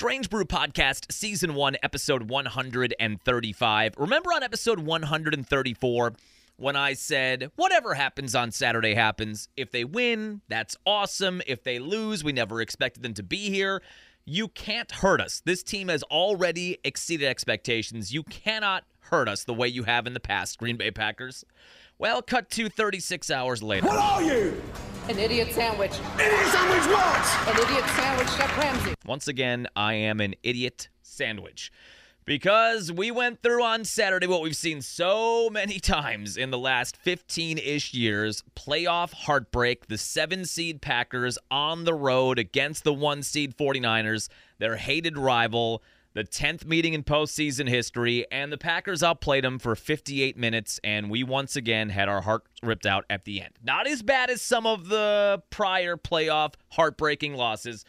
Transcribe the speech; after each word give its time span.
Strange 0.00 0.30
Brew 0.30 0.46
Podcast, 0.46 1.12
Season 1.12 1.52
1, 1.52 1.76
Episode 1.82 2.30
135. 2.30 3.94
Remember 3.98 4.30
on 4.30 4.42
Episode 4.42 4.78
134 4.80 6.12
when 6.56 6.74
I 6.74 6.94
said, 6.94 7.50
whatever 7.56 7.92
happens 7.92 8.34
on 8.34 8.50
Saturday 8.50 8.94
happens. 8.94 9.50
If 9.58 9.72
they 9.72 9.84
win, 9.84 10.40
that's 10.48 10.74
awesome. 10.86 11.42
If 11.46 11.64
they 11.64 11.78
lose, 11.78 12.24
we 12.24 12.32
never 12.32 12.62
expected 12.62 13.02
them 13.02 13.12
to 13.12 13.22
be 13.22 13.50
here. 13.50 13.82
You 14.24 14.48
can't 14.48 14.90
hurt 14.90 15.20
us. 15.20 15.42
This 15.44 15.62
team 15.62 15.88
has 15.88 16.02
already 16.04 16.78
exceeded 16.82 17.28
expectations. 17.28 18.10
You 18.10 18.22
cannot 18.22 18.84
hurt 19.00 19.28
us 19.28 19.44
the 19.44 19.52
way 19.52 19.68
you 19.68 19.82
have 19.82 20.06
in 20.06 20.14
the 20.14 20.18
past, 20.20 20.58
Green 20.58 20.78
Bay 20.78 20.90
Packers. 20.90 21.44
Well, 21.98 22.22
cut 22.22 22.48
to 22.52 22.70
36 22.70 23.30
hours 23.30 23.62
later. 23.62 23.86
What 23.86 23.98
are 23.98 24.22
you? 24.22 24.62
An 25.10 25.18
idiot 25.18 25.52
sandwich. 25.52 25.90
Idiot 26.14 26.46
sandwich 26.52 26.86
what? 26.94 27.48
An 27.48 27.60
idiot 27.64 27.84
sandwich, 27.96 28.28
Chef 28.28 28.58
Ramsay. 28.58 28.94
Once 29.04 29.26
again, 29.26 29.66
I 29.74 29.94
am 29.94 30.20
an 30.20 30.36
idiot 30.44 30.88
sandwich. 31.02 31.72
Because 32.24 32.92
we 32.92 33.10
went 33.10 33.42
through 33.42 33.64
on 33.64 33.84
Saturday 33.84 34.28
what 34.28 34.40
we've 34.40 34.54
seen 34.54 34.80
so 34.80 35.50
many 35.50 35.80
times 35.80 36.36
in 36.36 36.52
the 36.52 36.58
last 36.58 36.96
15 36.96 37.58
ish 37.58 37.92
years 37.92 38.44
playoff 38.54 39.12
heartbreak. 39.12 39.88
The 39.88 39.98
seven 39.98 40.44
seed 40.44 40.80
Packers 40.80 41.38
on 41.50 41.82
the 41.82 41.94
road 41.94 42.38
against 42.38 42.84
the 42.84 42.94
one 42.94 43.24
seed 43.24 43.56
49ers, 43.56 44.28
their 44.60 44.76
hated 44.76 45.18
rival 45.18 45.82
the 46.12 46.24
10th 46.24 46.64
meeting 46.64 46.94
in 46.94 47.04
postseason 47.04 47.68
history, 47.68 48.26
and 48.32 48.52
the 48.52 48.58
Packers 48.58 49.02
outplayed 49.02 49.44
them 49.44 49.58
for 49.58 49.76
58 49.76 50.36
minutes, 50.36 50.80
and 50.82 51.10
we 51.10 51.22
once 51.22 51.56
again 51.56 51.90
had 51.90 52.08
our 52.08 52.22
heart 52.22 52.44
ripped 52.62 52.86
out 52.86 53.04
at 53.08 53.24
the 53.24 53.40
end. 53.40 53.54
Not 53.62 53.86
as 53.86 54.02
bad 54.02 54.30
as 54.30 54.42
some 54.42 54.66
of 54.66 54.88
the 54.88 55.42
prior 55.50 55.96
playoff 55.96 56.54
heartbreaking 56.70 57.34
losses. 57.34 57.84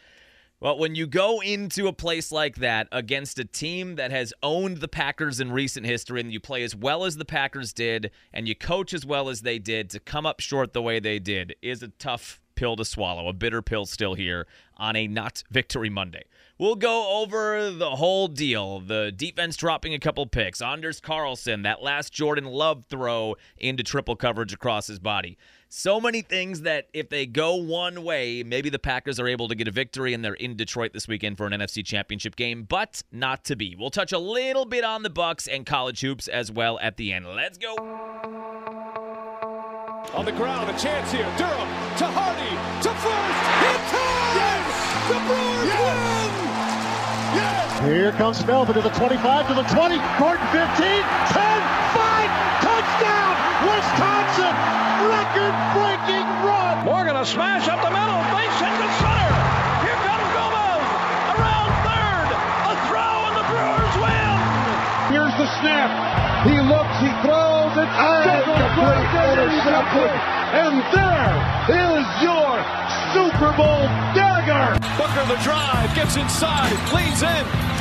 But 0.60 0.78
when 0.78 0.94
you 0.94 1.08
go 1.08 1.40
into 1.42 1.88
a 1.88 1.92
place 1.92 2.30
like 2.30 2.54
that 2.56 2.86
against 2.92 3.40
a 3.40 3.44
team 3.44 3.96
that 3.96 4.12
has 4.12 4.32
owned 4.44 4.76
the 4.76 4.86
Packers 4.86 5.40
in 5.40 5.50
recent 5.50 5.86
history 5.86 6.20
and 6.20 6.32
you 6.32 6.38
play 6.38 6.62
as 6.62 6.76
well 6.76 7.04
as 7.04 7.16
the 7.16 7.24
Packers 7.24 7.72
did 7.72 8.12
and 8.32 8.46
you 8.46 8.54
coach 8.54 8.94
as 8.94 9.04
well 9.04 9.28
as 9.28 9.40
they 9.40 9.58
did 9.58 9.90
to 9.90 9.98
come 9.98 10.24
up 10.24 10.38
short 10.38 10.72
the 10.72 10.80
way 10.80 11.00
they 11.00 11.18
did 11.18 11.56
is 11.62 11.82
a 11.82 11.88
tough 11.88 12.40
pill 12.54 12.76
to 12.76 12.84
swallow, 12.84 13.26
a 13.26 13.32
bitter 13.32 13.60
pill 13.60 13.86
still 13.86 14.14
here 14.14 14.46
on 14.76 14.94
a 14.94 15.08
not 15.08 15.42
victory 15.50 15.90
Monday. 15.90 16.22
We'll 16.62 16.76
go 16.76 17.20
over 17.20 17.72
the 17.72 17.90
whole 17.96 18.28
deal. 18.28 18.78
The 18.78 19.10
defense 19.10 19.56
dropping 19.56 19.94
a 19.94 19.98
couple 19.98 20.24
picks. 20.26 20.62
Anders 20.62 21.00
Carlson, 21.00 21.62
that 21.62 21.82
last 21.82 22.12
Jordan 22.12 22.44
Love 22.44 22.84
throw 22.88 23.34
into 23.58 23.82
triple 23.82 24.14
coverage 24.14 24.52
across 24.52 24.86
his 24.86 25.00
body. 25.00 25.36
So 25.68 26.00
many 26.00 26.22
things 26.22 26.60
that 26.60 26.86
if 26.94 27.08
they 27.08 27.26
go 27.26 27.56
one 27.56 28.04
way, 28.04 28.44
maybe 28.44 28.70
the 28.70 28.78
Packers 28.78 29.18
are 29.18 29.26
able 29.26 29.48
to 29.48 29.56
get 29.56 29.66
a 29.66 29.72
victory 29.72 30.14
and 30.14 30.24
they're 30.24 30.34
in 30.34 30.54
Detroit 30.54 30.92
this 30.92 31.08
weekend 31.08 31.36
for 31.36 31.48
an 31.48 31.52
NFC 31.52 31.84
Championship 31.84 32.36
game, 32.36 32.62
but 32.62 33.02
not 33.10 33.44
to 33.46 33.56
be. 33.56 33.74
We'll 33.76 33.90
touch 33.90 34.12
a 34.12 34.18
little 34.20 34.64
bit 34.64 34.84
on 34.84 35.02
the 35.02 35.10
Bucks 35.10 35.48
and 35.48 35.66
college 35.66 36.00
hoops 36.00 36.28
as 36.28 36.52
well 36.52 36.78
at 36.78 36.96
the 36.96 37.12
end. 37.12 37.26
Let's 37.26 37.58
go. 37.58 37.74
On 40.14 40.24
the 40.24 40.30
ground, 40.30 40.70
a 40.70 40.78
chance 40.78 41.10
here. 41.10 41.26
Durham 41.36 41.68
to 41.98 42.06
Hardy 42.06 42.54
to 42.82 42.94
first. 43.02 43.42
Hit 43.66 43.80
time! 43.90 44.36
Yes! 44.36 44.92
The 45.08 45.18
Brewers 45.26 45.40
yes! 45.40 45.40
win! 45.40 45.40
Yes! 45.40 45.51
Here 47.82 48.12
comes 48.12 48.38
Melvin 48.46 48.78
to 48.78 48.80
the 48.80 48.94
25, 48.94 49.48
to 49.48 49.54
the 49.58 49.66
20, 49.66 49.98
Gordon 50.14 50.46
15, 50.54 50.62
10, 50.62 51.02
5, 51.34 52.30
touchdown! 52.62 53.32
Wisconsin! 53.66 54.54
Record-breaking 55.10 56.26
run! 56.46 56.86
Morgan 56.86 57.18
a 57.18 57.26
smash 57.26 57.66
up 57.66 57.82
the 57.82 57.90
middle, 57.90 58.22
base 58.30 58.54
hit 58.62 58.70
to 58.70 58.86
center. 59.02 59.34
Here 59.82 59.98
comes 59.98 60.28
Gomez 60.30 60.86
around 61.34 61.74
third. 61.82 62.28
A 62.70 62.74
throw 62.86 63.18
and 63.26 63.34
the 63.34 63.46
Brewers 63.50 63.94
win. 63.98 64.38
Here's 65.10 65.34
the 65.42 65.50
snap. 65.58 65.90
He 66.46 66.54
looks, 66.62 66.96
he 67.02 67.10
throws, 67.26 67.74
it 67.82 67.90
intercepted. 69.42 70.14
And 70.54 70.78
there 70.94 71.34
is 71.66 72.06
your 72.22 72.62
Super 73.10 73.50
Bowl 73.58 73.90
dagger. 74.14 74.78
Booker 74.94 75.26
the 75.26 75.40
drive, 75.42 75.94
gets 75.94 76.16
inside, 76.16 76.78
leans 76.94 77.22
in, 77.22 77.71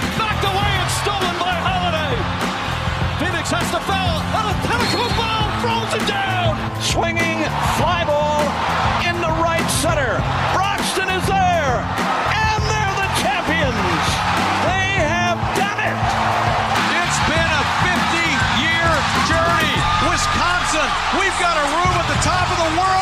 has 3.51 3.67
to 3.67 3.83
foul, 3.83 4.23
and 4.39 4.47
a 4.47 4.55
pinnacle 4.63 5.11
ball 5.19 5.43
throws 5.59 5.91
it 5.91 6.07
down. 6.07 6.55
Swinging 6.79 7.43
fly 7.75 8.07
ball 8.07 8.47
in 9.03 9.19
the 9.19 9.33
right 9.43 9.67
center. 9.83 10.23
Broxton 10.55 11.11
is 11.11 11.25
there, 11.27 11.83
and 12.31 12.59
they're 12.63 12.95
the 12.95 13.09
champions. 13.19 14.03
They 14.63 15.03
have 15.03 15.35
done 15.59 15.79
it. 15.83 15.99
It's 16.95 17.19
been 17.27 17.51
a 17.51 17.63
50-year 17.83 18.87
journey. 19.27 19.75
Wisconsin, 20.07 20.87
we've 21.19 21.35
got 21.43 21.59
a 21.59 21.65
room 21.75 21.95
at 21.99 22.07
the 22.07 22.19
top 22.23 22.47
of 22.55 22.57
the 22.63 22.71
world 22.79 23.00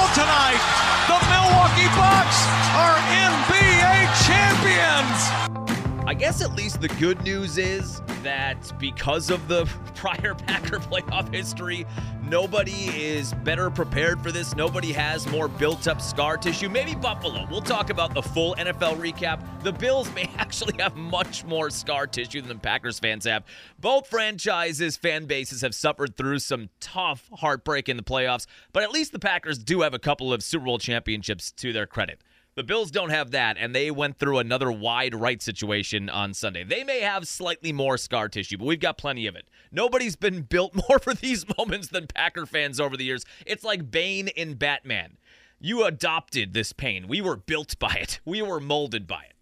guess 6.29 6.43
at 6.43 6.55
least 6.55 6.79
the 6.79 6.87
good 6.99 7.19
news 7.23 7.57
is 7.57 8.03
that 8.21 8.71
because 8.77 9.31
of 9.31 9.47
the 9.47 9.65
prior 9.95 10.35
Packer 10.35 10.77
playoff 10.77 11.33
history, 11.33 11.87
nobody 12.21 12.89
is 12.95 13.33
better 13.33 13.71
prepared 13.71 14.21
for 14.21 14.31
this. 14.31 14.55
Nobody 14.55 14.91
has 14.91 15.27
more 15.31 15.47
built 15.47 15.87
up 15.87 15.99
scar 15.99 16.37
tissue. 16.37 16.69
Maybe 16.69 16.93
Buffalo. 16.93 17.47
We'll 17.49 17.61
talk 17.61 17.89
about 17.89 18.13
the 18.13 18.21
full 18.21 18.53
NFL 18.59 18.97
recap. 18.97 19.41
The 19.63 19.71
Bills 19.71 20.13
may 20.13 20.29
actually 20.37 20.75
have 20.77 20.95
much 20.95 21.45
more 21.45 21.71
scar 21.71 22.05
tissue 22.05 22.41
than 22.41 22.49
the 22.49 22.61
Packers 22.61 22.99
fans 22.99 23.25
have. 23.25 23.43
Both 23.79 24.05
franchises, 24.05 24.97
fan 24.97 25.25
bases 25.25 25.61
have 25.61 25.73
suffered 25.73 26.15
through 26.15 26.37
some 26.39 26.69
tough 26.79 27.27
heartbreak 27.33 27.89
in 27.89 27.97
the 27.97 28.03
playoffs, 28.03 28.45
but 28.71 28.83
at 28.83 28.91
least 28.91 29.13
the 29.13 29.19
Packers 29.19 29.57
do 29.57 29.81
have 29.81 29.95
a 29.95 29.99
couple 29.99 30.31
of 30.31 30.43
Super 30.43 30.65
Bowl 30.65 30.77
championships 30.77 31.51
to 31.53 31.73
their 31.73 31.87
credit. 31.87 32.21
The 32.59 32.63
Bills 32.65 32.91
don't 32.91 33.11
have 33.11 33.31
that, 33.31 33.55
and 33.57 33.73
they 33.73 33.89
went 33.89 34.17
through 34.17 34.39
another 34.39 34.69
wide 34.69 35.15
right 35.15 35.41
situation 35.41 36.09
on 36.09 36.33
Sunday. 36.33 36.65
They 36.65 36.83
may 36.83 36.99
have 36.99 37.25
slightly 37.25 37.71
more 37.71 37.97
scar 37.97 38.27
tissue, 38.27 38.57
but 38.57 38.65
we've 38.65 38.81
got 38.81 38.97
plenty 38.97 39.27
of 39.27 39.37
it. 39.37 39.47
Nobody's 39.71 40.17
been 40.17 40.41
built 40.49 40.75
more 40.75 40.99
for 40.99 41.13
these 41.13 41.45
moments 41.57 41.87
than 41.87 42.07
Packer 42.07 42.45
fans 42.45 42.77
over 42.81 42.97
the 42.97 43.05
years. 43.05 43.23
It's 43.45 43.63
like 43.63 43.89
Bane 43.89 44.27
in 44.27 44.55
Batman. 44.55 45.15
You 45.61 45.85
adopted 45.85 46.53
this 46.53 46.73
pain. 46.73 47.07
We 47.07 47.21
were 47.21 47.37
built 47.37 47.79
by 47.79 47.93
it, 47.93 48.19
we 48.25 48.41
were 48.41 48.59
molded 48.59 49.07
by 49.07 49.21
it. 49.21 49.37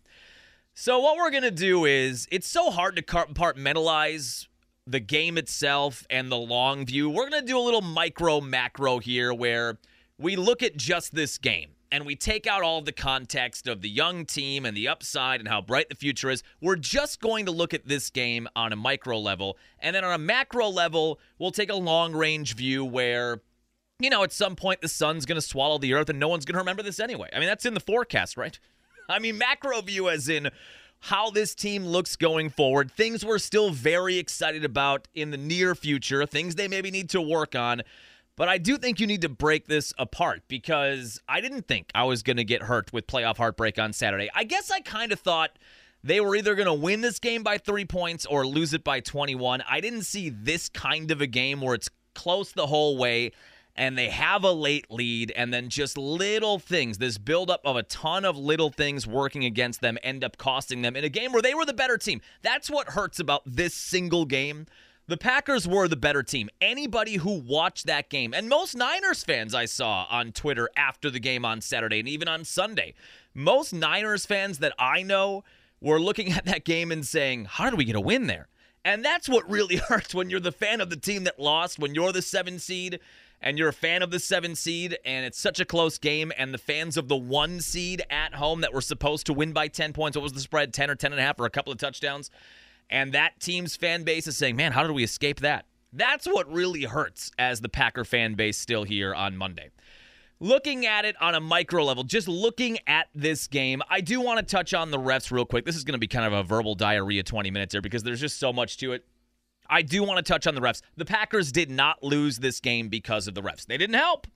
So, 0.75 0.99
what 0.99 1.17
we're 1.17 1.31
going 1.31 1.41
to 1.41 1.49
do 1.49 1.85
is 1.85 2.27
it's 2.31 2.47
so 2.47 2.69
hard 2.69 2.95
to 2.97 3.01
compartmentalize 3.01 4.45
the 4.85 4.99
game 4.99 5.39
itself 5.39 6.05
and 6.11 6.31
the 6.31 6.37
long 6.37 6.85
view. 6.85 7.09
We're 7.09 7.31
going 7.31 7.41
to 7.41 7.47
do 7.47 7.57
a 7.57 7.65
little 7.65 7.81
micro 7.81 8.41
macro 8.41 8.99
here 8.99 9.33
where 9.33 9.79
we 10.19 10.35
look 10.35 10.61
at 10.61 10.77
just 10.77 11.15
this 11.15 11.39
game 11.39 11.69
and 11.91 12.05
we 12.05 12.15
take 12.15 12.47
out 12.47 12.63
all 12.63 12.81
the 12.81 12.91
context 12.91 13.67
of 13.67 13.81
the 13.81 13.89
young 13.89 14.25
team 14.25 14.65
and 14.65 14.75
the 14.75 14.87
upside 14.87 15.39
and 15.39 15.47
how 15.47 15.61
bright 15.61 15.89
the 15.89 15.95
future 15.95 16.29
is, 16.29 16.43
we're 16.61 16.75
just 16.75 17.19
going 17.21 17.45
to 17.45 17.51
look 17.51 17.73
at 17.73 17.87
this 17.87 18.09
game 18.09 18.47
on 18.55 18.73
a 18.73 18.75
micro 18.75 19.19
level. 19.19 19.57
And 19.79 19.95
then 19.95 20.03
on 20.03 20.13
a 20.13 20.17
macro 20.17 20.67
level, 20.67 21.19
we'll 21.39 21.51
take 21.51 21.69
a 21.69 21.75
long 21.75 22.13
range 22.13 22.55
view 22.55 22.83
where, 22.83 23.41
you 23.99 24.09
know, 24.09 24.23
at 24.23 24.31
some 24.31 24.55
point 24.55 24.81
the 24.81 24.89
sun's 24.89 25.25
going 25.25 25.39
to 25.39 25.47
swallow 25.47 25.77
the 25.77 25.93
earth 25.93 26.09
and 26.09 26.19
no 26.19 26.27
one's 26.27 26.45
going 26.45 26.55
to 26.55 26.59
remember 26.59 26.83
this 26.83 26.99
anyway. 26.99 27.29
I 27.33 27.39
mean, 27.39 27.47
that's 27.47 27.65
in 27.65 27.73
the 27.73 27.79
forecast, 27.79 28.37
right? 28.37 28.59
I 29.09 29.19
mean, 29.19 29.37
macro 29.37 29.81
view 29.81 30.09
as 30.09 30.27
in 30.27 30.49
how 30.99 31.29
this 31.29 31.53
team 31.55 31.85
looks 31.85 32.15
going 32.15 32.49
forward, 32.49 32.91
things 32.91 33.23
we're 33.23 33.37
still 33.37 33.69
very 33.69 34.17
excited 34.17 34.65
about 34.65 35.07
in 35.13 35.31
the 35.31 35.37
near 35.37 35.75
future, 35.75 36.25
things 36.25 36.55
they 36.55 36.67
maybe 36.67 36.91
need 36.91 37.09
to 37.11 37.21
work 37.21 37.55
on. 37.55 37.81
But 38.37 38.47
I 38.47 38.59
do 38.59 38.77
think 38.77 38.99
you 38.99 39.07
need 39.07 39.21
to 39.21 39.29
break 39.29 39.65
this 39.67 39.93
apart 39.97 40.43
because 40.47 41.19
I 41.27 41.41
didn't 41.41 41.67
think 41.67 41.89
I 41.93 42.03
was 42.03 42.21
going 42.23 42.37
to 42.37 42.43
get 42.43 42.61
hurt 42.61 42.93
with 42.93 43.07
playoff 43.07 43.37
heartbreak 43.37 43.79
on 43.79 43.91
Saturday. 43.91 44.29
I 44.33 44.43
guess 44.43 44.69
I 44.71 44.79
kind 44.79 45.11
of 45.11 45.19
thought 45.19 45.57
they 46.03 46.21
were 46.21 46.35
either 46.35 46.53
going 46.53 46.67
to 46.67 46.73
win 46.73 47.01
this 47.01 47.17
game 47.17 47.41
by 47.41 47.57
three 47.57 47.83
points 47.83 48.27
or 48.27 48.45
lose 48.45 48.73
it 48.73 48.83
by 48.83 48.99
21. 48.99 49.63
I 49.67 49.81
didn't 49.81 50.03
see 50.03 50.29
this 50.29 50.69
kind 50.69 51.09
of 51.09 51.19
a 51.19 51.27
game 51.27 51.61
where 51.61 51.73
it's 51.73 51.89
close 52.13 52.51
the 52.51 52.67
whole 52.67 52.95
way 52.95 53.31
and 53.75 53.97
they 53.97 54.09
have 54.09 54.43
a 54.43 54.51
late 54.51 54.89
lead 54.89 55.31
and 55.35 55.53
then 55.53 55.69
just 55.69 55.97
little 55.97 56.59
things 56.59 56.97
this 56.97 57.17
buildup 57.17 57.61
of 57.63 57.75
a 57.75 57.83
ton 57.83 58.25
of 58.25 58.37
little 58.37 58.71
things 58.71 59.05
working 59.05 59.45
against 59.45 59.81
them 59.81 59.97
end 60.01 60.23
up 60.23 60.37
costing 60.37 60.81
them 60.81 60.95
in 60.95 61.03
a 61.03 61.09
game 61.09 61.31
where 61.31 61.43
they 61.43 61.53
were 61.53 61.65
the 61.65 61.73
better 61.73 61.97
team 61.97 62.19
that's 62.41 62.71
what 62.71 62.89
hurts 62.89 63.19
about 63.19 63.43
this 63.45 63.75
single 63.75 64.25
game 64.25 64.65
the 65.07 65.17
Packers 65.17 65.67
were 65.67 65.87
the 65.87 65.95
better 65.95 66.21
team. 66.21 66.49
Anybody 66.59 67.15
who 67.15 67.39
watched 67.39 67.85
that 67.85 68.09
game, 68.09 68.33
and 68.33 68.49
most 68.49 68.75
Niners 68.75 69.23
fans 69.23 69.55
I 69.55 69.65
saw 69.65 70.05
on 70.09 70.33
Twitter 70.33 70.69
after 70.75 71.09
the 71.09 71.19
game 71.19 71.45
on 71.45 71.61
Saturday 71.61 71.99
and 71.99 72.09
even 72.09 72.27
on 72.27 72.43
Sunday, 72.43 72.93
most 73.33 73.73
Niners 73.73 74.25
fans 74.25 74.59
that 74.59 74.73
I 74.77 75.03
know 75.03 75.45
were 75.79 75.99
looking 75.99 76.31
at 76.33 76.45
that 76.45 76.65
game 76.65 76.91
and 76.91 77.05
saying, 77.05 77.45
How 77.45 77.69
did 77.69 77.77
we 77.77 77.85
get 77.85 77.95
a 77.95 78.01
win 78.01 78.27
there? 78.27 78.47
And 78.83 79.03
that's 79.03 79.29
what 79.29 79.49
really 79.49 79.75
hurts 79.87 80.13
when 80.13 80.29
you're 80.29 80.39
the 80.39 80.51
fan 80.51 80.81
of 80.81 80.89
the 80.89 80.97
team 80.97 81.23
that 81.23 81.39
lost, 81.39 81.79
when 81.79 81.95
you're 81.95 82.11
the 82.11 82.21
seven 82.21 82.59
seed, 82.59 82.99
and 83.41 83.57
you're 83.57 83.69
a 83.69 83.73
fan 83.73 84.01
of 84.01 84.11
the 84.11 84.19
seven 84.19 84.55
seed, 84.55 84.97
and 85.05 85.25
it's 85.25 85.39
such 85.39 85.59
a 85.59 85.65
close 85.65 85.97
game, 85.97 86.33
and 86.37 86.53
the 86.53 86.57
fans 86.57 86.97
of 86.97 87.07
the 87.07 87.15
one 87.15 87.61
seed 87.61 88.03
at 88.09 88.33
home 88.35 88.61
that 88.61 88.73
were 88.73 88.81
supposed 88.81 89.25
to 89.27 89.33
win 89.33 89.53
by 89.53 89.67
10 89.67 89.93
points, 89.93 90.17
what 90.17 90.23
was 90.23 90.33
the 90.33 90.39
spread, 90.39 90.73
10 90.73 90.89
or 90.89 90.95
10 90.95 91.13
and 91.13 91.21
a 91.21 91.23
half, 91.23 91.39
or 91.39 91.45
a 91.45 91.49
couple 91.49 91.71
of 91.71 91.77
touchdowns, 91.77 92.31
and 92.89 93.13
that 93.13 93.39
team's 93.39 93.75
fan 93.75 94.03
base 94.03 94.27
is 94.27 94.37
saying, 94.37 94.55
man, 94.55 94.71
how 94.71 94.83
did 94.83 94.93
we 94.93 95.03
escape 95.03 95.41
that? 95.41 95.65
That's 95.93 96.25
what 96.27 96.51
really 96.51 96.83
hurts 96.83 97.31
as 97.39 97.61
the 97.61 97.69
Packer 97.69 98.03
fan 98.03 98.35
base 98.35 98.57
still 98.57 98.83
here 98.83 99.13
on 99.13 99.37
Monday. 99.37 99.69
Looking 100.39 100.85
at 100.85 101.03
it 101.03 101.15
on 101.19 101.33
a 101.33 101.39
micro 101.39 101.83
level, 101.83 102.03
just 102.03 102.27
looking 102.27 102.77
at 102.85 103.07
this 103.15 103.47
game, 103.47 103.81
I 103.89 104.01
do 104.01 104.21
want 104.21 104.39
to 104.39 104.45
touch 104.45 104.73
on 104.73 104.91
the 104.91 104.99
refs 104.99 105.31
real 105.31 105.45
quick. 105.45 105.65
This 105.65 105.75
is 105.75 105.83
going 105.83 105.93
to 105.93 105.99
be 105.99 106.07
kind 106.07 106.25
of 106.25 106.33
a 106.33 106.43
verbal 106.43 106.75
diarrhea 106.75 107.23
20 107.23 107.49
minutes 107.49 107.73
here 107.73 107.81
because 107.81 108.03
there's 108.03 108.21
just 108.21 108.37
so 108.37 108.53
much 108.53 108.77
to 108.77 108.93
it. 108.93 109.05
I 109.69 109.81
do 109.81 110.03
want 110.03 110.23
to 110.23 110.31
touch 110.31 110.45
on 110.45 110.53
the 110.53 110.61
refs. 110.61 110.81
The 110.95 111.05
Packers 111.05 111.51
did 111.51 111.71
not 111.71 112.03
lose 112.03 112.37
this 112.37 112.59
game 112.59 112.87
because 112.89 113.27
of 113.27 113.33
the 113.33 113.41
refs. 113.41 113.65
They 113.65 113.77
didn't 113.77 113.95
help. 113.95 114.27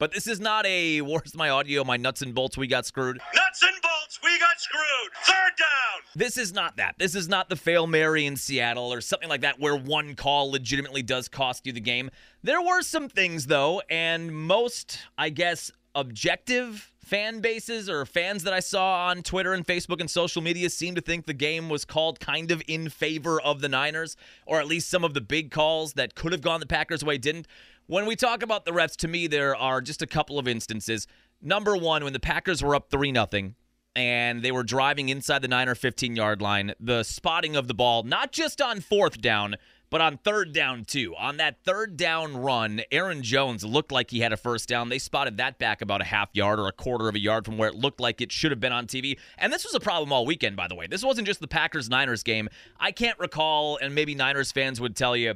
But 0.00 0.12
this 0.12 0.26
is 0.26 0.40
not 0.40 0.64
a 0.64 1.02
where's 1.02 1.34
my 1.34 1.50
audio, 1.50 1.84
my 1.84 1.98
nuts 1.98 2.22
and 2.22 2.34
bolts, 2.34 2.56
we 2.56 2.66
got 2.66 2.86
screwed. 2.86 3.18
Nuts 3.34 3.62
and 3.62 3.82
bolts, 3.82 4.18
we 4.24 4.38
got 4.38 4.58
screwed. 4.58 5.12
Third 5.24 5.52
down. 5.58 6.00
This 6.16 6.38
is 6.38 6.54
not 6.54 6.78
that. 6.78 6.94
This 6.98 7.14
is 7.14 7.28
not 7.28 7.50
the 7.50 7.56
fail 7.56 7.86
Mary 7.86 8.24
in 8.24 8.34
Seattle 8.34 8.94
or 8.94 9.02
something 9.02 9.28
like 9.28 9.42
that 9.42 9.60
where 9.60 9.76
one 9.76 10.14
call 10.14 10.50
legitimately 10.50 11.02
does 11.02 11.28
cost 11.28 11.66
you 11.66 11.74
the 11.74 11.80
game. 11.80 12.10
There 12.42 12.62
were 12.62 12.80
some 12.80 13.10
things 13.10 13.46
though, 13.46 13.82
and 13.90 14.34
most, 14.34 15.00
I 15.18 15.28
guess, 15.28 15.70
objective 15.94 16.90
fan 17.04 17.40
bases 17.40 17.90
or 17.90 18.06
fans 18.06 18.44
that 18.44 18.54
I 18.54 18.60
saw 18.60 19.08
on 19.08 19.22
Twitter 19.22 19.52
and 19.52 19.66
Facebook 19.66 20.00
and 20.00 20.08
social 20.08 20.40
media 20.40 20.70
seem 20.70 20.94
to 20.94 21.00
think 21.02 21.26
the 21.26 21.34
game 21.34 21.68
was 21.68 21.84
called 21.84 22.20
kind 22.20 22.50
of 22.50 22.62
in 22.66 22.88
favor 22.88 23.38
of 23.38 23.60
the 23.60 23.68
Niners, 23.68 24.16
or 24.46 24.60
at 24.60 24.66
least 24.66 24.88
some 24.88 25.04
of 25.04 25.12
the 25.12 25.20
big 25.20 25.50
calls 25.50 25.92
that 25.94 26.14
could 26.14 26.32
have 26.32 26.40
gone 26.40 26.60
the 26.60 26.66
Packers' 26.66 27.04
way 27.04 27.18
didn't. 27.18 27.46
When 27.90 28.06
we 28.06 28.14
talk 28.14 28.44
about 28.44 28.64
the 28.66 28.70
refs, 28.70 28.94
to 28.98 29.08
me, 29.08 29.26
there 29.26 29.56
are 29.56 29.80
just 29.80 30.00
a 30.00 30.06
couple 30.06 30.38
of 30.38 30.46
instances. 30.46 31.08
Number 31.42 31.76
one, 31.76 32.04
when 32.04 32.12
the 32.12 32.20
Packers 32.20 32.62
were 32.62 32.76
up 32.76 32.88
3 32.88 33.12
0 33.12 33.54
and 33.96 34.42
they 34.44 34.52
were 34.52 34.62
driving 34.62 35.08
inside 35.08 35.42
the 35.42 35.48
9 35.48 35.68
or 35.68 35.74
15 35.74 36.14
yard 36.14 36.40
line, 36.40 36.72
the 36.78 37.02
spotting 37.02 37.56
of 37.56 37.66
the 37.66 37.74
ball, 37.74 38.04
not 38.04 38.30
just 38.30 38.62
on 38.62 38.78
fourth 38.80 39.20
down, 39.20 39.56
but 39.90 40.00
on 40.00 40.18
third 40.18 40.52
down, 40.52 40.84
too. 40.84 41.16
On 41.18 41.38
that 41.38 41.64
third 41.64 41.96
down 41.96 42.36
run, 42.36 42.80
Aaron 42.92 43.24
Jones 43.24 43.64
looked 43.64 43.90
like 43.90 44.12
he 44.12 44.20
had 44.20 44.32
a 44.32 44.36
first 44.36 44.68
down. 44.68 44.88
They 44.88 45.00
spotted 45.00 45.38
that 45.38 45.58
back 45.58 45.82
about 45.82 46.00
a 46.00 46.04
half 46.04 46.28
yard 46.32 46.60
or 46.60 46.68
a 46.68 46.72
quarter 46.72 47.08
of 47.08 47.16
a 47.16 47.20
yard 47.20 47.44
from 47.44 47.58
where 47.58 47.70
it 47.70 47.74
looked 47.74 47.98
like 47.98 48.20
it 48.20 48.30
should 48.30 48.52
have 48.52 48.60
been 48.60 48.72
on 48.72 48.86
TV. 48.86 49.18
And 49.36 49.52
this 49.52 49.64
was 49.64 49.74
a 49.74 49.80
problem 49.80 50.12
all 50.12 50.24
weekend, 50.24 50.54
by 50.54 50.68
the 50.68 50.76
way. 50.76 50.86
This 50.86 51.02
wasn't 51.02 51.26
just 51.26 51.40
the 51.40 51.48
Packers 51.48 51.90
Niners 51.90 52.22
game. 52.22 52.50
I 52.78 52.92
can't 52.92 53.18
recall, 53.18 53.80
and 53.82 53.96
maybe 53.96 54.14
Niners 54.14 54.52
fans 54.52 54.80
would 54.80 54.94
tell 54.94 55.16
you 55.16 55.34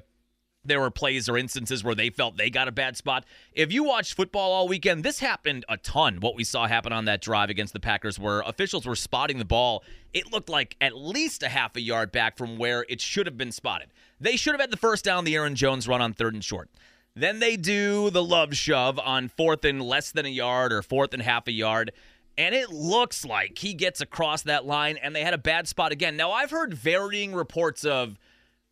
there 0.64 0.81
were 0.81 0.90
plays 0.90 1.28
or 1.28 1.37
instances 1.37 1.84
where 1.84 1.94
they 1.94 2.11
felt 2.11 2.37
they 2.37 2.50
got 2.50 2.69
a 2.69 2.72
bad 2.72 2.96
spot. 2.96 3.25
If 3.52 3.72
you 3.72 3.84
watched 3.84 4.14
football 4.14 4.52
all 4.52 4.69
weekend, 4.69 5.05
this 5.05 5.19
happened 5.19 5.64
a 5.69 5.76
ton. 5.76 6.19
What 6.20 6.37
we 6.37 6.44
saw 6.44 6.66
happen 6.66 6.93
on 6.93 7.05
that 7.05 7.20
drive 7.20 7.50
against 7.50 7.72
the 7.72 7.81
Packers, 7.81 8.19
where 8.19 8.40
officials 8.40 8.87
were 8.87 8.96
spotting 8.96 9.38
the 9.38 9.44
ball, 9.44 9.84
it 10.12 10.32
looked 10.32 10.49
like 10.49 10.76
at 10.81 10.96
least 10.96 11.43
a 11.43 11.49
half 11.49 11.76
a 11.76 11.81
yard 11.81 12.12
back 12.12 12.37
from 12.37 12.58
where 12.58 12.84
it 12.88 13.00
should 13.00 13.26
have 13.26 13.38
been 13.38 13.52
spotted. 13.52 13.88
They 14.20 14.37
should 14.37 14.55
have 14.55 14.61
had 14.61 14.70
the 14.70 14.76
first 14.76 15.05
down, 15.05 15.25
the 15.25 15.34
Aaron 15.34 15.55
Jones 15.55 15.88
run 15.88 16.00
on 16.00 16.12
third 16.12 16.34
and 16.34 16.44
short. 16.44 16.70
Then 17.17 17.38
they 17.38 17.56
do 17.56 18.10
the 18.10 18.25
love 18.25 18.56
shove 18.56 18.99
on 18.99 19.28
fourth 19.28 19.64
and 19.64 19.81
less 19.81 20.10
than 20.10 20.26
a 20.26 20.31
yard 20.31 20.72
or 20.72 20.82
fourth 20.82 21.14
and 21.14 21.22
half 21.22 21.46
a 21.46 21.52
yard. 21.52 21.93
And 22.37 22.55
it 22.55 22.70
looks 22.70 23.25
like 23.25 23.58
he 23.58 23.75
gets 23.75 24.00
across 24.00 24.43
that 24.43 24.67
line, 24.67 24.96
and 24.96 25.14
they 25.14 25.22
had 25.22 25.34
a 25.34 25.38
bad 25.38 25.69
spot 25.69 25.93
again. 25.93 26.17
Now, 26.17 26.32
I've 26.32 26.50
heard 26.50 26.75
varying 26.75 27.32
reports 27.32 27.84
of 27.84 28.19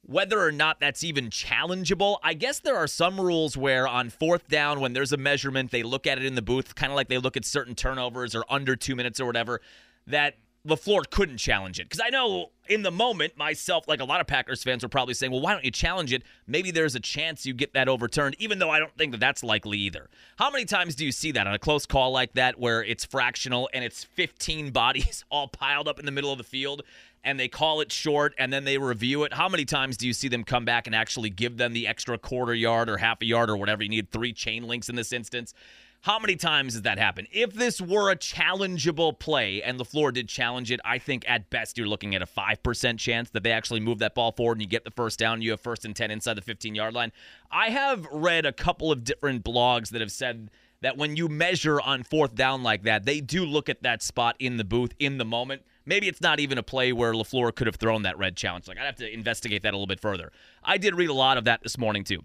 whether 0.04 0.40
or 0.40 0.52
not 0.52 0.80
that's 0.80 1.04
even 1.04 1.30
challengeable. 1.30 2.18
I 2.22 2.34
guess 2.34 2.58
there 2.60 2.76
are 2.76 2.86
some 2.86 3.20
rules 3.20 3.56
where 3.56 3.86
on 3.86 4.10
fourth 4.10 4.48
down, 4.48 4.80
when 4.80 4.92
there's 4.92 5.12
a 5.12 5.16
measurement, 5.16 5.70
they 5.70 5.82
look 5.82 6.06
at 6.06 6.18
it 6.18 6.24
in 6.24 6.34
the 6.34 6.42
booth, 6.42 6.74
kind 6.74 6.90
of 6.90 6.96
like 6.96 7.08
they 7.08 7.18
look 7.18 7.36
at 7.36 7.44
certain 7.44 7.74
turnovers 7.74 8.34
or 8.34 8.44
under 8.50 8.74
two 8.74 8.96
minutes 8.96 9.20
or 9.20 9.26
whatever, 9.26 9.60
that 10.06 10.36
LaFleur 10.66 11.10
couldn't 11.10 11.38
challenge 11.38 11.80
it. 11.80 11.88
Because 11.88 12.00
I 12.04 12.10
know 12.10 12.50
in 12.68 12.82
the 12.82 12.90
moment, 12.90 13.36
myself, 13.36 13.88
like 13.88 14.00
a 14.00 14.04
lot 14.04 14.20
of 14.20 14.26
Packers 14.28 14.62
fans, 14.62 14.82
were 14.82 14.88
probably 14.88 15.14
saying, 15.14 15.32
well, 15.32 15.40
why 15.40 15.52
don't 15.52 15.64
you 15.64 15.72
challenge 15.72 16.12
it? 16.12 16.22
Maybe 16.46 16.70
there's 16.70 16.94
a 16.94 17.00
chance 17.00 17.44
you 17.44 17.52
get 17.52 17.74
that 17.74 17.88
overturned, 17.88 18.36
even 18.38 18.60
though 18.60 18.70
I 18.70 18.78
don't 18.78 18.96
think 18.96 19.10
that 19.12 19.20
that's 19.20 19.42
likely 19.42 19.78
either. 19.78 20.08
How 20.36 20.50
many 20.50 20.64
times 20.64 20.94
do 20.94 21.04
you 21.04 21.12
see 21.12 21.32
that 21.32 21.46
on 21.46 21.54
a 21.54 21.58
close 21.58 21.84
call 21.86 22.12
like 22.12 22.34
that 22.34 22.58
where 22.60 22.82
it's 22.82 23.04
fractional 23.04 23.68
and 23.74 23.84
it's 23.84 24.04
15 24.04 24.70
bodies 24.72 25.24
all 25.30 25.48
piled 25.48 25.88
up 25.88 25.98
in 25.98 26.06
the 26.06 26.12
middle 26.12 26.30
of 26.30 26.38
the 26.38 26.44
field 26.44 26.82
and 27.24 27.38
they 27.38 27.48
call 27.48 27.80
it 27.80 27.92
short 27.92 28.34
and 28.38 28.52
then 28.52 28.64
they 28.64 28.78
review 28.78 29.24
it? 29.24 29.32
How 29.32 29.48
many 29.48 29.64
times 29.64 29.96
do 29.96 30.06
you 30.06 30.12
see 30.12 30.28
them 30.28 30.44
come 30.44 30.64
back 30.64 30.86
and 30.86 30.94
actually 30.94 31.30
give 31.30 31.56
them 31.56 31.72
the 31.72 31.86
extra 31.86 32.18
quarter 32.18 32.54
yard 32.54 32.88
or 32.88 32.96
half 32.98 33.22
a 33.22 33.26
yard 33.26 33.50
or 33.50 33.56
whatever? 33.56 33.82
You 33.82 33.88
need 33.88 34.10
three 34.10 34.32
chain 34.32 34.64
links 34.64 34.88
in 34.88 34.96
this 34.96 35.12
instance. 35.12 35.54
How 36.02 36.18
many 36.18 36.34
times 36.34 36.72
has 36.72 36.82
that 36.82 36.98
happened? 36.98 37.28
If 37.30 37.54
this 37.54 37.80
were 37.80 38.10
a 38.10 38.16
challengeable 38.16 39.16
play 39.16 39.62
and 39.62 39.78
LaFleur 39.78 40.12
did 40.12 40.28
challenge 40.28 40.72
it, 40.72 40.80
I 40.84 40.98
think 40.98 41.24
at 41.28 41.48
best 41.48 41.78
you're 41.78 41.86
looking 41.86 42.16
at 42.16 42.22
a 42.22 42.26
5% 42.26 42.98
chance 42.98 43.30
that 43.30 43.44
they 43.44 43.52
actually 43.52 43.78
move 43.78 44.00
that 44.00 44.16
ball 44.16 44.32
forward 44.32 44.54
and 44.54 44.62
you 44.62 44.66
get 44.66 44.82
the 44.82 44.90
first 44.90 45.20
down. 45.20 45.42
You 45.42 45.52
have 45.52 45.60
first 45.60 45.84
and 45.84 45.94
10 45.94 46.10
inside 46.10 46.34
the 46.34 46.42
15 46.42 46.74
yard 46.74 46.92
line. 46.92 47.12
I 47.52 47.70
have 47.70 48.04
read 48.10 48.46
a 48.46 48.52
couple 48.52 48.90
of 48.90 49.04
different 49.04 49.44
blogs 49.44 49.90
that 49.90 50.00
have 50.00 50.10
said 50.10 50.50
that 50.80 50.96
when 50.96 51.14
you 51.14 51.28
measure 51.28 51.80
on 51.80 52.02
fourth 52.02 52.34
down 52.34 52.64
like 52.64 52.82
that, 52.82 53.04
they 53.04 53.20
do 53.20 53.44
look 53.44 53.68
at 53.68 53.84
that 53.84 54.02
spot 54.02 54.34
in 54.40 54.56
the 54.56 54.64
booth 54.64 54.94
in 54.98 55.18
the 55.18 55.24
moment. 55.24 55.62
Maybe 55.84 56.08
it's 56.08 56.20
not 56.20 56.40
even 56.40 56.58
a 56.58 56.62
play 56.62 56.92
where 56.92 57.12
LaFleur 57.12 57.54
could 57.54 57.66
have 57.66 57.76
thrown 57.76 58.02
that 58.02 58.18
red 58.18 58.36
challenge. 58.36 58.68
Like, 58.68 58.78
I'd 58.78 58.86
have 58.86 58.96
to 58.96 59.12
investigate 59.12 59.62
that 59.62 59.70
a 59.70 59.76
little 59.76 59.86
bit 59.86 60.00
further. 60.00 60.32
I 60.62 60.78
did 60.78 60.94
read 60.94 61.10
a 61.10 61.14
lot 61.14 61.38
of 61.38 61.44
that 61.44 61.62
this 61.62 61.78
morning, 61.78 62.04
too. 62.04 62.20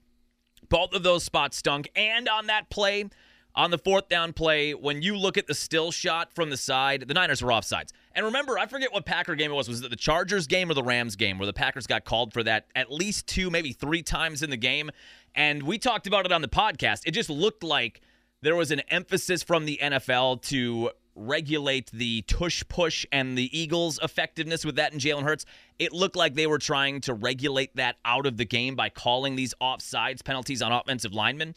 Both 0.69 0.93
of 0.93 1.03
those 1.03 1.23
spots 1.23 1.57
stunk. 1.57 1.89
And 1.95 2.27
on 2.27 2.47
that 2.47 2.69
play, 2.69 3.09
on 3.55 3.71
the 3.71 3.77
fourth 3.77 4.07
down 4.07 4.33
play, 4.33 4.73
when 4.73 5.01
you 5.01 5.17
look 5.17 5.37
at 5.37 5.47
the 5.47 5.55
still 5.55 5.91
shot 5.91 6.31
from 6.33 6.51
the 6.51 6.57
side, 6.57 7.05
the 7.07 7.13
Niners 7.13 7.41
were 7.41 7.51
offsides. 7.51 7.91
And 8.13 8.25
remember, 8.25 8.59
I 8.59 8.67
forget 8.67 8.93
what 8.93 9.05
Packer 9.05 9.35
game 9.35 9.51
it 9.51 9.55
was. 9.55 9.67
Was 9.67 9.81
it 9.81 9.89
the 9.89 9.95
Chargers 9.95 10.45
game 10.45 10.69
or 10.69 10.75
the 10.75 10.83
Rams 10.83 11.15
game 11.15 11.39
where 11.39 11.47
the 11.47 11.53
Packers 11.53 11.87
got 11.87 12.05
called 12.05 12.33
for 12.33 12.43
that 12.43 12.67
at 12.75 12.91
least 12.91 13.27
two, 13.27 13.49
maybe 13.49 13.73
three 13.73 14.03
times 14.03 14.43
in 14.43 14.51
the 14.51 14.57
game? 14.57 14.91
And 15.33 15.63
we 15.63 15.79
talked 15.79 16.05
about 16.05 16.25
it 16.25 16.31
on 16.31 16.41
the 16.41 16.47
podcast. 16.47 17.01
It 17.05 17.11
just 17.11 17.29
looked 17.29 17.63
like 17.63 18.01
there 18.41 18.55
was 18.55 18.71
an 18.71 18.81
emphasis 18.89 19.41
from 19.41 19.65
the 19.65 19.79
NFL 19.81 20.43
to 20.43 20.91
regulate 21.17 21.91
the 21.91 22.21
tush 22.23 22.63
push 22.69 23.05
and 23.11 23.37
the 23.37 23.57
Eagles' 23.57 23.99
effectiveness 24.01 24.63
with 24.63 24.75
that 24.75 24.91
and 24.91 25.01
Jalen 25.01 25.23
Hurts. 25.23 25.45
It 25.79 25.91
looked 25.91 26.15
like 26.15 26.35
they 26.35 26.47
were 26.47 26.59
trying 26.59 27.01
to 27.01 27.13
regulate 27.13 27.75
that 27.75 27.97
out 28.05 28.25
of 28.25 28.37
the 28.37 28.45
game 28.45 28.75
by 28.75 28.89
calling 28.89 29.35
these 29.35 29.53
offsides 29.61 30.23
penalties 30.23 30.61
on 30.61 30.71
offensive 30.71 31.13
linemen. 31.13 31.55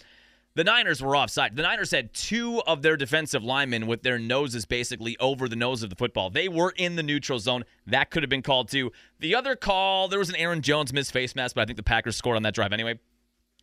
The 0.57 0.65
Niners 0.65 1.01
were 1.01 1.17
offside. 1.17 1.55
The 1.55 1.63
Niners 1.63 1.93
had 1.93 2.13
two 2.13 2.61
of 2.63 2.83
their 2.83 2.97
defensive 2.97 3.45
linemen 3.45 3.87
with 3.87 4.03
their 4.03 4.19
noses 4.19 4.65
basically 4.65 5.17
over 5.19 5.49
the 5.49 5.55
nose 5.55 5.85
of 5.85 5.91
the 5.91 5.97
football. 5.97 6.29
They 6.29 6.49
were 6.49 6.75
in 6.77 6.97
the 6.97 7.05
neutral 7.05 7.39
zone. 7.39 7.65
That 7.87 8.11
could 8.11 8.25
have 8.25 8.31
been 8.31 8.43
called 8.43 8.69
too. 8.69 8.91
The 9.21 9.37
other 9.37 9.55
call, 9.55 10.09
there 10.09 10.19
was 10.19 10.29
an 10.29 10.37
Aaron 10.37 10.61
Jones 10.61 10.93
missed 10.93 11.13
face 11.13 11.37
mask, 11.37 11.55
but 11.55 11.63
I 11.63 11.65
think 11.67 11.77
the 11.77 11.85
Packers 11.85 12.17
scored 12.17 12.37
on 12.37 12.43
that 12.43 12.55
drive 12.55 12.73
anyway. 12.73 12.99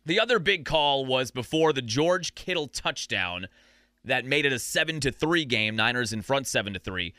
The 0.06 0.18
other 0.18 0.38
big 0.38 0.64
call 0.64 1.04
was 1.04 1.30
before 1.30 1.74
the 1.74 1.82
George 1.82 2.34
Kittle 2.34 2.68
touchdown 2.68 3.48
that 4.08 4.24
made 4.24 4.44
it 4.44 4.52
a 4.52 4.58
7 4.58 5.00
to 5.00 5.12
3 5.12 5.44
game, 5.44 5.76
Niners 5.76 6.12
in 6.12 6.22
front 6.22 6.46
7 6.46 6.72
to 6.74 6.78
3. 6.78 7.14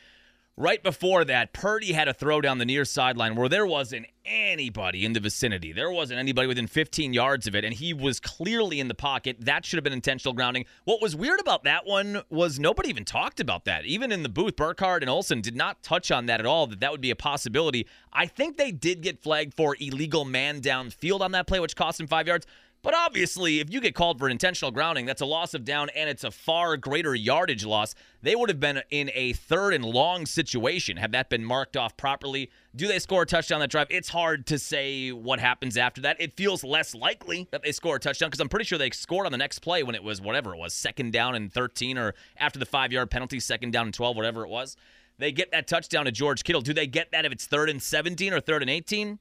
Right 0.60 0.84
before 0.84 1.24
that, 1.24 1.54
Purdy 1.54 1.94
had 1.94 2.10
a 2.10 2.14
throw 2.14 2.42
down 2.42 2.58
the 2.58 2.66
near 2.66 2.84
sideline 2.84 3.38
where 3.38 3.48
there 3.48 3.66
wasn't 3.66 4.08
anybody 4.26 5.06
in 5.06 5.14
the 5.14 5.22
vicinity. 5.22 5.72
There 5.72 5.90
wasn't 5.90 6.20
anybody 6.20 6.50
within 6.50 6.68
15 6.68 7.14
yards 7.14 7.48
of 7.48 7.56
it, 7.56 7.64
and 7.64 7.74
he 7.74 7.94
was 7.94 8.20
clearly 8.20 8.82
in 8.82 8.90
the 8.90 8.94
pocket. 8.94 9.38
That 9.40 9.64
should 9.64 9.78
have 9.78 9.86
been 9.86 9.94
intentional 9.94 10.34
grounding. 10.34 10.66
What 10.84 11.02
was 11.02 11.16
weird 11.16 11.40
about 11.40 11.64
that 11.64 11.86
one 11.86 12.24
was 12.30 12.60
nobody 12.60 12.90
even 12.90 13.06
talked 13.06 13.40
about 13.40 13.64
that. 13.66 13.86
Even 13.86 14.12
in 14.12 14.22
the 14.22 14.28
booth, 14.28 14.58
Burkhardt 14.58 15.02
and 15.02 15.10
Olsen 15.10 15.40
did 15.40 15.56
not 15.56 15.82
touch 15.82 16.12
on 16.12 16.26
that 16.26 16.42
at 16.42 16.46
all, 16.46 16.68
that 16.68 16.82
that 16.82 16.92
would 16.92 17.00
be 17.00 17.12
a 17.12 17.16
possibility. 17.16 17.88
I 18.12 18.26
think 18.26 18.58
they 18.58 18.74
did 18.74 19.02
get 19.02 19.24
flagged 19.24 19.54
for 19.54 19.78
illegal 19.80 20.26
man 20.26 20.60
down 20.60 20.90
field 20.90 21.22
on 21.22 21.32
that 21.32 21.48
play, 21.48 21.62
which 21.62 21.78
cost 21.78 22.02
him 22.02 22.08
five 22.08 22.28
yards. 22.28 22.46
But 22.82 22.94
obviously, 22.96 23.60
if 23.60 23.70
you 23.70 23.82
get 23.82 23.94
called 23.94 24.20
for 24.20 24.30
intentional 24.30 24.72
grounding, 24.72 25.06
that's 25.06 25.20
a 25.20 25.26
loss 25.26 25.54
of 25.54 25.66
down 25.66 25.90
and 25.90 26.10
it's 26.10 26.24
a 26.24 26.32
far 26.32 26.78
greater 26.78 27.14
yardage 27.14 27.66
loss. 27.66 27.94
They 28.22 28.36
would 28.36 28.50
have 28.50 28.62
been 28.62 28.82
in 28.90 29.12
a 29.14 29.34
third 29.34 29.74
and 29.74 29.84
long 29.84 30.26
situation 30.26 30.96
had 30.96 31.12
that 31.12 31.30
been 31.30 31.44
marked 31.44 31.76
off 31.76 31.98
properly. 31.98 32.50
Do 32.74 32.88
they 32.88 33.00
score 33.00 33.24
a 33.24 33.26
touchdown 33.26 33.60
that 33.60 33.70
drive? 33.70 33.88
It's 33.90 34.08
hard 34.08 34.46
to 34.48 34.58
say 34.58 35.12
what 35.12 35.42
happens 35.42 35.76
after 35.76 36.00
that. 36.02 36.22
It 36.22 36.38
feels 36.38 36.64
less 36.64 36.96
likely 36.96 37.50
that 37.52 37.64
they 37.64 37.74
score 37.74 37.98
a 37.98 38.00
touchdown 38.00 38.30
because 38.30 38.40
I'm 38.40 38.48
pretty 38.48 38.66
sure 38.66 38.78
they 38.78 38.92
scored 38.92 39.26
on 39.26 39.34
the 39.34 39.38
next 39.38 39.60
play 39.60 39.84
when 39.84 39.96
it 39.96 40.04
was 40.04 40.22
whatever 40.22 40.54
it 40.54 40.58
was, 40.58 40.74
second 40.74 41.12
down 41.12 41.36
and 41.36 41.52
13 41.52 41.98
or 41.98 42.16
after 42.38 42.60
the 42.60 42.66
five 42.66 42.94
yard 42.94 43.12
penalty, 43.12 43.42
second 43.42 43.72
down 43.72 43.88
and 43.88 43.94
12, 43.94 44.16
whatever 44.16 44.46
it 44.46 44.50
was. 44.50 44.78
They 45.18 45.34
get 45.34 45.52
that 45.52 45.68
touchdown 45.68 46.06
to 46.06 46.12
George 46.12 46.46
Kittle. 46.46 46.62
Do 46.62 46.74
they 46.74 46.88
get 46.88 47.12
that 47.12 47.26
if 47.26 47.34
it's 47.34 47.46
third 47.46 47.70
and 47.70 47.84
17 47.84 48.32
or 48.32 48.40
third 48.40 48.62
and 48.62 48.72
18? 48.72 49.20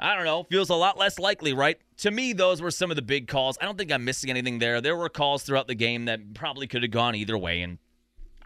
I 0.00 0.14
don't 0.14 0.24
know. 0.24 0.44
Feels 0.44 0.70
a 0.70 0.74
lot 0.74 0.98
less 0.98 1.18
likely, 1.18 1.52
right? 1.52 1.78
To 1.98 2.10
me, 2.10 2.32
those 2.32 2.62
were 2.62 2.70
some 2.70 2.90
of 2.90 2.96
the 2.96 3.02
big 3.02 3.28
calls. 3.28 3.58
I 3.60 3.66
don't 3.66 3.76
think 3.76 3.92
I'm 3.92 4.04
missing 4.04 4.30
anything 4.30 4.58
there. 4.58 4.80
There 4.80 4.96
were 4.96 5.10
calls 5.10 5.42
throughout 5.42 5.68
the 5.68 5.74
game 5.74 6.06
that 6.06 6.34
probably 6.34 6.66
could 6.66 6.82
have 6.82 6.90
gone 6.90 7.14
either 7.14 7.36
way, 7.36 7.60
and 7.60 7.78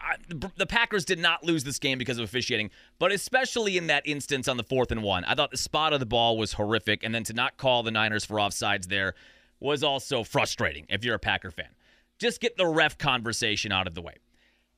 I, 0.01 0.15
the 0.57 0.65
Packers 0.65 1.05
did 1.05 1.17
not 1.19 1.43
lose 1.43 1.63
this 1.63 1.79
game 1.79 1.97
because 1.97 2.19
of 2.19 2.25
officiating, 2.25 2.69
but 2.99 3.11
especially 3.11 3.77
in 3.77 3.87
that 3.87 4.05
instance 4.05 4.47
on 4.47 4.57
the 4.57 4.63
fourth 4.63 4.91
and 4.91 5.01
one. 5.01 5.23
I 5.23 5.33
thought 5.33 5.51
the 5.51 5.57
spot 5.57 5.93
of 5.93 5.99
the 5.99 6.05
ball 6.05 6.37
was 6.37 6.53
horrific, 6.53 7.03
and 7.03 7.15
then 7.15 7.23
to 7.23 7.33
not 7.33 7.57
call 7.57 7.83
the 7.83 7.91
Niners 7.91 8.25
for 8.25 8.35
offsides 8.35 8.87
there 8.87 9.15
was 9.59 9.83
also 9.83 10.23
frustrating 10.23 10.85
if 10.89 11.05
you're 11.05 11.15
a 11.15 11.19
Packer 11.19 11.51
fan. 11.51 11.69
Just 12.19 12.41
get 12.41 12.57
the 12.57 12.67
ref 12.67 12.97
conversation 12.97 13.71
out 13.71 13.87
of 13.87 13.95
the 13.95 14.01
way. 14.01 14.15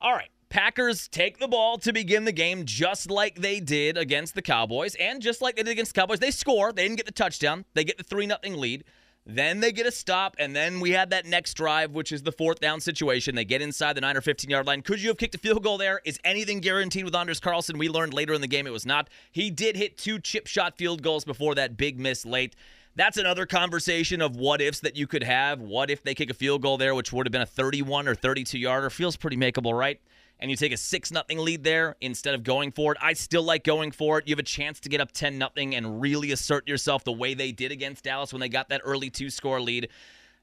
All 0.00 0.12
right. 0.12 0.30
Packers 0.50 1.08
take 1.08 1.38
the 1.38 1.48
ball 1.48 1.76
to 1.78 1.92
begin 1.92 2.24
the 2.24 2.32
game 2.32 2.64
just 2.64 3.10
like 3.10 3.40
they 3.40 3.60
did 3.60 3.98
against 3.98 4.34
the 4.34 4.40
Cowboys 4.40 4.94
and 4.94 5.20
just 5.20 5.42
like 5.42 5.56
they 5.56 5.62
did 5.62 5.72
against 5.72 5.94
the 5.94 6.00
Cowboys. 6.00 6.20
They 6.20 6.30
score. 6.30 6.72
They 6.72 6.84
didn't 6.84 6.96
get 6.96 7.06
the 7.06 7.12
touchdown. 7.12 7.66
They 7.74 7.84
get 7.84 7.98
the 7.98 8.04
3 8.04 8.26
0 8.26 8.38
lead. 8.56 8.84
Then 9.30 9.60
they 9.60 9.72
get 9.72 9.84
a 9.84 9.92
stop, 9.92 10.36
and 10.38 10.56
then 10.56 10.80
we 10.80 10.92
had 10.92 11.10
that 11.10 11.26
next 11.26 11.52
drive, 11.52 11.90
which 11.90 12.12
is 12.12 12.22
the 12.22 12.32
fourth 12.32 12.60
down 12.60 12.80
situation. 12.80 13.34
They 13.34 13.44
get 13.44 13.60
inside 13.60 13.92
the 13.92 14.00
9 14.00 14.16
or 14.16 14.22
15 14.22 14.48
yard 14.48 14.66
line. 14.66 14.80
Could 14.80 15.02
you 15.02 15.08
have 15.08 15.18
kicked 15.18 15.34
a 15.34 15.38
field 15.38 15.62
goal 15.62 15.76
there? 15.76 16.00
Is 16.06 16.18
anything 16.24 16.60
guaranteed 16.60 17.04
with 17.04 17.14
Anders 17.14 17.40
Carlson? 17.40 17.76
We 17.76 17.90
learned 17.90 18.14
later 18.14 18.32
in 18.32 18.40
the 18.40 18.46
game 18.46 18.66
it 18.66 18.72
was 18.72 18.86
not. 18.86 19.10
He 19.30 19.50
did 19.50 19.76
hit 19.76 19.98
two 19.98 20.18
chip 20.18 20.46
shot 20.46 20.78
field 20.78 21.02
goals 21.02 21.26
before 21.26 21.54
that 21.56 21.76
big 21.76 22.00
miss 22.00 22.24
late. 22.24 22.56
That's 22.96 23.18
another 23.18 23.44
conversation 23.44 24.22
of 24.22 24.34
what 24.34 24.62
ifs 24.62 24.80
that 24.80 24.96
you 24.96 25.06
could 25.06 25.24
have. 25.24 25.60
What 25.60 25.90
if 25.90 26.02
they 26.02 26.14
kick 26.14 26.30
a 26.30 26.34
field 26.34 26.62
goal 26.62 26.78
there, 26.78 26.94
which 26.94 27.12
would 27.12 27.26
have 27.26 27.32
been 27.32 27.42
a 27.42 27.46
31 27.46 28.08
or 28.08 28.14
32 28.14 28.58
yarder? 28.58 28.88
Feels 28.88 29.16
pretty 29.16 29.36
makeable, 29.36 29.78
right? 29.78 30.00
And 30.40 30.50
you 30.50 30.56
take 30.56 30.72
a 30.72 30.76
6 30.76 31.12
nothing 31.12 31.38
lead 31.38 31.64
there 31.64 31.96
instead 32.00 32.34
of 32.34 32.42
going 32.44 32.70
for 32.72 32.92
it. 32.92 32.98
I 33.00 33.12
still 33.12 33.42
like 33.42 33.64
going 33.64 33.90
for 33.90 34.18
it. 34.18 34.28
You 34.28 34.32
have 34.32 34.38
a 34.38 34.44
chance 34.44 34.80
to 34.80 34.88
get 34.88 35.00
up 35.00 35.12
10 35.12 35.38
nothing 35.38 35.74
and 35.74 36.00
really 36.00 36.32
assert 36.32 36.68
yourself 36.68 37.04
the 37.04 37.12
way 37.12 37.34
they 37.34 37.52
did 37.52 37.72
against 37.72 38.04
Dallas 38.04 38.32
when 38.32 38.40
they 38.40 38.48
got 38.48 38.68
that 38.68 38.80
early 38.84 39.10
two 39.10 39.30
score 39.30 39.60
lead. 39.60 39.88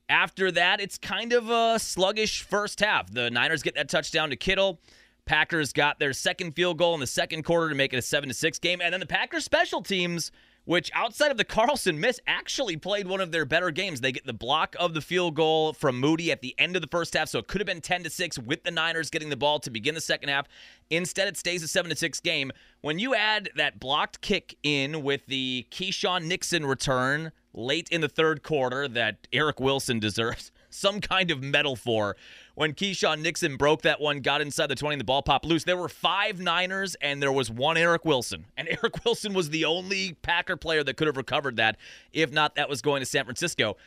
After 0.07 0.51
that, 0.51 0.81
it's 0.81 0.97
kind 0.97 1.33
of 1.33 1.49
a 1.49 1.79
sluggish 1.79 2.43
first 2.43 2.79
half. 2.79 3.11
The 3.11 3.31
Niners 3.31 3.63
get 3.63 3.75
that 3.75 3.89
touchdown 3.89 4.29
to 4.29 4.35
Kittle. 4.35 4.79
Packers 5.25 5.73
got 5.73 5.97
their 5.97 6.13
second 6.13 6.51
field 6.51 6.77
goal 6.77 6.93
in 6.93 6.99
the 6.99 7.07
second 7.07 7.43
quarter 7.43 7.69
to 7.69 7.75
make 7.75 7.93
it 7.93 7.97
a 7.97 8.01
7 8.01 8.29
to 8.29 8.35
6 8.35 8.59
game. 8.59 8.81
And 8.81 8.93
then 8.93 8.99
the 8.99 9.07
Packers 9.07 9.43
special 9.43 9.81
teams 9.81 10.31
which 10.65 10.91
outside 10.93 11.31
of 11.31 11.38
the 11.38 11.43
Carlson 11.43 12.00
miss 12.00 12.19
actually 12.27 12.75
played 12.75 13.07
one 13.07 13.22
of 13.22 13.31
their 13.31 13.45
better 13.45 13.72
games. 13.72 14.01
They 14.01 14.12
get 14.12 14.25
the 14.25 14.34
block 14.34 14.75
of 14.79 14.93
the 14.93 15.01
field 15.01 15.36
goal 15.36 15.74
from 15.74 16.00
Moody 16.00 16.31
at 16.31 16.41
the 16.41 16.53
end 16.57 16.75
of 16.75 16.81
the 16.81 16.88
first 16.88 17.13
half, 17.13 17.29
so 17.29 17.39
it 17.39 17.48
could 17.48 17.62
have 17.62 17.67
been 17.67 17.81
10 17.81 18.03
to 18.03 18.10
6 18.10 18.39
with 18.39 18.63
the 18.63 18.72
Niners 18.72 19.10
getting 19.10 19.29
the 19.29 19.38
ball 19.38 19.60
to 19.60 19.69
begin 19.69 19.95
the 19.95 20.01
second 20.01 20.29
half. 20.29 20.48
Instead, 20.89 21.27
it 21.27 21.38
stays 21.38 21.63
a 21.63 21.67
7 21.67 21.89
to 21.89 21.95
6 21.95 22.19
game. 22.19 22.51
When 22.81 23.00
you 23.00 23.15
add 23.15 23.50
that 23.55 23.79
blocked 23.79 24.22
kick 24.22 24.57
in 24.63 25.03
with 25.03 25.25
the 25.27 25.67
Keisean 25.72 26.25
Nixon 26.25 26.65
return 26.65 27.31
late 27.53 27.88
in 27.89 28.01
the 28.01 28.10
third 28.10 28.43
quarter 28.43 28.88
that 28.88 29.27
Eric 29.31 29.60
Wilson 29.60 30.00
deserves 30.05 30.51
some 30.69 31.00
kind 31.00 31.31
of 31.31 31.41
medal 31.41 31.75
for 31.75 32.17
when 32.55 32.74
Keisean 32.74 33.21
Nixon 33.21 33.57
broke 33.57 33.83
that 33.83 34.01
one, 34.01 34.21
got 34.21 34.41
inside 34.41 34.67
the 34.67 34.75
20, 34.75 34.95
and 34.95 35.00
the 35.00 35.05
ball 35.05 35.21
popped 35.21 35.45
loose. 35.45 35.65
There 35.65 35.77
were 35.77 35.89
five 35.89 36.39
Niners, 36.39 36.95
and 36.95 37.21
there 37.21 37.31
was 37.31 37.51
one 37.51 37.77
Eric 37.77 38.05
Wilson. 38.05 38.45
And 38.57 38.67
Eric 38.71 39.05
Wilson 39.05 39.33
was 39.33 39.50
the 39.50 39.65
only 39.65 40.13
Packer 40.21 40.57
player 40.57 40.83
that 40.83 40.97
could 40.97 41.07
have 41.07 41.17
recovered 41.17 41.57
that. 41.57 41.77
If 42.13 42.31
not, 42.31 42.55
that 42.55 42.69
was 42.69 42.81
going 42.81 43.01
to 43.01 43.05
San 43.05 43.25
Francisco. 43.25 43.77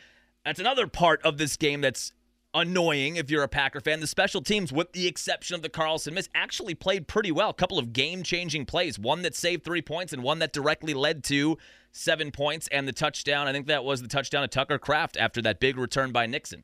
That's 0.45 0.59
another 0.59 0.87
part 0.87 1.21
of 1.23 1.37
this 1.37 1.57
game 1.57 1.81
that's 1.81 2.13
annoying 2.53 3.15
if 3.15 3.29
you're 3.29 3.43
a 3.43 3.47
Packer 3.47 3.81
fan. 3.81 3.99
The 3.99 4.07
special 4.07 4.41
teams, 4.41 4.71
with 4.71 4.93
the 4.93 5.07
exception 5.07 5.55
of 5.55 5.61
the 5.61 5.69
Carlson 5.69 6.13
miss, 6.13 6.29
actually 6.33 6.75
played 6.75 7.07
pretty 7.07 7.31
well. 7.31 7.49
A 7.49 7.53
couple 7.53 7.79
of 7.79 7.93
game 7.93 8.23
changing 8.23 8.65
plays, 8.65 8.97
one 8.97 9.23
that 9.23 9.35
saved 9.35 9.63
three 9.63 9.81
points 9.81 10.13
and 10.13 10.23
one 10.23 10.39
that 10.39 10.53
directly 10.53 10.93
led 10.93 11.23
to 11.25 11.57
seven 11.91 12.31
points 12.31 12.67
and 12.71 12.87
the 12.87 12.93
touchdown. 12.93 13.47
I 13.47 13.51
think 13.51 13.67
that 13.67 13.83
was 13.83 14.01
the 14.01 14.07
touchdown 14.07 14.43
of 14.43 14.49
Tucker 14.49 14.77
Kraft 14.77 15.17
after 15.17 15.41
that 15.41 15.59
big 15.59 15.77
return 15.77 16.11
by 16.11 16.25
Nixon. 16.25 16.63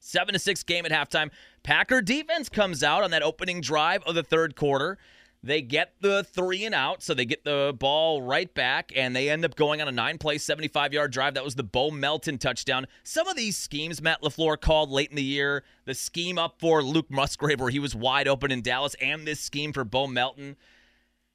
Seven 0.00 0.32
to 0.32 0.38
six 0.38 0.62
game 0.62 0.86
at 0.86 0.92
halftime. 0.92 1.30
Packer 1.62 2.00
defense 2.00 2.48
comes 2.48 2.82
out 2.82 3.02
on 3.04 3.10
that 3.10 3.22
opening 3.22 3.60
drive 3.60 4.02
of 4.04 4.14
the 4.14 4.22
third 4.22 4.56
quarter. 4.56 4.98
They 5.42 5.62
get 5.62 5.94
the 6.00 6.22
three 6.22 6.66
and 6.66 6.74
out, 6.74 7.02
so 7.02 7.14
they 7.14 7.24
get 7.24 7.44
the 7.44 7.74
ball 7.78 8.20
right 8.20 8.52
back, 8.52 8.92
and 8.94 9.16
they 9.16 9.30
end 9.30 9.42
up 9.44 9.56
going 9.56 9.80
on 9.80 9.88
a 9.88 9.92
nine 9.92 10.18
play, 10.18 10.36
75 10.36 10.92
yard 10.92 11.12
drive. 11.12 11.32
That 11.34 11.44
was 11.44 11.54
the 11.54 11.62
Bo 11.62 11.90
Melton 11.90 12.36
touchdown. 12.36 12.86
Some 13.04 13.26
of 13.26 13.36
these 13.36 13.56
schemes 13.56 14.02
Matt 14.02 14.20
LaFleur 14.22 14.60
called 14.60 14.90
late 14.90 15.08
in 15.08 15.16
the 15.16 15.22
year 15.22 15.64
the 15.86 15.94
scheme 15.94 16.38
up 16.38 16.56
for 16.60 16.82
Luke 16.82 17.10
Musgrave, 17.10 17.60
where 17.60 17.70
he 17.70 17.78
was 17.78 17.94
wide 17.94 18.28
open 18.28 18.50
in 18.50 18.60
Dallas, 18.60 18.94
and 19.00 19.26
this 19.26 19.40
scheme 19.40 19.72
for 19.72 19.84
Bo 19.84 20.06
Melton 20.06 20.56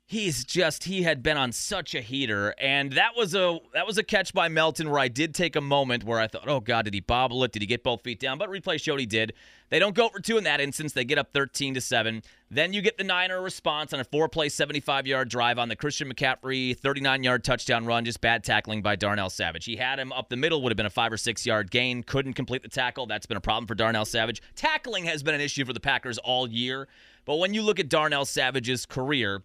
he's 0.06 0.44
just 0.44 0.86
he 0.86 1.04
had 1.04 1.24
been 1.24 1.38
on 1.38 1.52
such 1.52 1.96
a 1.96 2.02
heater. 2.02 2.54
And 2.60 2.94
that 2.94 3.16
was 3.16 3.34
a 3.34 3.60
that 3.74 3.88
was 3.88 3.98
a 3.98 4.04
catch 4.04 4.34
by 4.34 4.48
Melton 4.48 4.90
where 4.90 5.00
I 5.00 5.08
did 5.08 5.34
take 5.34 5.56
a 5.56 5.62
moment 5.62 6.04
where 6.04 6.20
I 6.20 6.28
thought 6.28 6.48
oh 6.48 6.60
god 6.60 6.86
did 6.86 6.94
he 6.94 7.00
bobble 7.00 7.44
it? 7.44 7.52
Did 7.52 7.62
he 7.62 7.68
get 7.68 7.84
both 7.84 8.02
feet 8.02 8.20
down? 8.20 8.38
But 8.38 8.50
replay 8.50 8.82
showed 8.82 9.00
he 9.00 9.06
did. 9.06 9.34
They 9.70 9.80
don't 9.80 9.96
go 9.96 10.10
for 10.10 10.20
two 10.20 10.38
in 10.38 10.44
that 10.44 10.62
instance. 10.62 10.94
They 10.94 11.06
get 11.06 11.18
up 11.18 11.34
13 11.34 11.74
to 11.74 11.82
7 11.82 12.22
then 12.52 12.74
you 12.74 12.82
get 12.82 12.98
the 12.98 13.04
Niner 13.04 13.42
response 13.42 13.92
on 13.92 14.00
a 14.00 14.04
four 14.04 14.30
play 14.30 14.50
75 14.50 15.08
yard 15.08 15.30
drive 15.30 15.58
on 15.58 15.68
the 15.68 15.76
Christian 15.76 16.12
McCaffrey 16.12 16.78
39 16.78 17.24
yard 17.24 17.44
touchdown 17.44 17.86
run. 17.86 18.06
Just 18.06 18.22
bad 18.22 18.44
tackling 18.44 18.82
by 18.82 18.96
Darnell 18.96 19.30
Savage. 19.30 19.66
He 19.66 19.76
had 19.76 20.00
him 20.00 20.12
up 20.12 20.30
the 20.30 20.38
middle. 20.38 20.62
Would 20.62 20.72
have 20.72 20.78
been 20.78 20.86
a 20.86 20.92
5 20.92 21.14
or 21.14 21.18
6 21.18 21.46
yard 21.46 21.72
gain. 21.72 22.04
Couldn't 22.04 22.34
complete 22.34 22.62
the 22.62 22.70
tackle. 22.70 23.08
That's 23.08 23.26
been 23.26 23.38
a 23.38 23.42
problem 23.42 23.66
for 23.66 23.76
Darnell 23.76 24.06
Savage. 24.06 24.42
Tackling 24.56 25.06
has 25.06 25.24
been 25.24 25.34
an 25.34 25.42
issue 25.42 25.66
for 25.66 25.74
the 25.74 25.80
Packers 25.80 26.18
all 26.20 26.48
year. 26.48 26.88
But 27.26 27.38
when 27.38 27.54
you 27.56 27.64
look 27.64 27.80
at 27.80 27.90
Darnell 27.90 28.26
Savage's 28.26 28.86
career 28.86 29.42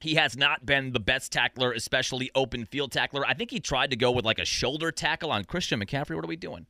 he 0.00 0.14
has 0.14 0.36
not 0.36 0.64
been 0.64 0.92
the 0.92 1.00
best 1.00 1.32
tackler, 1.32 1.72
especially 1.72 2.30
open 2.34 2.64
field 2.64 2.92
tackler. 2.92 3.26
I 3.26 3.34
think 3.34 3.50
he 3.50 3.60
tried 3.60 3.90
to 3.90 3.96
go 3.96 4.10
with 4.10 4.24
like 4.24 4.38
a 4.38 4.44
shoulder 4.44 4.92
tackle 4.92 5.32
on 5.32 5.44
Christian 5.44 5.80
McCaffrey. 5.80 6.14
What 6.14 6.24
are 6.24 6.28
we 6.28 6.36
doing? 6.36 6.66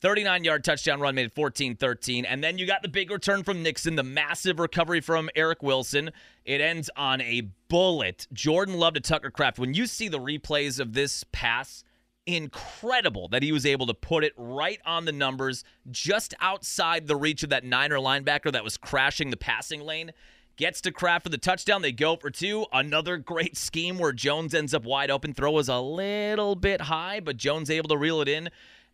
39 0.00 0.44
yard 0.44 0.62
touchdown 0.62 1.00
run 1.00 1.14
made 1.14 1.26
it 1.26 1.32
14 1.32 1.76
13. 1.76 2.24
And 2.24 2.42
then 2.42 2.58
you 2.58 2.66
got 2.66 2.82
the 2.82 2.88
big 2.88 3.10
return 3.10 3.42
from 3.42 3.62
Nixon, 3.62 3.96
the 3.96 4.02
massive 4.02 4.60
recovery 4.60 5.00
from 5.00 5.28
Eric 5.34 5.62
Wilson. 5.62 6.10
It 6.44 6.60
ends 6.60 6.88
on 6.96 7.20
a 7.20 7.42
bullet. 7.68 8.26
Jordan 8.32 8.74
Love 8.74 8.94
to 8.94 9.00
Tucker 9.00 9.30
Kraft. 9.30 9.58
When 9.58 9.74
you 9.74 9.86
see 9.86 10.08
the 10.08 10.20
replays 10.20 10.78
of 10.78 10.92
this 10.92 11.24
pass, 11.32 11.82
incredible 12.26 13.26
that 13.28 13.42
he 13.42 13.50
was 13.50 13.64
able 13.66 13.86
to 13.86 13.94
put 13.94 14.22
it 14.22 14.34
right 14.36 14.80
on 14.84 15.04
the 15.04 15.12
numbers, 15.12 15.64
just 15.90 16.34
outside 16.40 17.06
the 17.06 17.16
reach 17.16 17.42
of 17.42 17.50
that 17.50 17.64
Niner 17.64 17.96
linebacker 17.96 18.52
that 18.52 18.62
was 18.62 18.76
crashing 18.76 19.30
the 19.30 19.36
passing 19.36 19.80
lane. 19.80 20.12
Gets 20.58 20.80
to 20.80 20.90
Kraft 20.90 21.22
for 21.22 21.28
the 21.28 21.38
touchdown. 21.38 21.82
They 21.82 21.92
go 21.92 22.16
for 22.16 22.30
two. 22.30 22.66
Another 22.72 23.16
great 23.16 23.56
scheme 23.56 23.96
where 23.96 24.10
Jones 24.10 24.54
ends 24.54 24.74
up 24.74 24.82
wide 24.82 25.08
open. 25.08 25.32
Throw 25.32 25.52
was 25.52 25.68
a 25.68 25.78
little 25.78 26.56
bit 26.56 26.80
high, 26.80 27.20
but 27.20 27.36
Jones 27.36 27.70
able 27.70 27.88
to 27.90 27.96
reel 27.96 28.20
it 28.20 28.26
in. 28.26 28.50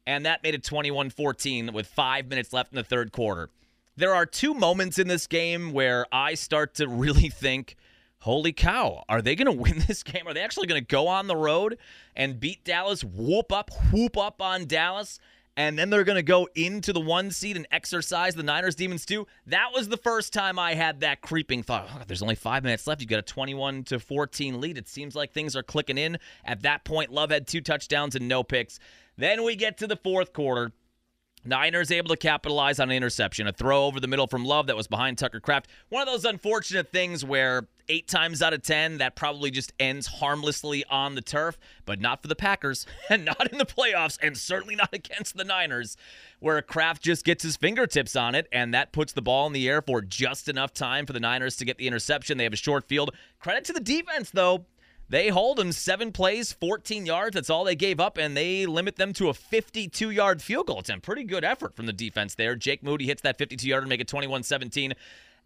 And 0.06 0.26
that 0.26 0.42
made 0.42 0.54
it 0.54 0.62
21 0.62 1.08
14 1.08 1.72
with 1.72 1.86
five 1.86 2.28
minutes 2.28 2.52
left 2.52 2.70
in 2.70 2.76
the 2.76 2.84
third 2.84 3.12
quarter. 3.12 3.48
There 3.96 4.14
are 4.14 4.26
two 4.26 4.52
moments 4.52 4.98
in 4.98 5.08
this 5.08 5.26
game 5.26 5.72
where 5.72 6.04
I 6.12 6.34
start 6.34 6.74
to 6.74 6.86
really 6.86 7.30
think, 7.30 7.76
holy 8.18 8.52
cow, 8.52 9.02
are 9.08 9.22
they 9.22 9.34
going 9.34 9.46
to 9.56 9.62
win 9.62 9.84
this 9.86 10.02
game? 10.02 10.26
Are 10.26 10.34
they 10.34 10.42
actually 10.42 10.66
going 10.66 10.82
to 10.82 10.86
go 10.86 11.08
on 11.08 11.28
the 11.28 11.36
road 11.36 11.78
and 12.14 12.38
beat 12.38 12.62
Dallas, 12.66 13.02
whoop 13.02 13.50
up, 13.50 13.70
whoop 13.90 14.18
up 14.18 14.42
on 14.42 14.66
Dallas? 14.66 15.18
And 15.56 15.78
then 15.78 15.90
they're 15.90 16.04
going 16.04 16.16
to 16.16 16.22
go 16.22 16.48
into 16.54 16.92
the 16.92 17.00
one 17.00 17.30
seed 17.30 17.56
and 17.56 17.66
exercise 17.70 18.34
the 18.34 18.42
Niners 18.42 18.74
demons 18.74 19.06
too. 19.06 19.26
That 19.46 19.70
was 19.72 19.88
the 19.88 19.96
first 19.96 20.32
time 20.32 20.58
I 20.58 20.74
had 20.74 21.00
that 21.00 21.20
creeping 21.20 21.62
thought. 21.62 21.88
Oh, 21.92 22.02
there's 22.06 22.22
only 22.22 22.34
five 22.34 22.64
minutes 22.64 22.86
left. 22.86 23.00
You've 23.00 23.10
got 23.10 23.20
a 23.20 23.22
21 23.22 23.84
to 23.84 23.98
14 23.98 24.60
lead. 24.60 24.78
It 24.78 24.88
seems 24.88 25.14
like 25.14 25.32
things 25.32 25.54
are 25.54 25.62
clicking 25.62 25.98
in. 25.98 26.18
At 26.44 26.62
that 26.62 26.84
point, 26.84 27.12
Love 27.12 27.30
had 27.30 27.46
two 27.46 27.60
touchdowns 27.60 28.16
and 28.16 28.26
no 28.26 28.42
picks. 28.42 28.78
Then 29.16 29.44
we 29.44 29.54
get 29.54 29.78
to 29.78 29.86
the 29.86 29.96
fourth 29.96 30.32
quarter. 30.32 30.72
Niners 31.44 31.90
able 31.90 32.08
to 32.08 32.16
capitalize 32.16 32.80
on 32.80 32.90
an 32.90 32.96
interception, 32.96 33.46
a 33.46 33.52
throw 33.52 33.84
over 33.84 34.00
the 34.00 34.06
middle 34.06 34.26
from 34.26 34.44
Love 34.44 34.66
that 34.66 34.76
was 34.76 34.86
behind 34.86 35.18
Tucker 35.18 35.40
Kraft. 35.40 35.68
One 35.88 36.02
of 36.02 36.08
those 36.08 36.24
unfortunate 36.24 36.90
things 36.90 37.24
where 37.24 37.68
eight 37.88 38.08
times 38.08 38.40
out 38.40 38.54
of 38.54 38.62
ten 38.62 38.98
that 38.98 39.14
probably 39.14 39.50
just 39.50 39.72
ends 39.78 40.06
harmlessly 40.06 40.84
on 40.88 41.14
the 41.14 41.20
turf, 41.20 41.58
but 41.84 42.00
not 42.00 42.22
for 42.22 42.28
the 42.28 42.34
Packers 42.34 42.86
and 43.10 43.24
not 43.24 43.52
in 43.52 43.58
the 43.58 43.66
playoffs 43.66 44.18
and 44.22 44.36
certainly 44.36 44.76
not 44.76 44.90
against 44.92 45.36
the 45.36 45.44
Niners, 45.44 45.96
where 46.40 46.60
Kraft 46.62 47.02
just 47.02 47.24
gets 47.24 47.42
his 47.42 47.56
fingertips 47.56 48.16
on 48.16 48.34
it 48.34 48.48
and 48.52 48.72
that 48.72 48.92
puts 48.92 49.12
the 49.12 49.22
ball 49.22 49.46
in 49.46 49.52
the 49.52 49.68
air 49.68 49.82
for 49.82 50.00
just 50.00 50.48
enough 50.48 50.72
time 50.72 51.06
for 51.06 51.12
the 51.12 51.20
Niners 51.20 51.56
to 51.56 51.64
get 51.64 51.78
the 51.78 51.86
interception. 51.86 52.38
They 52.38 52.44
have 52.44 52.52
a 52.52 52.56
short 52.56 52.88
field. 52.88 53.14
Credit 53.38 53.64
to 53.64 53.72
the 53.72 53.80
defense 53.80 54.30
though. 54.30 54.66
They 55.08 55.28
hold 55.28 55.58
them 55.58 55.72
seven 55.72 56.12
plays, 56.12 56.52
14 56.52 57.06
yards. 57.06 57.34
That's 57.34 57.50
all 57.50 57.64
they 57.64 57.76
gave 57.76 58.00
up, 58.00 58.16
and 58.16 58.36
they 58.36 58.66
limit 58.66 58.96
them 58.96 59.12
to 59.14 59.28
a 59.28 59.34
52 59.34 60.10
yard 60.10 60.42
field 60.42 60.66
goal. 60.66 60.80
It's 60.80 60.90
a 60.90 60.98
pretty 60.98 61.24
good 61.24 61.44
effort 61.44 61.76
from 61.76 61.86
the 61.86 61.92
defense 61.92 62.34
there. 62.34 62.56
Jake 62.56 62.82
Moody 62.82 63.06
hits 63.06 63.22
that 63.22 63.38
52 63.38 63.68
yard 63.68 63.84
to 63.84 63.88
make 63.88 64.00
it 64.00 64.08
21 64.08 64.42
17. 64.42 64.94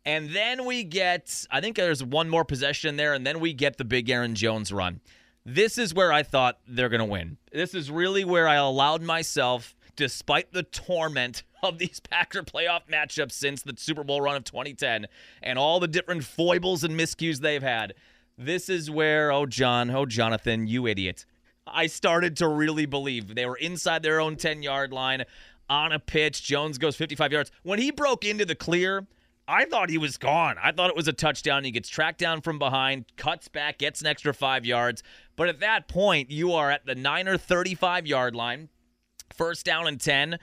And 0.04 0.30
then 0.30 0.64
we 0.64 0.84
get, 0.84 1.44
I 1.50 1.60
think 1.60 1.76
there's 1.76 2.02
one 2.02 2.28
more 2.28 2.44
possession 2.44 2.96
there, 2.96 3.14
and 3.14 3.26
then 3.26 3.40
we 3.40 3.52
get 3.52 3.76
the 3.76 3.84
big 3.84 4.08
Aaron 4.08 4.34
Jones 4.34 4.72
run. 4.72 5.00
This 5.44 5.78
is 5.78 5.94
where 5.94 6.12
I 6.12 6.22
thought 6.22 6.58
they're 6.66 6.88
going 6.88 7.00
to 7.00 7.04
win. 7.04 7.38
This 7.52 7.74
is 7.74 7.90
really 7.90 8.24
where 8.24 8.46
I 8.46 8.56
allowed 8.56 9.02
myself, 9.02 9.74
despite 9.96 10.52
the 10.52 10.62
torment 10.62 11.42
of 11.62 11.78
these 11.78 12.00
Packer 12.10 12.42
playoff 12.42 12.82
matchups 12.90 13.32
since 13.32 13.62
the 13.62 13.74
Super 13.76 14.04
Bowl 14.04 14.20
run 14.20 14.36
of 14.36 14.44
2010 14.44 15.06
and 15.42 15.58
all 15.58 15.80
the 15.80 15.88
different 15.88 16.24
foibles 16.24 16.84
and 16.84 16.98
miscues 16.98 17.40
they've 17.40 17.62
had. 17.62 17.94
This 18.40 18.68
is 18.68 18.88
where, 18.88 19.32
oh, 19.32 19.46
John, 19.46 19.90
oh, 19.90 20.06
Jonathan, 20.06 20.68
you 20.68 20.86
idiot. 20.86 21.26
I 21.66 21.88
started 21.88 22.36
to 22.36 22.46
really 22.46 22.86
believe 22.86 23.34
they 23.34 23.46
were 23.46 23.56
inside 23.56 24.04
their 24.04 24.20
own 24.20 24.36
10 24.36 24.62
yard 24.62 24.92
line 24.92 25.24
on 25.68 25.90
a 25.90 25.98
pitch. 25.98 26.44
Jones 26.44 26.78
goes 26.78 26.94
55 26.94 27.32
yards. 27.32 27.50
When 27.64 27.80
he 27.80 27.90
broke 27.90 28.24
into 28.24 28.44
the 28.44 28.54
clear, 28.54 29.08
I 29.48 29.64
thought 29.64 29.90
he 29.90 29.98
was 29.98 30.18
gone. 30.18 30.54
I 30.62 30.70
thought 30.70 30.88
it 30.88 30.96
was 30.96 31.08
a 31.08 31.12
touchdown. 31.12 31.64
He 31.64 31.72
gets 31.72 31.88
tracked 31.88 32.20
down 32.20 32.40
from 32.40 32.60
behind, 32.60 33.06
cuts 33.16 33.48
back, 33.48 33.78
gets 33.78 34.02
an 34.02 34.06
extra 34.06 34.32
five 34.32 34.64
yards. 34.64 35.02
But 35.34 35.48
at 35.48 35.58
that 35.58 35.88
point, 35.88 36.30
you 36.30 36.52
are 36.52 36.70
at 36.70 36.86
the 36.86 36.94
Niner 36.94 37.38
35 37.38 38.06
yard 38.06 38.36
line. 38.36 38.68
First 39.34 39.66
down 39.66 39.88
and 39.88 40.00
10. 40.00 40.38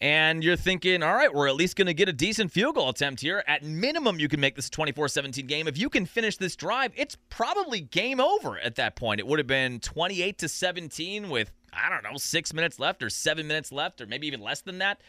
And 0.00 0.44
you're 0.44 0.56
thinking, 0.56 1.02
all 1.02 1.14
right, 1.14 1.32
we're 1.32 1.48
at 1.48 1.54
least 1.54 1.76
going 1.76 1.86
to 1.86 1.94
get 1.94 2.08
a 2.08 2.12
decent 2.12 2.50
field 2.52 2.74
goal 2.74 2.88
attempt 2.88 3.22
here. 3.22 3.42
At 3.46 3.62
minimum, 3.62 4.18
you 4.18 4.28
can 4.28 4.40
make 4.40 4.56
this 4.56 4.68
24 4.68 5.08
17 5.08 5.46
game. 5.46 5.68
If 5.68 5.78
you 5.78 5.88
can 5.88 6.04
finish 6.04 6.36
this 6.36 6.56
drive, 6.56 6.92
it's 6.96 7.16
probably 7.30 7.80
game 7.80 8.20
over 8.20 8.58
at 8.58 8.74
that 8.76 8.96
point. 8.96 9.20
It 9.20 9.26
would 9.26 9.38
have 9.38 9.46
been 9.46 9.80
28 9.80 10.38
to 10.38 10.48
17 10.48 11.30
with, 11.30 11.52
I 11.72 11.88
don't 11.88 12.02
know, 12.02 12.18
six 12.18 12.52
minutes 12.52 12.78
left 12.78 13.02
or 13.02 13.08
seven 13.08 13.46
minutes 13.46 13.72
left 13.72 14.00
or 14.00 14.06
maybe 14.06 14.26
even 14.26 14.40
less 14.40 14.60
than 14.60 14.78
that. 14.78 15.00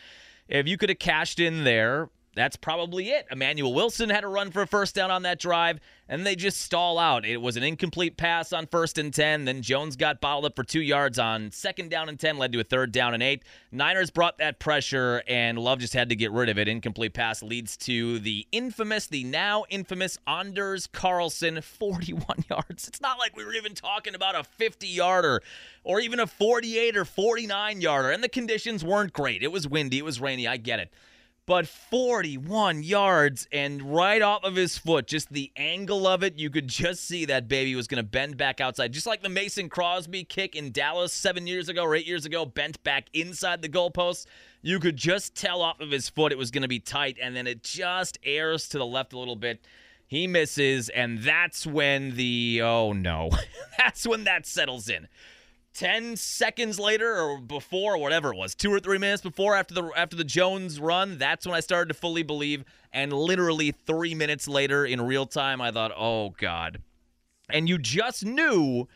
If 0.47 0.67
you 0.67 0.77
could 0.77 0.89
have 0.89 0.99
cashed 0.99 1.39
in 1.39 1.63
there, 1.63 2.09
that's 2.35 2.57
probably 2.57 3.09
it. 3.11 3.25
Emmanuel 3.31 3.73
Wilson 3.73 4.09
had 4.09 4.25
a 4.25 4.27
run 4.27 4.51
for 4.51 4.61
a 4.61 4.67
first 4.67 4.93
down 4.93 5.09
on 5.09 5.23
that 5.23 5.39
drive, 5.39 5.79
and 6.09 6.25
they 6.25 6.35
just 6.35 6.59
stall 6.59 6.99
out. 6.99 7.25
It 7.25 7.37
was 7.37 7.55
an 7.55 7.63
incomplete 7.63 8.17
pass 8.17 8.51
on 8.51 8.67
first 8.67 8.97
and 8.97 9.13
10. 9.13 9.45
Then 9.45 9.61
Jones 9.61 9.95
got 9.95 10.19
bottled 10.19 10.45
up 10.45 10.55
for 10.55 10.63
two 10.65 10.81
yards 10.81 11.17
on 11.17 11.49
second 11.51 11.89
down 11.89 12.09
and 12.09 12.19
10, 12.19 12.37
led 12.37 12.51
to 12.51 12.59
a 12.59 12.63
third 12.63 12.91
down 12.91 13.13
and 13.13 13.23
eight. 13.23 13.43
Niners 13.71 14.11
brought 14.11 14.37
that 14.39 14.59
pressure, 14.59 15.23
and 15.27 15.57
Love 15.57 15.79
just 15.79 15.93
had 15.93 16.09
to 16.09 16.15
get 16.15 16.31
rid 16.31 16.49
of 16.49 16.59
it. 16.59 16.67
Incomplete 16.67 17.13
pass 17.13 17.41
leads 17.41 17.77
to 17.77 18.19
the 18.19 18.45
infamous, 18.51 19.07
the 19.07 19.23
now 19.23 19.63
infamous 19.69 20.17
Anders 20.27 20.87
Carlson, 20.87 21.61
41 21.61 22.43
yards. 22.49 22.87
It's 22.87 23.01
not 23.01 23.17
like 23.17 23.35
we 23.37 23.45
were 23.45 23.53
even 23.53 23.73
talking 23.73 24.13
about 24.13 24.35
a 24.35 24.43
50 24.43 24.87
yarder 24.87 25.41
or 25.85 26.01
even 26.01 26.19
a 26.19 26.27
48 26.27 26.97
or 26.97 27.05
49 27.05 27.79
yarder, 27.79 28.11
and 28.11 28.21
the 28.21 28.29
conditions 28.29 28.83
weren't 28.83 29.13
great. 29.13 29.41
It 29.41 29.53
was 29.53 29.69
windy, 29.69 29.99
it 29.99 30.05
was 30.05 30.19
rainy. 30.19 30.47
I 30.47 30.57
get 30.57 30.79
it 30.79 30.91
but 31.47 31.67
41 31.67 32.81
yards 32.81 33.47
and 33.51 33.81
right 33.81 34.21
off 34.21 34.43
of 34.43 34.55
his 34.55 34.77
foot, 34.77 35.05
just 35.05 35.31
the 35.31 35.51
angle 35.55 36.07
of 36.07 36.23
it, 36.23 36.39
you 36.39 36.49
could 36.49 36.67
just 36.67 37.05
see 37.05 37.25
that 37.25 37.47
baby 37.47 37.75
was 37.75 37.87
going 37.87 38.03
to 38.03 38.09
bend 38.09 38.35
back 38.35 38.59
outside. 38.59 38.91
Just 38.91 39.05
like 39.05 39.21
the 39.21 39.29
Mason 39.29 39.69
Crosby 39.69 40.23
kick 40.23 40.55
in 40.55 40.71
Dallas 40.71 41.13
seven 41.13 41.45
years 41.45 41.69
ago 41.69 41.83
or 41.83 41.95
eight 41.95 42.07
years 42.07 42.25
ago, 42.25 42.45
bent 42.45 42.83
back 42.83 43.09
inside 43.13 43.61
the 43.61 43.69
goalpost. 43.69 44.25
You 44.63 44.79
could 44.79 44.97
just 44.97 45.35
tell 45.35 45.61
off 45.61 45.79
of 45.79 45.91
his 45.91 46.09
foot 46.09 46.31
it 46.31 46.37
was 46.37 46.49
going 46.49 46.63
to 46.63 46.67
be 46.67 46.79
tight, 46.79 47.17
and 47.21 47.35
then 47.35 47.45
it 47.45 47.61
just 47.61 48.17
airs 48.23 48.67
to 48.69 48.79
the 48.79 48.85
left 48.85 49.13
a 49.13 49.19
little 49.19 49.35
bit. 49.35 49.61
He 50.07 50.25
misses, 50.25 50.89
and 50.89 51.19
that's 51.19 51.67
when 51.67 52.15
the 52.15 52.61
oh 52.63 52.91
no, 52.93 53.29
that's 53.77 54.07
when 54.07 54.23
that 54.23 54.47
settles 54.47 54.89
in. 54.89 55.07
10 55.75 56.15
seconds 56.15 56.79
later 56.79 57.15
or 57.15 57.39
before 57.39 57.95
or 57.95 57.97
whatever 57.97 58.33
it 58.33 58.37
was 58.37 58.55
2 58.55 58.73
or 58.73 58.79
3 58.79 58.97
minutes 58.97 59.21
before 59.21 59.55
after 59.55 59.73
the 59.73 59.91
after 59.95 60.15
the 60.15 60.23
Jones 60.23 60.79
run 60.79 61.17
that's 61.17 61.45
when 61.45 61.53
I 61.53 61.59
started 61.59 61.89
to 61.89 61.93
fully 61.93 62.23
believe. 62.23 62.63
And 62.93 63.11
literally 63.11 63.71
3 63.71 64.15
minutes 64.15 64.47
later 64.47 64.85
in 64.85 65.01
real 65.01 65.25
time 65.25 65.61
I 65.61 65.71
thought 65.71 65.91
oh 65.95 66.29
god. 66.29 66.81
And 67.49 67.69
you 67.69 67.77
just 67.77 68.25
knew 68.25 68.87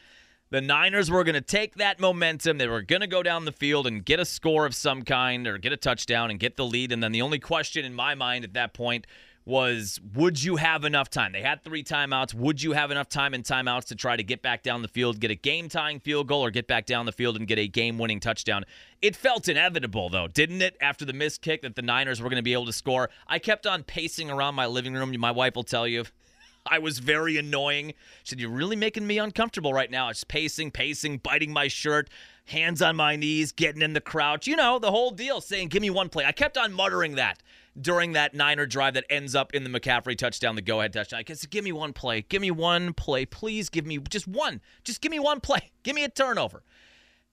the 0.52 0.62
Niners 0.62 1.12
were 1.12 1.24
going 1.24 1.36
to 1.36 1.42
take 1.42 1.76
that 1.76 2.00
momentum. 2.00 2.58
They 2.58 2.68
were 2.68 2.82
going 2.82 3.02
to 3.02 3.08
go 3.08 3.22
down 3.22 3.46
the 3.46 3.52
field 3.52 3.86
and 3.86 4.04
get 4.04 4.20
a 4.20 4.26
score 4.26 4.66
of 4.66 4.74
some 4.74 5.04
kind 5.04 5.46
or 5.46 5.60
get 5.60 5.74
a 5.74 5.78
touchdown 5.78 6.32
and 6.32 6.40
get 6.40 6.58
the 6.58 6.66
lead. 6.66 6.92
And 6.92 7.04
then 7.04 7.12
the 7.12 7.22
only 7.22 7.38
question 7.38 7.86
in 7.86 7.94
my 7.94 8.16
mind 8.16 8.44
at 8.44 8.54
that 8.54 8.74
point 8.74 9.06
was 9.50 10.00
would 10.14 10.42
you 10.42 10.58
have 10.58 10.86
enough 10.86 11.10
time? 11.10 11.32
They 11.32 11.42
had 11.42 11.64
three 11.64 11.84
timeouts. 11.84 12.36
Would 12.36 12.62
you 12.62 12.74
have 12.74 12.92
enough 12.92 13.10
time 13.10 13.34
in 13.34 13.42
timeouts 13.42 13.86
to 13.86 13.96
try 13.96 14.16
to 14.16 14.24
get 14.24 14.44
back 14.44 14.62
down 14.62 14.84
the 14.84 14.88
field, 14.88 15.20
get 15.20 15.32
a 15.32 15.36
game 15.36 15.68
tying 15.68 16.00
field 16.00 16.28
goal, 16.28 16.46
or 16.46 16.52
get 16.52 16.68
back 16.68 16.86
down 16.86 17.08
the 17.08 17.12
field 17.12 17.36
and 17.36 17.48
get 17.48 17.58
a 17.58 17.68
game 17.68 17.98
winning 17.98 18.20
touchdown? 18.20 18.64
It 19.02 19.16
felt 19.16 19.50
inevitable, 19.50 20.10
though, 20.10 20.28
didn't 20.28 20.62
it? 20.62 20.78
After 20.80 21.04
the 21.04 21.14
missed 21.14 21.42
kick, 21.42 21.64
that 21.64 21.76
the 21.76 21.82
Niners 21.82 22.22
were 22.22 22.30
going 22.30 22.38
to 22.38 22.44
be 22.44 22.54
able 22.54 22.68
to 22.68 22.74
score. 22.74 23.10
I 23.28 23.40
kept 23.40 23.66
on 23.66 23.84
pacing 23.84 24.30
around 24.30 24.54
my 24.54 24.68
living 24.68 24.94
room. 24.94 25.14
My 25.20 25.32
wife 25.32 25.56
will 25.56 25.64
tell 25.64 25.88
you. 25.88 26.06
I 26.66 26.78
was 26.78 27.00
very 27.00 27.38
annoying. 27.38 27.94
She 28.24 28.30
said, 28.30 28.40
You're 28.40 28.52
really 28.52 28.76
making 28.76 29.08
me 29.08 29.18
uncomfortable 29.18 29.74
right 29.74 29.90
now. 29.90 30.10
It's 30.10 30.24
pacing, 30.24 30.72
pacing, 30.72 31.18
biting 31.18 31.52
my 31.52 31.68
shirt, 31.68 32.10
hands 32.46 32.84
on 32.84 32.96
my 32.96 33.16
knees, 33.16 33.52
getting 33.52 33.82
in 33.82 33.94
the 33.94 34.02
crouch. 34.02 34.46
You 34.46 34.58
know, 34.58 34.78
the 34.78 34.92
whole 34.92 35.10
deal, 35.10 35.42
saying, 35.42 35.70
Give 35.70 35.82
me 35.82 35.90
one 35.90 36.10
play. 36.10 36.26
I 36.26 36.34
kept 36.34 36.58
on 36.58 36.72
muttering 36.72 37.16
that 37.16 37.42
during 37.82 38.14
that 38.14 38.34
Niner 38.34 38.66
drive 38.66 38.96
that 38.96 39.06
ends 39.10 39.36
up 39.36 39.54
in 39.54 39.64
the 39.64 39.70
McCaffrey 39.70 40.18
touchdown, 40.18 40.56
the 40.56 40.62
go 40.62 40.80
ahead 40.80 40.94
touchdown. 40.94 41.20
I 41.20 41.24
guess 41.24 41.46
give 41.46 41.64
me 41.64 41.72
one 41.72 41.94
play. 41.94 42.22
Give 42.22 42.42
me 42.42 42.52
one 42.52 42.94
play. 42.94 43.26
Please 43.26 43.70
give 43.70 43.86
me 43.86 43.98
just 44.10 44.28
one. 44.28 44.62
Just 44.84 45.02
give 45.02 45.12
me 45.12 45.20
one 45.20 45.40
play. 45.40 45.72
Give 45.84 45.96
me 45.96 46.04
a 46.04 46.10
turnover. 46.10 46.64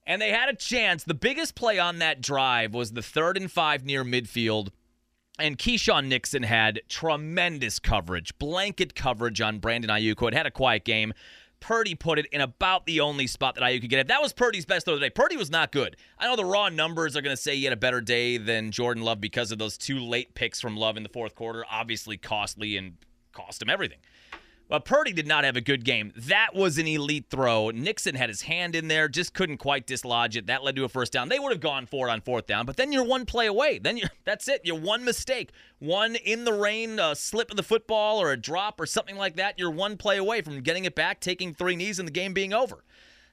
And 0.07 0.23
they 0.23 0.31
had 0.31 0.49
a 0.49 0.55
chance. 0.55 1.03
The 1.03 1.15
biggest 1.15 1.57
play 1.57 1.81
on 1.81 1.99
that 1.99 2.21
drive 2.21 2.73
was 2.73 2.93
the 2.93 3.03
third 3.03 3.37
and 3.37 3.51
five 3.51 3.85
near 3.85 4.05
midfield. 4.05 4.69
And 5.39 5.59
Keisean 5.59 6.07
Nixon 6.07 6.45
had 6.45 6.81
tremendous 6.89 7.79
coverage, 7.79 8.39
blanket 8.39 8.95
coverage 8.95 9.41
on 9.41 9.59
Brandon 9.59 9.91
Aiyuk, 9.91 10.21
who 10.21 10.35
had 10.35 10.47
a 10.47 10.51
quiet 10.51 10.85
game. 10.85 11.13
Purdy 11.61 11.95
put 11.95 12.19
it 12.19 12.27
in 12.27 12.41
about 12.41 12.87
the 12.87 13.01
only 13.01 13.27
spot 13.27 13.55
that 13.55 13.65
Aiyuk 13.65 13.81
could 13.81 13.91
get 13.91 13.99
it. 13.99 14.09
That 14.09 14.23
was 14.23 14.33
Purdy's 14.33 14.67
best 14.67 14.85
throw 14.85 14.95
of 14.95 15.01
the 15.01 15.07
day. 15.07 15.11
Purdy 15.11 15.37
was 15.37 15.51
not 15.51 15.73
good. 15.73 15.97
I 16.19 16.27
know 16.27 16.37
the 16.37 16.45
raw 16.45 16.69
numbers 16.69 17.17
are 17.17 17.23
going 17.23 17.35
to 17.35 17.41
say 17.41 17.57
he 17.57 17.65
had 17.65 17.73
a 17.73 17.77
better 17.77 18.01
day 18.01 18.37
than 18.37 18.71
Jordan 18.71 19.03
Love 19.03 19.21
because 19.21 19.51
of 19.53 19.59
those 19.59 19.77
two 19.77 19.99
late 20.01 20.35
picks 20.35 20.61
from 20.61 20.77
Love 20.77 20.97
in 20.97 21.03
the 21.03 21.09
fourth 21.09 21.35
quarter. 21.35 21.65
Obviously 21.71 22.17
costly 22.17 22.77
and 22.77 22.97
cost 23.33 23.63
him 23.63 23.71
everything. 23.71 23.99
But 24.69 24.85
Purdy 24.85 25.13
did 25.13 25.29
not 25.29 25.45
have 25.45 25.57
a 25.57 25.61
good 25.61 25.85
game. 25.85 26.13
That 26.17 26.49
was 26.53 26.77
an 26.77 26.89
elite 26.89 27.27
throw. 27.31 27.71
Nixon 27.71 28.17
had 28.17 28.29
his 28.29 28.43
hand 28.43 28.75
in 28.75 28.89
there, 28.89 29.09
just 29.09 29.33
couldn't 29.33 29.59
quite 29.59 29.87
dislodge 29.87 30.37
it. 30.37 30.47
That 30.49 30.65
led 30.65 30.75
to 30.77 30.85
a 30.85 30.89
first 30.89 31.13
down. 31.13 31.29
They 31.29 31.39
would 31.39 31.53
have 31.53 31.61
gone 31.61 31.87
for 31.87 32.09
it 32.09 32.11
on 32.11 32.21
fourth 32.21 32.47
down, 32.47 32.67
but 32.67 32.77
then 32.77 32.91
you're 32.91 33.05
one 33.05 33.27
play 33.27 33.47
away. 33.47 33.79
Then 33.79 33.97
you're 33.97 34.11
that's 34.25 34.49
it. 34.49 34.63
You're 34.65 34.81
one 34.81 35.05
mistake, 35.05 35.53
one 35.79 36.17
in 36.17 36.45
the 36.45 36.53
rain, 36.53 36.99
a 36.99 37.15
slip 37.15 37.51
of 37.51 37.57
the 37.57 37.63
football 37.63 38.21
or 38.21 38.33
a 38.33 38.37
drop 38.37 38.81
or 38.81 38.87
something 38.87 39.17
like 39.17 39.37
that. 39.37 39.59
You're 39.59 39.71
one 39.71 39.97
play 39.97 40.17
away 40.17 40.43
from 40.43 40.61
getting 40.63 40.85
it 40.85 40.97
back, 40.97 41.21
taking 41.21 41.55
three 41.55 41.77
knees, 41.77 42.01
and 42.01 42.09
the 42.09 42.13
game 42.13 42.35
being 42.35 42.53
over. 42.53 42.83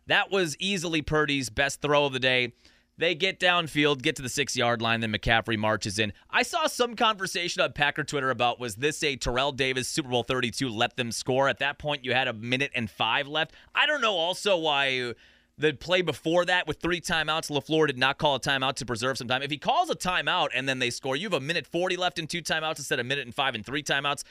That 0.06 0.32
was 0.32 0.56
easily 0.60 1.02
Purdy's 1.02 1.50
best 1.50 1.82
throw 1.82 2.06
of 2.06 2.14
the 2.14 2.20
day. 2.20 2.54
They 2.98 3.16
get 3.16 3.40
downfield, 3.40 4.04
get 4.04 4.16
to 4.18 4.22
the 4.22 4.30
six 4.30 4.56
yard 4.56 4.82
line, 4.82 5.00
then 5.00 5.12
McCaffrey 5.12 5.58
marches 5.58 5.98
in. 5.98 6.14
I 6.30 6.44
saw 6.44 6.68
some 6.68 6.96
conversation 6.96 7.62
on 7.62 7.74
Packer 7.74 8.04
Twitter 8.04 8.30
about 8.30 8.60
was 8.60 8.76
this 8.76 9.04
a 9.04 9.16
Terrell 9.16 9.52
Davis 9.52 9.88
Super 9.88 10.10
Bowl 10.10 10.24
32 10.24 10.70
let 10.70 10.96
them 10.96 11.12
score? 11.12 11.50
At 11.50 11.60
that 11.60 11.80
point, 11.80 12.06
you 12.06 12.14
had 12.14 12.28
a 12.28 12.34
minute 12.34 12.72
and 12.76 12.90
five 12.90 13.28
left. 13.28 13.54
I 13.74 13.88
don't 13.88 14.02
know 14.02 14.16
also 14.16 14.58
why 14.58 15.14
the 15.58 15.74
play 15.74 16.02
before 16.02 16.46
that 16.46 16.68
with 16.68 16.80
three 16.80 17.02
timeouts, 17.02 17.50
LaFleur 17.50 17.88
did 17.88 17.98
not 17.98 18.18
call 18.18 18.36
a 18.36 18.40
timeout 18.40 18.76
to 18.76 18.86
preserve 18.86 19.18
some 19.18 19.28
time. 19.28 19.42
If 19.42 19.52
he 19.52 19.58
calls 19.58 19.90
a 19.90 19.96
timeout 19.96 20.50
and 20.54 20.68
then 20.68 20.80
they 20.80 20.90
score, 20.90 21.16
you 21.16 21.26
have 21.26 21.34
a 21.34 21.40
minute 21.40 21.66
40 21.68 21.96
left 21.96 22.20
and 22.20 22.30
two 22.30 22.42
timeouts 22.42 22.78
instead 22.78 23.00
of 23.00 23.06
a 23.06 23.10
minute 23.10 23.26
and 23.26 23.34
five 23.34 23.56
and 23.56 23.66
three 23.66 23.84
timeouts. 23.84 24.24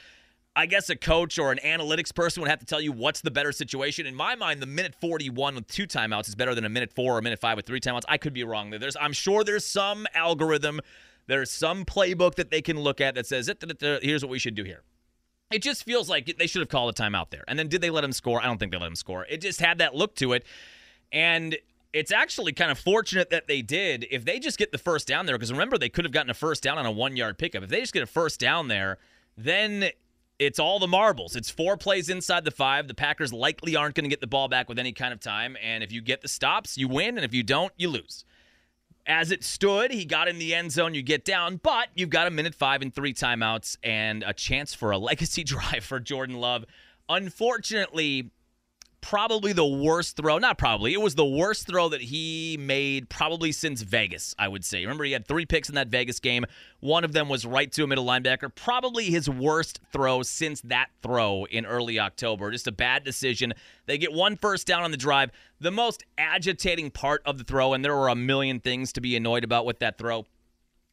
I 0.55 0.67
guess 0.67 0.89
a 0.89 0.95
coach 0.95 1.39
or 1.39 1.51
an 1.51 1.57
analytics 1.63 2.13
person 2.13 2.41
would 2.41 2.49
have 2.49 2.59
to 2.59 2.65
tell 2.65 2.79
you 2.79 2.91
what's 2.91 3.21
the 3.21 3.31
better 3.31 3.51
situation. 3.51 4.05
In 4.05 4.13
my 4.13 4.35
mind, 4.35 4.61
the 4.61 4.67
minute 4.67 4.93
41 5.01 5.55
with 5.55 5.67
two 5.67 5.87
timeouts 5.87 6.27
is 6.27 6.35
better 6.35 6.53
than 6.53 6.63
a 6.63 6.69
minute 6.69 6.93
four 6.93 7.15
or 7.15 7.17
a 7.17 7.21
minute 7.23 7.39
five 7.39 7.57
with 7.57 7.65
three 7.65 7.79
timeouts. 7.79 8.03
I 8.07 8.17
could 8.17 8.33
be 8.33 8.43
wrong. 8.43 8.69
There's, 8.69 8.95
I'm 8.99 9.13
sure 9.13 9.43
there's 9.43 9.65
some 9.65 10.05
algorithm, 10.13 10.79
there's 11.25 11.49
some 11.49 11.85
playbook 11.85 12.35
that 12.35 12.51
they 12.51 12.61
can 12.61 12.79
look 12.79 13.01
at 13.01 13.15
that 13.15 13.25
says, 13.25 13.49
here's 13.79 14.23
what 14.23 14.29
we 14.29 14.37
should 14.37 14.55
do 14.55 14.63
here. 14.63 14.83
It 15.51 15.63
just 15.63 15.83
feels 15.83 16.07
like 16.07 16.35
they 16.37 16.47
should 16.47 16.61
have 16.61 16.69
called 16.69 16.97
a 16.97 17.01
timeout 17.01 17.31
there. 17.31 17.43
And 17.47 17.57
then 17.57 17.67
did 17.67 17.81
they 17.81 17.89
let 17.89 18.03
him 18.03 18.11
score? 18.11 18.41
I 18.41 18.45
don't 18.45 18.59
think 18.59 18.71
they 18.71 18.77
let 18.77 18.87
him 18.87 18.95
score. 18.95 19.25
It 19.25 19.41
just 19.41 19.59
had 19.59 19.79
that 19.79 19.95
look 19.95 20.15
to 20.15 20.33
it. 20.33 20.45
And 21.11 21.57
it's 21.93 22.11
actually 22.11 22.53
kind 22.53 22.71
of 22.71 22.79
fortunate 22.79 23.29
that 23.31 23.47
they 23.47 23.61
did. 23.61 24.07
If 24.09 24.25
they 24.25 24.39
just 24.39 24.57
get 24.57 24.71
the 24.71 24.77
first 24.79 25.07
down 25.07 25.25
there, 25.25 25.35
because 25.35 25.51
remember, 25.51 25.77
they 25.77 25.89
could 25.89 26.05
have 26.05 26.11
gotten 26.11 26.29
a 26.29 26.35
first 26.35 26.63
down 26.63 26.77
on 26.77 26.85
a 26.85 26.91
one 26.91 27.15
yard 27.15 27.37
pickup. 27.37 27.63
If 27.63 27.69
they 27.69 27.81
just 27.81 27.93
get 27.93 28.03
a 28.03 28.07
first 28.07 28.39
down 28.39 28.67
there, 28.67 28.97
then 29.37 29.89
it's 30.39 30.59
all 30.59 30.79
the 30.79 30.87
marbles. 30.87 31.35
It's 31.35 31.49
four 31.49 31.77
plays 31.77 32.09
inside 32.09 32.43
the 32.45 32.51
five. 32.51 32.87
The 32.87 32.93
Packers 32.93 33.31
likely 33.31 33.75
aren't 33.75 33.95
going 33.95 34.05
to 34.05 34.09
get 34.09 34.21
the 34.21 34.27
ball 34.27 34.47
back 34.47 34.67
with 34.67 34.79
any 34.79 34.91
kind 34.91 35.13
of 35.13 35.19
time. 35.19 35.57
And 35.61 35.83
if 35.83 35.91
you 35.91 36.01
get 36.01 36.21
the 36.21 36.27
stops, 36.27 36.77
you 36.77 36.87
win. 36.87 37.17
And 37.17 37.25
if 37.25 37.33
you 37.33 37.43
don't, 37.43 37.71
you 37.77 37.89
lose. 37.89 38.25
As 39.05 39.31
it 39.31 39.43
stood, 39.43 39.91
he 39.91 40.05
got 40.05 40.27
in 40.27 40.39
the 40.39 40.55
end 40.55 40.71
zone. 40.71 40.93
You 40.93 41.03
get 41.03 41.25
down, 41.25 41.57
but 41.57 41.89
you've 41.93 42.09
got 42.09 42.27
a 42.27 42.31
minute 42.31 42.55
five 42.55 42.81
and 42.81 42.93
three 42.93 43.13
timeouts 43.13 43.77
and 43.83 44.23
a 44.23 44.33
chance 44.33 44.73
for 44.73 44.91
a 44.91 44.97
legacy 44.97 45.43
drive 45.45 45.83
for 45.83 45.99
Jordan 45.99 46.35
Love. 46.37 46.65
Unfortunately, 47.09 48.31
probably 49.03 49.51
the 49.51 49.65
worst 49.65 50.15
throw. 50.15 50.39
Not 50.39 50.57
probably. 50.57 50.93
It 50.93 51.01
was 51.01 51.13
the 51.13 51.25
worst 51.25 51.67
throw 51.67 51.89
that 51.89 52.01
he 52.01 52.57
made 52.59 53.09
probably 53.09 53.51
since 53.51 53.81
Vegas, 53.81 54.33
I 54.39 54.47
would 54.47 54.63
say. 54.63 54.81
Remember, 54.81 55.03
he 55.03 55.11
had 55.11 55.27
three 55.27 55.45
picks 55.45 55.69
in 55.69 55.75
that 55.75 55.89
Vegas 55.89 56.19
game. 56.19 56.45
One 56.79 57.03
of 57.03 57.11
them 57.11 57.27
was 57.29 57.45
right 57.45 57.71
to 57.73 57.83
a 57.83 57.87
middle 57.87 58.05
linebacker. 58.05 58.55
Probably 58.55 59.05
his 59.05 59.29
worst 59.29 59.81
throw 59.91 60.23
since 60.23 60.61
that 60.61 60.87
throw 61.03 61.45
in 61.45 61.65
early 61.65 61.99
October. 61.99 62.49
Just 62.49 62.67
a 62.67 62.71
bad 62.71 63.03
decision. 63.03 63.53
They 63.85 63.97
get 63.97 64.13
one 64.13 64.37
first 64.37 64.65
down 64.65 64.83
on 64.83 64.91
the 64.91 64.97
drive. 64.97 65.31
The 65.59 65.71
most 65.71 66.03
agitating 66.17 66.91
part 66.91 67.21
of 67.25 67.37
the 67.37 67.43
throw, 67.43 67.73
and 67.73 67.83
there 67.83 67.95
were 67.95 68.07
a 68.07 68.15
million 68.15 68.61
things 68.61 68.93
to 68.93 69.01
be 69.01 69.15
annoyed 69.17 69.43
about 69.43 69.65
with 69.65 69.79
that 69.79 69.97
throw 69.97 70.25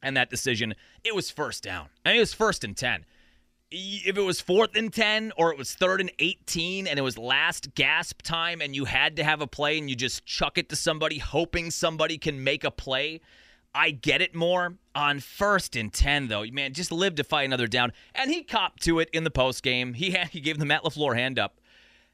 and 0.03 0.17
that 0.17 0.29
decision, 0.29 0.75
it 1.03 1.15
was 1.15 1.29
first 1.29 1.63
down. 1.63 1.87
I 2.05 2.09
mean, 2.09 2.17
it 2.17 2.21
was 2.21 2.33
first 2.33 2.63
and 2.63 2.75
10 2.75 3.05
if 3.71 4.17
it 4.17 4.21
was 4.21 4.41
fourth 4.41 4.75
and 4.75 4.93
10 4.93 5.31
or 5.37 5.51
it 5.51 5.57
was 5.57 5.73
third 5.73 6.01
and 6.01 6.11
18 6.19 6.87
and 6.87 6.99
it 6.99 7.01
was 7.01 7.17
last 7.17 7.73
gasp 7.73 8.21
time 8.21 8.61
and 8.61 8.75
you 8.75 8.85
had 8.85 9.15
to 9.15 9.23
have 9.23 9.41
a 9.41 9.47
play 9.47 9.77
and 9.77 9.89
you 9.89 9.95
just 9.95 10.25
chuck 10.25 10.57
it 10.57 10.69
to 10.69 10.75
somebody 10.75 11.19
hoping 11.19 11.71
somebody 11.71 12.17
can 12.17 12.43
make 12.43 12.65
a 12.65 12.71
play, 12.71 13.21
I 13.73 13.91
get 13.91 14.21
it 14.21 14.35
more. 14.35 14.75
On 14.93 15.21
first 15.21 15.77
and 15.77 15.93
10, 15.93 16.27
though, 16.27 16.43
man, 16.51 16.73
just 16.73 16.91
live 16.91 17.15
to 17.15 17.23
fight 17.23 17.43
another 17.43 17.67
down. 17.67 17.93
And 18.13 18.29
he 18.29 18.43
copped 18.43 18.83
to 18.83 18.99
it 18.99 19.09
in 19.13 19.23
the 19.23 19.31
post 19.31 19.63
game. 19.63 19.93
He, 19.93 20.11
had, 20.11 20.27
he 20.27 20.41
gave 20.41 20.59
the 20.59 20.65
Matt 20.65 20.83
LaFleur 20.83 21.15
hand 21.15 21.39
up. 21.39 21.61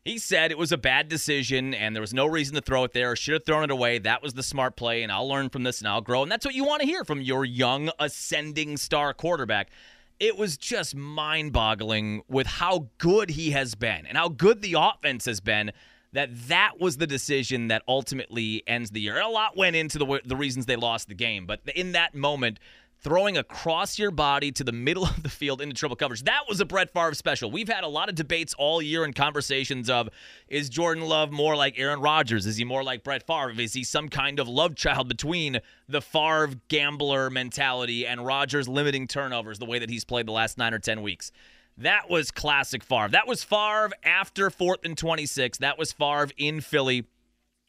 He 0.05 0.19
said 0.19 0.51
it 0.51 0.59
was 0.59 0.71
a 0.71 0.77
bad 0.77 1.09
decision 1.09 1.73
and 1.73 1.95
there 1.95 2.01
was 2.01 2.13
no 2.13 2.27
reason 2.27 2.53
to 2.53 2.61
throw 2.61 2.83
it 2.83 2.93
there. 2.93 3.15
Should 3.15 3.33
have 3.33 3.45
thrown 3.45 3.63
it 3.63 3.71
away. 3.71 3.97
That 3.97 4.21
was 4.21 4.35
the 4.35 4.43
smart 4.43 4.75
play, 4.75 5.01
and 5.01 5.11
I'll 5.11 5.27
learn 5.27 5.49
from 5.49 5.63
this 5.63 5.79
and 5.79 5.87
I'll 5.87 6.01
grow. 6.01 6.21
And 6.21 6.31
that's 6.31 6.45
what 6.45 6.55
you 6.55 6.63
want 6.63 6.81
to 6.81 6.87
hear 6.87 7.03
from 7.03 7.19
your 7.19 7.43
young, 7.43 7.89
ascending 7.99 8.77
star 8.77 9.13
quarterback. 9.13 9.69
It 10.19 10.37
was 10.37 10.57
just 10.57 10.95
mind 10.95 11.53
boggling 11.53 12.23
with 12.27 12.47
how 12.47 12.89
good 12.97 13.29
he 13.29 13.51
has 13.51 13.75
been 13.75 14.05
and 14.05 14.17
how 14.17 14.29
good 14.29 14.61
the 14.61 14.75
offense 14.77 15.25
has 15.25 15.39
been 15.39 15.71
that 16.13 16.29
that 16.47 16.79
was 16.79 16.97
the 16.97 17.05
decision 17.05 17.67
that 17.67 17.83
ultimately 17.87 18.63
ends 18.65 18.91
the 18.91 19.01
year. 19.01 19.19
A 19.19 19.27
lot 19.27 19.55
went 19.55 19.75
into 19.75 19.99
the, 19.99 20.21
the 20.25 20.35
reasons 20.35 20.65
they 20.65 20.75
lost 20.75 21.07
the 21.07 21.13
game, 21.13 21.45
but 21.45 21.59
in 21.75 21.91
that 21.91 22.15
moment, 22.15 22.59
throwing 23.01 23.37
across 23.37 23.99
your 23.99 24.11
body 24.11 24.51
to 24.51 24.63
the 24.63 24.71
middle 24.71 25.05
of 25.05 25.23
the 25.23 25.29
field 25.29 25.61
into 25.61 25.75
triple 25.75 25.95
coverage. 25.95 26.23
That 26.23 26.41
was 26.47 26.59
a 26.59 26.65
Brett 26.65 26.91
Favre 26.91 27.13
special. 27.13 27.51
We've 27.51 27.69
had 27.69 27.83
a 27.83 27.87
lot 27.87 28.09
of 28.09 28.15
debates 28.15 28.53
all 28.57 28.81
year 28.81 29.03
and 29.03 29.15
conversations 29.15 29.89
of 29.89 30.09
is 30.47 30.69
Jordan 30.69 31.05
Love 31.05 31.31
more 31.31 31.55
like 31.55 31.77
Aaron 31.77 32.01
Rodgers? 32.01 32.45
Is 32.45 32.57
he 32.57 32.65
more 32.65 32.83
like 32.83 33.03
Brett 33.03 33.25
Favre? 33.25 33.59
Is 33.59 33.73
he 33.73 33.83
some 33.83 34.09
kind 34.09 34.39
of 34.39 34.47
love 34.47 34.75
child 34.75 35.07
between 35.07 35.59
the 35.87 36.01
Favre 36.01 36.51
gambler 36.67 37.29
mentality 37.29 38.05
and 38.05 38.25
Rodgers 38.25 38.67
limiting 38.67 39.07
turnovers 39.07 39.59
the 39.59 39.65
way 39.65 39.79
that 39.79 39.89
he's 39.89 40.03
played 40.03 40.27
the 40.27 40.31
last 40.31 40.57
9 40.57 40.73
or 40.73 40.79
10 40.79 41.01
weeks? 41.01 41.31
That 41.77 42.09
was 42.09 42.31
classic 42.31 42.83
Favre. 42.83 43.09
That 43.09 43.27
was 43.27 43.43
Favre 43.43 43.91
after 44.03 44.49
4th 44.49 44.83
and 44.83 44.97
26. 44.97 45.59
That 45.59 45.77
was 45.77 45.91
Favre 45.91 46.29
in 46.35 46.61
Philly 46.61 47.05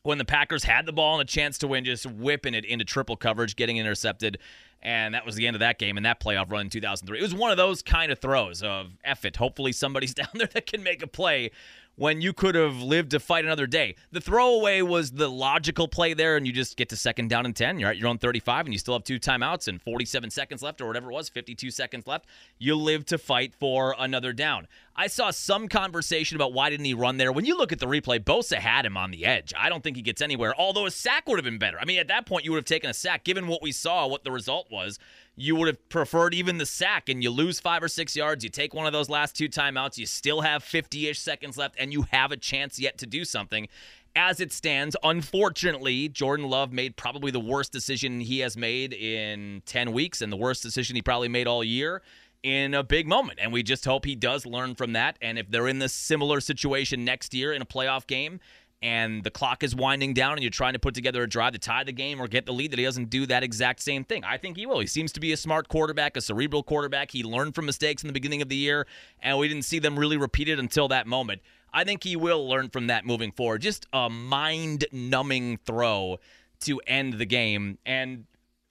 when 0.02 0.16
the 0.16 0.24
Packers 0.24 0.64
had 0.64 0.86
the 0.86 0.92
ball 0.92 1.20
and 1.20 1.28
a 1.28 1.30
chance 1.30 1.58
to 1.58 1.68
win, 1.68 1.84
just 1.84 2.06
whipping 2.06 2.54
it 2.54 2.64
into 2.64 2.84
triple 2.84 3.16
coverage, 3.16 3.56
getting 3.56 3.76
intercepted. 3.76 4.38
And 4.80 5.14
that 5.14 5.26
was 5.26 5.34
the 5.34 5.46
end 5.46 5.56
of 5.56 5.60
that 5.60 5.78
game 5.78 5.96
and 5.96 6.06
that 6.06 6.20
playoff 6.20 6.50
run 6.50 6.62
in 6.62 6.70
2003. 6.70 7.18
It 7.18 7.22
was 7.22 7.34
one 7.34 7.50
of 7.50 7.56
those 7.56 7.82
kind 7.82 8.12
of 8.12 8.20
throws 8.20 8.62
of 8.62 8.92
F 9.04 9.24
it. 9.24 9.36
Hopefully 9.36 9.72
somebody's 9.72 10.14
down 10.14 10.28
there 10.34 10.46
that 10.46 10.66
can 10.66 10.82
make 10.82 11.02
a 11.02 11.06
play 11.06 11.50
when 11.98 12.20
you 12.20 12.32
could 12.32 12.54
have 12.54 12.80
lived 12.80 13.11
to 13.11 13.18
fight 13.18 13.44
another 13.44 13.66
day. 13.66 13.96
The 14.12 14.20
throwaway 14.20 14.82
was 14.82 15.11
the 15.11 15.28
logical 15.28 15.88
play 15.88 16.14
there, 16.14 16.37
and 16.37 16.46
you 16.46 16.52
just 16.52 16.76
get 16.76 16.88
to 16.90 16.96
second 16.96 17.28
down 17.28 17.44
and 17.44 17.54
10. 17.54 17.80
You're 17.80 17.90
at 17.90 17.98
your 17.98 18.08
own 18.08 18.18
35, 18.18 18.66
and 18.66 18.72
you 18.72 18.78
still 18.78 18.94
have 18.94 19.02
two 19.02 19.18
timeouts 19.18 19.66
and 19.66 19.82
47 19.82 20.30
seconds 20.30 20.62
left, 20.62 20.80
or 20.80 20.87
whatever 20.87 21.11
it 21.11 21.14
was, 21.14 21.28
52 21.28 21.72
seconds 21.72 22.06
left. 22.06 22.26
You 22.56 22.76
live 22.76 23.04
to 23.06 23.18
fight 23.18 23.52
for 23.52 23.96
another 23.98 24.32
down. 24.32 24.68
I 24.94 25.08
saw 25.08 25.32
some 25.32 25.68
conversation 25.68 26.37
about 26.37 26.52
why 26.52 26.70
didn't 26.70 26.87
he 26.87 26.94
run 26.94 27.16
there. 27.16 27.32
When 27.32 27.44
you 27.44 27.56
look 27.56 27.72
at 27.72 27.80
the 27.80 27.87
replay, 27.87 28.20
Bosa 28.20 28.56
had 28.56 28.87
him 28.87 28.96
on 28.96 29.11
the 29.11 29.26
edge. 29.26 29.52
I 29.58 29.68
don't 29.68 29.82
think 29.82 29.96
he 29.96 30.02
gets 30.02 30.22
anywhere, 30.22 30.54
although 30.56 30.87
a 30.87 30.90
sack 30.92 31.28
would 31.28 31.38
have 31.38 31.44
been 31.44 31.58
better. 31.58 31.80
I 31.80 31.84
mean, 31.84 31.98
at 31.98 32.08
that 32.08 32.26
point, 32.26 32.44
you 32.44 32.52
would 32.52 32.58
have 32.58 32.64
taken 32.64 32.90
a 32.90 32.94
sack. 32.94 33.24
Given 33.24 33.48
what 33.48 33.62
we 33.62 33.72
saw, 33.72 34.06
what 34.06 34.22
the 34.22 34.30
result 34.30 34.70
was, 34.70 35.00
you 35.38 35.55
would 35.55 35.68
have 35.68 35.88
preferred 35.88 36.35
even 36.35 36.59
the 36.59 36.66
sack, 36.66 37.09
and 37.09 37.22
you 37.22 37.31
lose 37.31 37.61
five 37.61 37.83
or 37.83 37.88
six 37.88 38.16
yards. 38.16 38.42
You 38.42 38.51
take 38.51 38.74
one 38.74 38.87
of 38.87 38.92
those 38.92 39.09
last 39.09 39.37
two 39.37 39.48
timeouts. 39.48 39.96
You 39.96 40.05
still 40.05 40.40
have 40.40 40.64
50 40.64 41.09
ish 41.09 41.20
seconds 41.20 41.57
left, 41.57 41.77
and 41.79 41.92
you 41.92 42.07
have 42.11 42.33
a 42.33 42.37
chance 42.37 42.81
yet 42.81 42.98
to 42.98 43.07
do 43.07 43.24
something. 43.24 43.68
As 44.16 44.40
it 44.40 44.53
stands, 44.53 44.96
unfortunately, 45.05 46.09
Jordan 46.09 46.48
Love 46.48 46.72
made 46.72 46.96
probably 46.96 47.31
the 47.31 47.38
worst 47.38 47.70
decision 47.70 48.18
he 48.18 48.40
has 48.40 48.57
made 48.57 48.92
in 48.92 49.62
10 49.64 49.92
weeks 49.92 50.20
and 50.22 50.33
the 50.33 50.37
worst 50.37 50.61
decision 50.61 50.96
he 50.96 51.03
probably 51.03 51.29
made 51.29 51.46
all 51.46 51.62
year 51.62 52.03
in 52.42 52.74
a 52.74 52.83
big 52.83 53.07
moment. 53.07 53.38
And 53.40 53.53
we 53.53 53.62
just 53.62 53.85
hope 53.85 54.05
he 54.05 54.16
does 54.16 54.44
learn 54.44 54.74
from 54.74 54.94
that. 54.94 55.18
And 55.22 55.38
if 55.38 55.48
they're 55.51 55.68
in 55.68 55.79
this 55.79 55.92
similar 55.92 56.40
situation 56.40 57.05
next 57.05 57.33
year 57.33 57.53
in 57.53 57.62
a 57.62 57.66
playoff 57.66 58.09
game 58.09 58.40
and 58.80 59.24
the 59.24 59.30
clock 59.30 59.62
is 59.62 59.74
winding 59.74 60.14
down 60.14 60.34
and 60.34 60.42
you're 60.42 60.50
trying 60.50 60.74
to 60.74 60.78
put 60.78 60.94
together 60.94 61.22
a 61.22 61.28
drive 61.28 61.52
to 61.52 61.58
tie 61.58 61.84
the 61.84 61.92
game 61.92 62.20
or 62.20 62.28
get 62.28 62.46
the 62.46 62.52
lead, 62.52 62.70
that 62.70 62.78
he 62.78 62.84
doesn't 62.84 63.10
do 63.10 63.26
that 63.26 63.42
exact 63.42 63.80
same 63.80 64.04
thing. 64.04 64.22
I 64.24 64.36
think 64.36 64.56
he 64.56 64.66
will. 64.66 64.78
He 64.78 64.86
seems 64.86 65.12
to 65.12 65.20
be 65.20 65.32
a 65.32 65.36
smart 65.36 65.68
quarterback, 65.68 66.16
a 66.16 66.20
cerebral 66.20 66.62
quarterback. 66.62 67.10
He 67.10 67.24
learned 67.24 67.54
from 67.54 67.66
mistakes 67.66 68.02
in 68.02 68.06
the 68.06 68.12
beginning 68.12 68.42
of 68.42 68.48
the 68.48 68.56
year, 68.56 68.86
and 69.20 69.38
we 69.38 69.48
didn't 69.48 69.64
see 69.64 69.78
them 69.78 69.98
really 69.98 70.16
repeated 70.16 70.58
until 70.58 70.88
that 70.88 71.06
moment. 71.06 71.40
I 71.72 71.84
think 71.84 72.04
he 72.04 72.16
will 72.16 72.48
learn 72.48 72.70
from 72.70 72.86
that 72.86 73.04
moving 73.04 73.32
forward. 73.32 73.62
Just 73.62 73.86
a 73.92 74.08
mind 74.08 74.86
numbing 74.92 75.58
throw 75.58 76.18
to 76.60 76.80
end 76.86 77.14
the 77.14 77.26
game. 77.26 77.78
And 77.84 78.24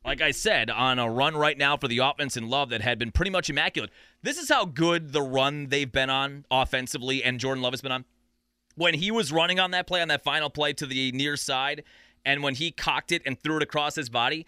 like 0.04 0.22
I 0.22 0.32
said, 0.32 0.70
on 0.70 1.00
a 1.00 1.10
run 1.10 1.36
right 1.36 1.58
now 1.58 1.76
for 1.78 1.88
the 1.88 2.00
offense 2.00 2.38
and 2.38 2.50
Love 2.50 2.70
that 2.70 2.82
had 2.82 2.98
been 2.98 3.12
pretty 3.12 3.32
much 3.32 3.50
immaculate. 3.50 3.92
This 4.24 4.38
is 4.38 4.50
how 4.50 4.66
good 4.66 5.12
the 5.12 5.22
run 5.22 5.68
they've 5.68 5.92
been 5.92 6.10
on 6.10 6.46
offensively 6.50 7.24
and 7.24 7.40
Jordan 7.40 7.62
Love 7.62 7.74
has 7.74 7.82
been 7.82 7.92
on. 7.92 8.06
When 8.78 8.94
he 8.94 9.10
was 9.10 9.32
running 9.32 9.60
on 9.60 9.72
that 9.72 9.88
play, 9.88 10.02
on 10.02 10.08
that 10.10 10.24
final 10.24 10.52
play 10.52 10.72
to 10.74 10.86
the 10.86 11.12
near 11.12 11.36
side, 11.36 11.84
and 12.24 12.44
when 12.44 12.54
he 12.54 12.70
cocked 12.72 13.12
it 13.12 13.24
and 13.26 13.40
threw 13.42 13.58
it 13.58 13.64
across 13.64 13.96
his 13.96 14.08
body, 14.08 14.46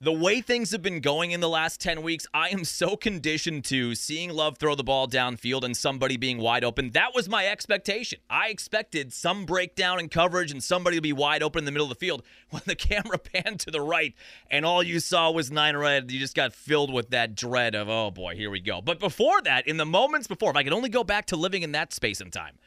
the 0.00 0.12
way 0.12 0.40
things 0.40 0.70
have 0.70 0.82
been 0.82 1.00
going 1.00 1.32
in 1.32 1.40
the 1.40 1.48
last 1.48 1.80
10 1.80 2.02
weeks, 2.02 2.24
I 2.32 2.50
am 2.50 2.64
so 2.64 2.96
conditioned 2.96 3.64
to 3.66 3.96
seeing 3.96 4.30
Love 4.30 4.58
throw 4.58 4.76
the 4.76 4.84
ball 4.84 5.08
downfield 5.08 5.64
and 5.64 5.76
somebody 5.76 6.16
being 6.16 6.38
wide 6.38 6.62
open. 6.62 6.90
That 6.90 7.12
was 7.12 7.28
my 7.28 7.46
expectation. 7.46 8.20
I 8.30 8.48
expected 8.50 9.12
some 9.12 9.46
breakdown 9.46 9.98
in 9.98 10.08
coverage 10.08 10.52
and 10.52 10.62
somebody 10.62 10.96
to 10.96 11.02
be 11.02 11.12
wide 11.12 11.42
open 11.42 11.60
in 11.60 11.64
the 11.64 11.72
middle 11.72 11.90
of 11.90 11.96
the 11.96 12.04
field. 12.04 12.22
When 12.50 12.62
the 12.66 12.76
camera 12.76 13.18
panned 13.18 13.60
to 13.60 13.70
the 13.70 13.80
right 13.80 14.14
and 14.50 14.66
all 14.66 14.82
you 14.82 15.00
saw 15.00 15.30
was 15.30 15.50
nine 15.50 15.76
red, 15.76 16.10
you 16.10 16.20
just 16.20 16.36
got 16.36 16.52
filled 16.52 16.92
with 16.92 17.10
that 17.10 17.34
dread 17.34 17.74
of, 17.74 17.88
oh 17.88 18.10
boy, 18.10 18.36
here 18.36 18.50
we 18.50 18.60
go. 18.60 18.80
But 18.80 19.00
before 19.00 19.40
that, 19.42 19.66
in 19.66 19.76
the 19.76 19.86
moments 19.86 20.26
before, 20.26 20.50
if 20.50 20.56
I 20.56 20.62
could 20.62 20.72
only 20.72 20.90
go 20.90 21.02
back 21.02 21.26
to 21.26 21.36
living 21.36 21.62
in 21.62 21.72
that 21.72 21.92
space 21.92 22.20
and 22.20 22.32
time, 22.32 22.58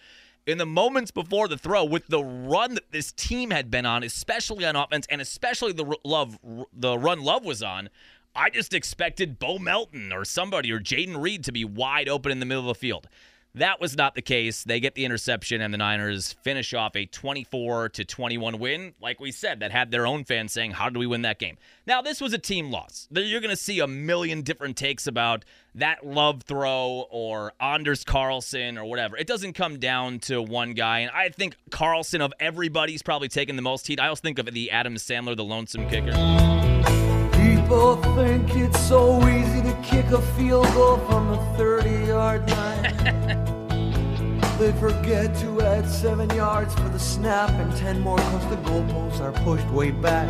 in 0.45 0.57
the 0.57 0.65
moments 0.65 1.11
before 1.11 1.47
the 1.47 1.57
throw 1.57 1.83
with 1.83 2.07
the 2.07 2.23
run 2.23 2.75
that 2.75 2.91
this 2.91 3.11
team 3.11 3.51
had 3.51 3.71
been 3.71 3.85
on, 3.85 4.03
especially 4.03 4.65
on 4.65 4.75
offense 4.75 5.07
and 5.09 5.21
especially 5.21 5.71
the 5.71 5.97
love 6.03 6.37
the 6.71 6.97
run 6.97 7.21
Love 7.21 7.43
was 7.43 7.63
on, 7.63 7.89
I 8.35 8.49
just 8.49 8.73
expected 8.73 9.39
Bo 9.39 9.57
Melton 9.57 10.11
or 10.11 10.25
somebody 10.25 10.71
or 10.71 10.79
Jayden 10.79 11.21
Reed 11.21 11.43
to 11.45 11.51
be 11.51 11.65
wide 11.65 12.09
open 12.09 12.31
in 12.31 12.39
the 12.39 12.45
middle 12.45 12.63
of 12.63 12.67
the 12.67 12.75
field. 12.75 13.07
That 13.55 13.79
was 13.79 13.95
not 13.95 14.15
the 14.15 14.21
case. 14.21 14.65
They 14.65 14.81
get 14.81 14.95
the 14.95 15.05
interception, 15.05 15.61
and 15.61 15.73
the 15.73 15.77
Niners 15.77 16.33
finish 16.43 16.73
off 16.73 16.93
a 16.97 17.05
24 17.05 17.87
to 17.89 18.03
21 18.03 18.59
win. 18.59 18.93
Like 19.01 19.21
we 19.21 19.31
said, 19.31 19.61
that 19.61 19.71
had 19.71 19.91
their 19.91 20.05
own 20.05 20.25
fans 20.25 20.51
saying, 20.51 20.71
"How 20.71 20.89
did 20.89 20.97
we 20.97 21.07
win 21.07 21.21
that 21.21 21.39
game?" 21.39 21.57
Now, 21.87 22.01
this 22.01 22.19
was 22.19 22.33
a 22.33 22.37
team 22.37 22.69
loss. 22.69 23.07
You're 23.11 23.39
going 23.39 23.55
to 23.55 23.55
see 23.55 23.79
a 23.79 23.87
million 23.87 24.41
different 24.41 24.75
takes 24.75 25.07
about 25.07 25.45
that 25.73 26.05
love 26.05 26.43
throw 26.43 27.07
or 27.09 27.53
Anders 27.61 28.03
Carlson 28.03 28.77
or 28.77 28.83
whatever. 28.83 29.15
It 29.15 29.27
doesn't 29.27 29.53
come 29.53 29.79
down 29.79 30.19
to 30.19 30.41
one 30.41 30.73
guy, 30.73 30.99
and 30.99 31.11
I 31.11 31.29
think 31.29 31.55
Carlson 31.71 32.19
of 32.19 32.33
everybody's 32.41 33.01
probably 33.01 33.29
taken 33.29 33.55
the 33.55 33.61
most 33.61 33.87
heat. 33.87 34.01
I 34.01 34.07
also 34.07 34.21
think 34.21 34.37
of 34.37 34.47
the 34.47 34.69
Adam 34.71 34.95
Sandler, 34.95 35.35
the 35.35 35.45
lonesome 35.45 35.89
kicker. 35.89 36.11
People 37.65 37.95
think 38.13 38.55
it's 38.55 38.79
so 38.79 39.27
easy 39.27 39.59
to 39.63 39.73
kick 39.81 40.05
a 40.11 40.21
field 40.37 40.67
goal 40.75 40.99
from 41.09 41.29
the 41.29 41.37
30 41.57 41.89
yard 42.05 42.47
line. 42.51 42.83
they 44.59 44.71
forget 44.73 45.35
to 45.39 45.61
add 45.63 45.89
seven 45.89 46.29
yards 46.35 46.75
for 46.75 46.87
the 46.89 46.99
snap 46.99 47.49
and 47.49 47.75
10 47.75 48.01
more 48.01 48.17
because 48.17 48.47
the 48.49 48.57
goalposts 48.57 49.19
are 49.19 49.31
pushed 49.43 49.67
way 49.71 49.89
back. 49.89 50.29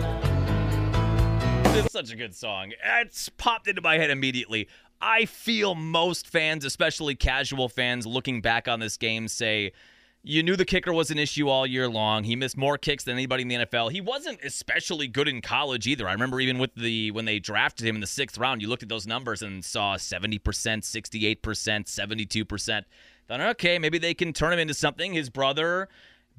It's 1.76 1.92
such 1.92 2.10
a 2.10 2.16
good 2.16 2.34
song. 2.34 2.72
It's 3.02 3.28
popped 3.28 3.68
into 3.68 3.82
my 3.82 3.98
head 3.98 4.12
immediately. 4.12 4.70
I 5.02 5.26
feel 5.26 5.76
most 5.76 6.30
fans, 6.30 6.64
especially 6.64 7.16
casual 7.16 7.68
fans, 7.68 8.08
looking 8.08 8.40
back 8.40 8.70
on 8.70 8.80
this 8.80 8.96
game, 8.96 9.28
say, 9.28 9.74
you 10.26 10.42
knew 10.42 10.56
the 10.56 10.66
kicker 10.66 10.92
was 10.92 11.12
an 11.12 11.20
issue 11.20 11.48
all 11.48 11.68
year 11.68 11.88
long. 11.88 12.24
He 12.24 12.36
missed 12.36 12.58
more 12.58 12.78
kicks 12.78 13.04
than 13.04 13.14
anybody 13.14 13.44
in 13.44 13.48
the 13.48 13.56
NFL. 13.56 13.92
He 13.92 14.02
wasn't 14.02 14.42
especially 14.44 15.08
good 15.08 15.28
in 15.28 15.40
college 15.42 15.86
either. 15.86 16.08
I 16.08 16.14
remember 16.14 16.40
even 16.40 16.58
with 16.58 16.74
the 16.76 17.12
when 17.12 17.26
they 17.26 17.38
drafted 17.40 17.88
him 17.88 17.96
in 17.96 18.02
the 18.02 18.08
sixth 18.08 18.38
round, 18.38 18.62
you 18.62 18.68
looked 18.68 18.84
at 18.84 18.90
those 18.90 19.06
numbers 19.06 19.44
and 19.44 19.64
saw 19.64 19.96
70%, 19.96 20.40
68%, 20.40 21.40
72%. 21.40 22.84
Thought, 23.28 23.42
okay, 23.42 23.80
maybe 23.80 23.98
they 23.98 24.14
can 24.14 24.34
turn 24.34 24.54
him 24.54 24.60
into 24.60 24.74
something. 24.74 25.14
His 25.14 25.30
brother 25.30 25.90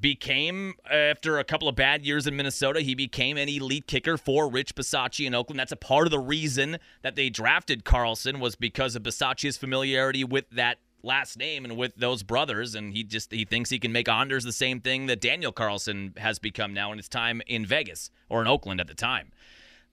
became 0.00 0.74
after 0.90 1.38
a 1.38 1.44
couple 1.44 1.68
of 1.68 1.74
bad 1.74 2.04
years 2.04 2.26
in 2.26 2.36
Minnesota, 2.36 2.80
he 2.80 2.94
became 2.94 3.36
an 3.36 3.48
elite 3.48 3.86
kicker 3.86 4.16
for 4.16 4.50
Rich 4.50 4.74
Bisaccia 4.74 5.26
in 5.26 5.34
Oakland. 5.34 5.58
That's 5.58 5.72
a 5.72 5.76
part 5.76 6.06
of 6.06 6.10
the 6.10 6.18
reason 6.18 6.78
that 7.02 7.16
they 7.16 7.30
drafted 7.30 7.84
Carlson 7.84 8.40
was 8.40 8.56
because 8.56 8.96
of 8.96 9.02
Bisaccia's 9.02 9.56
familiarity 9.56 10.24
with 10.24 10.50
that 10.50 10.78
last 11.02 11.38
name 11.38 11.64
and 11.64 11.76
with 11.76 11.94
those 11.96 12.22
brothers 12.22 12.74
and 12.74 12.92
he 12.92 13.04
just 13.04 13.32
he 13.32 13.44
thinks 13.44 13.70
he 13.70 13.78
can 13.78 13.92
make 13.92 14.08
Anders 14.08 14.44
the 14.44 14.52
same 14.52 14.80
thing 14.80 15.06
that 15.06 15.20
Daniel 15.20 15.52
Carlson 15.52 16.14
has 16.16 16.38
become 16.38 16.74
now 16.74 16.92
in 16.92 16.98
his 16.98 17.08
time 17.08 17.42
in 17.46 17.64
Vegas 17.64 18.10
or 18.28 18.40
in 18.40 18.48
Oakland 18.48 18.80
at 18.80 18.86
the 18.86 18.94
time. 18.94 19.30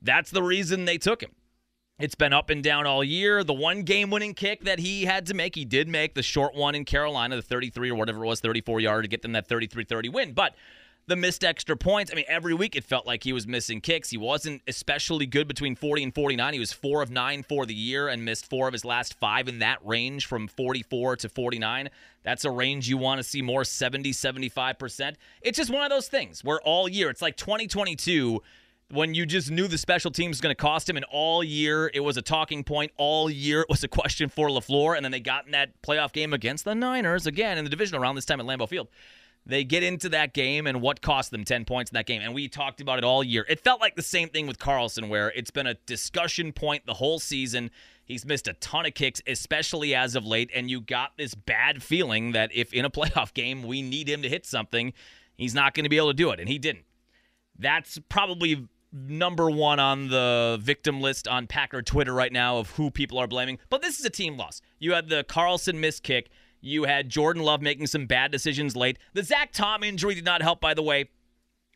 That's 0.02 0.32
the 0.32 0.44
reason 0.44 0.86
they 0.86 0.98
took 0.98 1.22
him. 1.22 1.32
It's 2.00 2.16
been 2.16 2.34
up 2.34 2.50
and 2.50 2.64
down 2.64 2.88
all 2.88 3.04
year. 3.04 3.44
The 3.44 3.54
one 3.54 3.84
game 3.84 4.10
winning 4.10 4.34
kick 4.34 4.64
that 4.64 4.80
he 4.80 5.06
had 5.06 5.28
to 5.28 5.34
make, 5.34 5.56
he 5.56 5.64
did 5.64 5.88
make 5.88 6.16
the 6.16 6.24
short 6.24 6.56
one 6.56 6.74
in 6.74 6.86
Carolina, 6.86 7.36
the 7.36 7.42
33 7.42 7.92
or 7.92 7.96
whatever 7.96 8.26
it 8.26 8.28
was, 8.28 8.42
34 8.42 8.80
yard 8.80 9.04
to 9.04 9.08
get 9.08 9.22
them 9.22 9.34
that 9.34 9.48
33 9.48 9.84
30 9.84 10.10
win. 10.10 10.34
But 10.34 10.56
the 11.08 11.16
missed 11.16 11.44
extra 11.44 11.76
points. 11.76 12.12
I 12.12 12.16
mean, 12.16 12.26
every 12.28 12.54
week 12.54 12.76
it 12.76 12.84
felt 12.84 13.06
like 13.06 13.24
he 13.24 13.34
was 13.34 13.46
missing 13.46 13.82
kicks. 13.82 14.10
He 14.10 14.18
wasn't 14.18 14.62
especially 14.68 15.26
good 15.26 15.48
between 15.48 15.76
40 15.76 16.04
and 16.04 16.16
49. 16.16 16.54
He 16.54 16.60
was 16.60 16.72
four 16.72 17.02
of 17.02 17.12
nine 17.12 17.44
for 17.44 17.66
the 17.66 17.74
year 17.74 18.08
and 18.08 18.24
missed 18.24 18.50
four 18.50 18.68
of 18.68 18.74
his 18.74 18.86
last 18.86 19.14
five 19.16 19.48
in 19.48 19.60
that 19.60 19.80
range 19.86 20.26
from 20.26 20.48
44 20.48 21.18
to 21.18 21.30
49. 21.30 21.90
That's 22.24 22.46
a 22.46 22.52
range 22.52 22.88
you 22.88 22.98
want 22.98 23.20
to 23.20 23.24
see 23.24 23.42
more 23.42 23.66
70, 23.66 24.12
75%. 24.12 25.16
It's 25.42 25.58
just 25.58 25.70
one 25.70 25.84
of 25.84 25.90
those 25.90 26.08
things 26.08 26.44
where 26.44 26.62
all 26.62 26.88
year, 26.88 27.10
it's 27.10 27.22
like 27.22 27.36
2022 27.36 28.42
when 28.92 29.14
you 29.14 29.26
just 29.26 29.50
knew 29.50 29.68
the 29.68 29.78
special 29.78 30.12
team 30.12 30.30
was 30.30 30.40
going 30.40 30.56
to 30.56 30.62
cost 30.62 30.88
him, 30.88 30.96
and 30.96 31.06
all 31.12 31.44
year 31.44 31.90
it 31.94 32.02
was 32.02 32.16
a 32.16 32.22
talking 32.22 32.64
point. 32.64 32.92
All 32.98 33.30
year 33.30 33.62
it 33.62 33.70
was 33.70 33.84
a 33.84 33.88
question 33.88 34.30
for 34.30 34.50
LaFleur, 34.50 34.96
and 34.96 35.04
then 35.04 35.12
they 35.12 35.20
got 35.20 35.46
in 35.46 35.52
that 35.52 35.82
playoff 35.82 36.14
game 36.14 36.32
against 36.32 36.64
the 36.64 36.76
Niners 36.76 37.26
again 37.26 37.58
in 37.58 37.64
the 37.64 37.70
division 37.70 37.98
around 37.98 38.16
this 38.16 38.26
time 38.26 38.40
at 38.40 38.46
Lambeau 38.46 38.70
Field 38.70 38.90
They 39.46 39.66
get 39.66 39.84
into 39.84 40.08
that 40.10 40.34
game 40.34 40.68
and 40.68 40.82
what 40.82 41.02
cost 41.02 41.32
them 41.32 41.44
10 41.44 41.66
points 41.66 41.92
in 41.92 41.96
that 41.96 42.06
game. 42.06 42.22
And 42.22 42.34
we 42.34 42.48
talked 42.48 42.80
about 42.80 42.98
it 42.98 43.04
all 43.04 43.24
year. 43.24 43.46
It 43.50 43.60
felt 43.60 43.82
like 43.82 43.96
the 43.96 44.02
same 44.02 44.30
thing 44.30 44.48
with 44.48 44.58
Carlson, 44.58 45.10
where 45.10 45.32
it's 45.32 45.52
been 45.52 45.68
a 45.68 45.74
discussion 45.86 46.54
point 46.54 46.86
the 46.86 46.94
whole 46.94 47.20
season. 47.20 47.70
He's 48.06 48.26
missed 48.26 48.48
a 48.48 48.54
ton 48.54 48.86
of 48.86 48.94
kicks, 48.94 49.22
especially 49.28 49.94
as 49.94 50.16
of 50.16 50.26
late. 50.26 50.50
And 50.56 50.70
you 50.70 50.80
got 50.80 51.18
this 51.18 51.36
bad 51.36 51.84
feeling 51.84 52.32
that 52.32 52.52
if 52.54 52.74
in 52.74 52.86
a 52.86 52.90
playoff 52.92 53.34
game 53.34 53.64
we 53.64 53.82
need 53.82 54.08
him 54.08 54.22
to 54.22 54.30
hit 54.30 54.46
something, 54.46 54.94
he's 55.36 55.54
not 55.54 55.74
going 55.74 55.84
to 55.84 55.90
be 55.90 55.98
able 55.98 56.08
to 56.08 56.14
do 56.14 56.32
it. 56.32 56.40
And 56.40 56.48
he 56.48 56.58
didn't. 56.58 56.86
That's 57.60 58.00
probably 58.10 58.68
number 58.94 59.50
one 59.50 59.80
on 59.80 60.08
the 60.10 60.58
victim 60.62 61.02
list 61.02 61.28
on 61.28 61.48
Packer 61.48 61.82
Twitter 61.82 62.14
right 62.14 62.32
now 62.32 62.58
of 62.58 62.70
who 62.72 62.92
people 62.92 63.18
are 63.18 63.28
blaming. 63.28 63.58
But 63.70 63.82
this 63.82 64.00
is 64.00 64.06
a 64.06 64.10
team 64.10 64.38
loss. 64.38 64.62
You 64.80 64.94
had 64.94 65.10
the 65.10 65.24
Carlson 65.24 65.80
missed 65.80 66.04
kick. 66.04 66.30
You 66.66 66.86
had 66.86 67.10
Jordan 67.10 67.44
Love 67.44 67.62
making 67.62 67.88
some 67.88 68.06
bad 68.06 68.32
decisions 68.32 68.74
late. 68.74 68.98
The 69.14 69.22
Zach 69.22 69.52
Tom 69.52 69.84
injury 69.84 70.16
did 70.16 70.24
not 70.24 70.42
help, 70.42 70.62
by 70.62 70.74
the 70.74 70.82
way. 70.82 71.10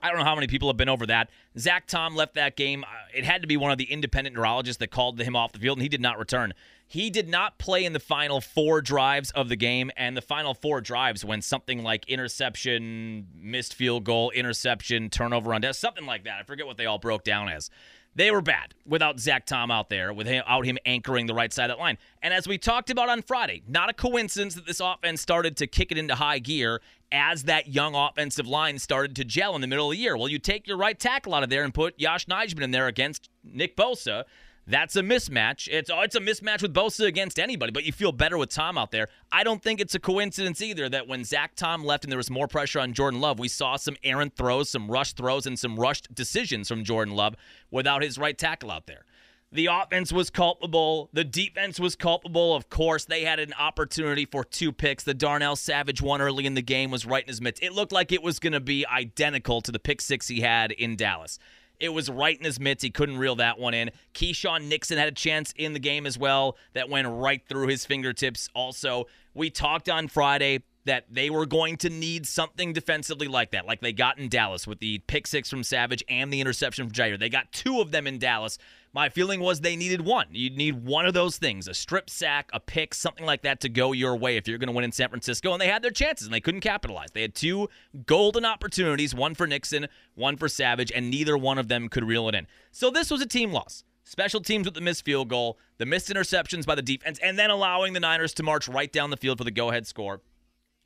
I 0.01 0.09
don't 0.09 0.17
know 0.19 0.23
how 0.23 0.35
many 0.35 0.47
people 0.47 0.69
have 0.69 0.77
been 0.77 0.87
over 0.87 1.05
that. 1.07 1.29
Zach 1.57 1.87
Tom 1.87 2.15
left 2.15 2.35
that 2.35 2.55
game. 2.55 2.85
Uh, 2.85 2.87
it 3.13 3.25
had 3.25 3.41
to 3.41 3.47
be 3.47 3.57
one 3.57 3.71
of 3.71 3.77
the 3.77 3.91
independent 3.91 4.35
neurologists 4.35 4.79
that 4.79 4.91
called 4.91 5.19
him 5.19 5.35
off 5.35 5.51
the 5.51 5.59
field, 5.59 5.77
and 5.77 5.83
he 5.83 5.89
did 5.89 6.01
not 6.01 6.17
return. 6.17 6.53
He 6.87 7.09
did 7.09 7.27
not 7.27 7.57
play 7.57 7.83
in 7.83 7.91
the 7.91 7.99
final 7.99 8.39
four 8.39 8.79
drives 8.81 9.31
of 9.31 9.49
the 9.49 9.57
game, 9.57 9.91
and 9.97 10.15
the 10.15 10.21
final 10.21 10.53
four 10.53 10.79
drives 10.79 11.25
when 11.25 11.41
something 11.41 11.83
like 11.83 12.07
interception, 12.07 13.27
missed 13.35 13.73
field 13.73 14.05
goal, 14.05 14.29
interception, 14.31 15.09
turnover 15.09 15.53
on 15.53 15.61
death, 15.61 15.75
something 15.75 16.05
like 16.05 16.23
that. 16.23 16.39
I 16.39 16.43
forget 16.43 16.65
what 16.65 16.77
they 16.77 16.85
all 16.85 16.99
broke 16.99 17.25
down 17.25 17.49
as. 17.49 17.69
They 18.17 18.31
were 18.31 18.41
bad 18.41 18.73
without 18.83 19.19
Zach 19.19 19.45
Tom 19.45 19.69
out 19.69 19.91
there, 19.91 20.11
without 20.11 20.65
him 20.65 20.79
anchoring 20.87 21.27
the 21.27 21.35
right 21.35 21.53
side 21.53 21.69
of 21.69 21.77
that 21.77 21.79
line. 21.79 21.99
And 22.23 22.33
as 22.33 22.47
we 22.47 22.57
talked 22.57 22.89
about 22.89 23.09
on 23.09 23.21
Friday, 23.21 23.61
not 23.67 23.91
a 23.91 23.93
coincidence 23.93 24.55
that 24.55 24.65
this 24.65 24.79
offense 24.79 25.21
started 25.21 25.55
to 25.57 25.67
kick 25.67 25.91
it 25.91 25.99
into 25.99 26.15
high 26.15 26.39
gear 26.39 26.81
as 27.11 27.43
that 27.43 27.67
young 27.67 27.93
offensive 27.93 28.47
line 28.47 28.79
started 28.79 29.15
to 29.17 29.23
gel 29.23 29.53
in 29.53 29.61
the 29.61 29.67
middle 29.67 29.91
of 29.91 29.91
the 29.91 29.99
year. 29.99 30.17
Well, 30.17 30.29
you 30.29 30.39
take 30.39 30.65
your 30.65 30.77
right 30.77 30.99
tackle 30.99 31.35
out 31.35 31.43
of 31.43 31.51
there 31.51 31.63
and 31.63 31.71
put 31.71 31.99
Yosh 31.99 32.25
Nijman 32.25 32.63
in 32.63 32.71
there 32.71 32.87
against 32.87 33.29
Nick 33.43 33.77
Bosa. 33.77 34.23
That's 34.69 34.97
a 34.97 35.01
mismatch. 35.01 35.69
It's 35.71 35.89
oh, 35.89 36.01
it's 36.01 36.15
a 36.15 36.19
mismatch 36.19 36.61
with 36.61 36.73
Bosa 36.73 37.05
against 37.05 37.39
anybody, 37.39 37.71
but 37.71 37.85
you 37.85 37.93
feel 37.93 38.11
better 38.11 38.37
with 38.37 38.49
Tom 38.49 38.77
out 38.77 38.91
there. 38.91 39.07
I 39.31 39.45
don't 39.45 39.63
think 39.63 39.79
it's 39.79 39.95
a 39.95 39.99
coincidence 39.99 40.61
either 40.61 40.89
that 40.89 41.07
when 41.07 41.23
Zach 41.23 41.55
Tom 41.55 41.85
left 41.85 42.03
and 42.03 42.11
there 42.11 42.17
was 42.17 42.29
more 42.29 42.49
pressure 42.49 42.81
on 42.81 42.91
Jordan 42.91 43.21
Love, 43.21 43.39
we 43.39 43.47
saw 43.47 43.77
some 43.77 43.95
errant 44.03 44.35
throws, 44.35 44.69
some 44.69 44.91
rushed 44.91 45.15
throws, 45.15 45.45
and 45.45 45.57
some 45.57 45.79
rushed 45.79 46.13
decisions 46.13 46.67
from 46.67 46.83
Jordan 46.83 47.15
Love 47.15 47.35
without 47.71 48.03
his 48.03 48.17
right 48.17 48.37
tackle 48.37 48.69
out 48.69 48.87
there. 48.87 49.05
The 49.53 49.67
offense 49.67 50.11
was 50.11 50.29
culpable. 50.29 51.09
The 51.13 51.23
defense 51.23 51.79
was 51.79 51.95
culpable. 51.95 52.53
Of 52.53 52.69
course, 52.69 53.05
they 53.05 53.23
had 53.23 53.39
an 53.39 53.53
opportunity 53.57 54.25
for 54.25 54.43
two 54.43 54.73
picks. 54.73 55.05
The 55.05 55.13
Darnell 55.13 55.55
Savage 55.55 56.01
one 56.01 56.19
early 56.19 56.45
in 56.45 56.55
the 56.55 56.61
game 56.61 56.91
was 56.91 57.05
right 57.05 57.23
in 57.23 57.29
his 57.29 57.39
mitts. 57.39 57.61
It 57.61 57.71
looked 57.71 57.93
like 57.93 58.11
it 58.11 58.21
was 58.21 58.39
going 58.39 58.51
to 58.51 58.59
be 58.59 58.85
identical 58.85 59.61
to 59.61 59.71
the 59.71 59.79
pick 59.79 60.01
six 60.01 60.27
he 60.27 60.41
had 60.41 60.73
in 60.73 60.97
Dallas. 60.97 61.39
It 61.79 61.89
was 61.89 62.09
right 62.09 62.37
in 62.37 62.43
his 62.43 62.59
mitts. 62.59 62.83
He 62.83 62.89
couldn't 62.89 63.17
reel 63.17 63.35
that 63.35 63.59
one 63.59 63.73
in. 63.73 63.91
Keisean 64.13 64.67
Nixon 64.67 64.97
had 64.97 65.07
a 65.07 65.11
chance 65.11 65.53
in 65.55 65.73
the 65.73 65.79
game 65.79 66.05
as 66.05 66.17
well 66.17 66.57
that 66.73 66.89
went 66.89 67.07
right 67.07 67.41
through 67.47 67.67
his 67.67 67.85
fingertips. 67.85 68.49
Also, 68.55 69.05
we 69.33 69.49
talked 69.49 69.87
on 69.89 70.07
Friday 70.07 70.63
that 70.85 71.05
they 71.11 71.29
were 71.29 71.45
going 71.45 71.77
to 71.77 71.89
need 71.89 72.25
something 72.25 72.73
defensively 72.73 73.27
like 73.27 73.51
that, 73.51 73.67
like 73.67 73.81
they 73.81 73.91
got 73.93 74.17
in 74.17 74.29
Dallas 74.29 74.65
with 74.65 74.79
the 74.79 74.99
pick 74.99 75.27
six 75.27 75.49
from 75.49 75.61
Savage 75.61 76.03
and 76.09 76.31
the 76.31 76.41
interception 76.41 76.87
from 76.87 76.93
Jaire. 76.93 77.19
They 77.19 77.29
got 77.29 77.51
two 77.51 77.81
of 77.81 77.91
them 77.91 78.07
in 78.07 78.19
Dallas. 78.19 78.57
My 78.97 79.09
feeling 79.09 79.41
was 79.41 79.61
they 79.61 79.75
needed 79.75 80.01
one. 80.01 80.25
You'd 80.31 80.57
need 80.57 80.83
one 80.83 81.05
of 81.05 81.13
those 81.13 81.37
things 81.37 81.67
a 81.67 81.75
strip 81.75 82.09
sack, 82.09 82.49
a 82.51 82.59
pick, 82.59 82.95
something 82.95 83.27
like 83.27 83.43
that 83.43 83.59
to 83.59 83.69
go 83.69 83.91
your 83.91 84.15
way 84.15 84.37
if 84.37 84.47
you're 84.47 84.57
going 84.57 84.69
to 84.69 84.73
win 84.73 84.83
in 84.83 84.91
San 84.91 85.09
Francisco. 85.09 85.51
And 85.51 85.61
they 85.61 85.67
had 85.67 85.83
their 85.83 85.91
chances 85.91 86.25
and 86.25 86.33
they 86.33 86.41
couldn't 86.41 86.61
capitalize. 86.61 87.09
They 87.13 87.21
had 87.21 87.35
two 87.35 87.69
golden 88.07 88.43
opportunities 88.43 89.13
one 89.13 89.35
for 89.35 89.45
Nixon, 89.45 89.85
one 90.15 90.35
for 90.35 90.49
Savage, 90.49 90.91
and 90.91 91.11
neither 91.11 91.37
one 91.37 91.59
of 91.59 91.67
them 91.67 91.89
could 91.89 92.05
reel 92.05 92.27
it 92.27 92.33
in. 92.33 92.47
So 92.71 92.89
this 92.89 93.11
was 93.11 93.21
a 93.21 93.27
team 93.27 93.51
loss. 93.51 93.83
Special 94.03 94.41
teams 94.41 94.65
with 94.65 94.73
the 94.73 94.81
missed 94.81 95.05
field 95.05 95.29
goal, 95.29 95.59
the 95.77 95.85
missed 95.85 96.09
interceptions 96.09 96.65
by 96.65 96.73
the 96.73 96.81
defense, 96.81 97.19
and 97.21 97.37
then 97.37 97.51
allowing 97.51 97.93
the 97.93 97.99
Niners 97.99 98.33
to 98.33 98.41
march 98.41 98.67
right 98.67 98.91
down 98.91 99.11
the 99.11 99.17
field 99.17 99.37
for 99.37 99.43
the 99.43 99.51
go 99.51 99.69
ahead 99.69 99.85
score 99.85 100.21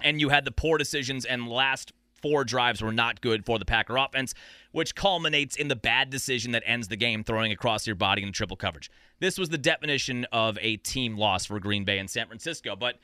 and 0.04 0.20
you 0.20 0.30
had 0.30 0.46
the 0.46 0.52
poor 0.52 0.78
decisions 0.78 1.26
and 1.26 1.48
last 1.48 1.94
four 2.22 2.44
drives 2.44 2.82
were 2.82 2.92
not 2.92 3.22
good 3.22 3.46
for 3.46 3.60
the 3.60 3.66
Packer 3.66 3.98
offense, 3.98 4.34
which 4.72 4.96
culminates 4.96 5.56
in 5.56 5.68
the 5.68 5.76
bad 5.76 6.10
decision 6.10 6.52
that 6.52 6.64
ends 6.66 6.88
the 6.88 6.96
game, 6.96 7.24
throwing 7.24 7.52
across 7.52 7.86
your 7.86 7.96
body 7.96 8.24
in 8.24 8.32
triple 8.32 8.58
coverage. 8.58 8.90
This 9.20 9.38
was 9.38 9.50
the 9.50 9.58
definition 9.58 10.26
of 10.32 10.58
a 10.62 10.78
team 10.78 11.18
loss 11.18 11.46
for 11.46 11.60
Green 11.60 11.84
Bay 11.84 12.00
and 12.00 12.10
San 12.10 12.28
Francisco. 12.28 12.76
But 12.76 12.98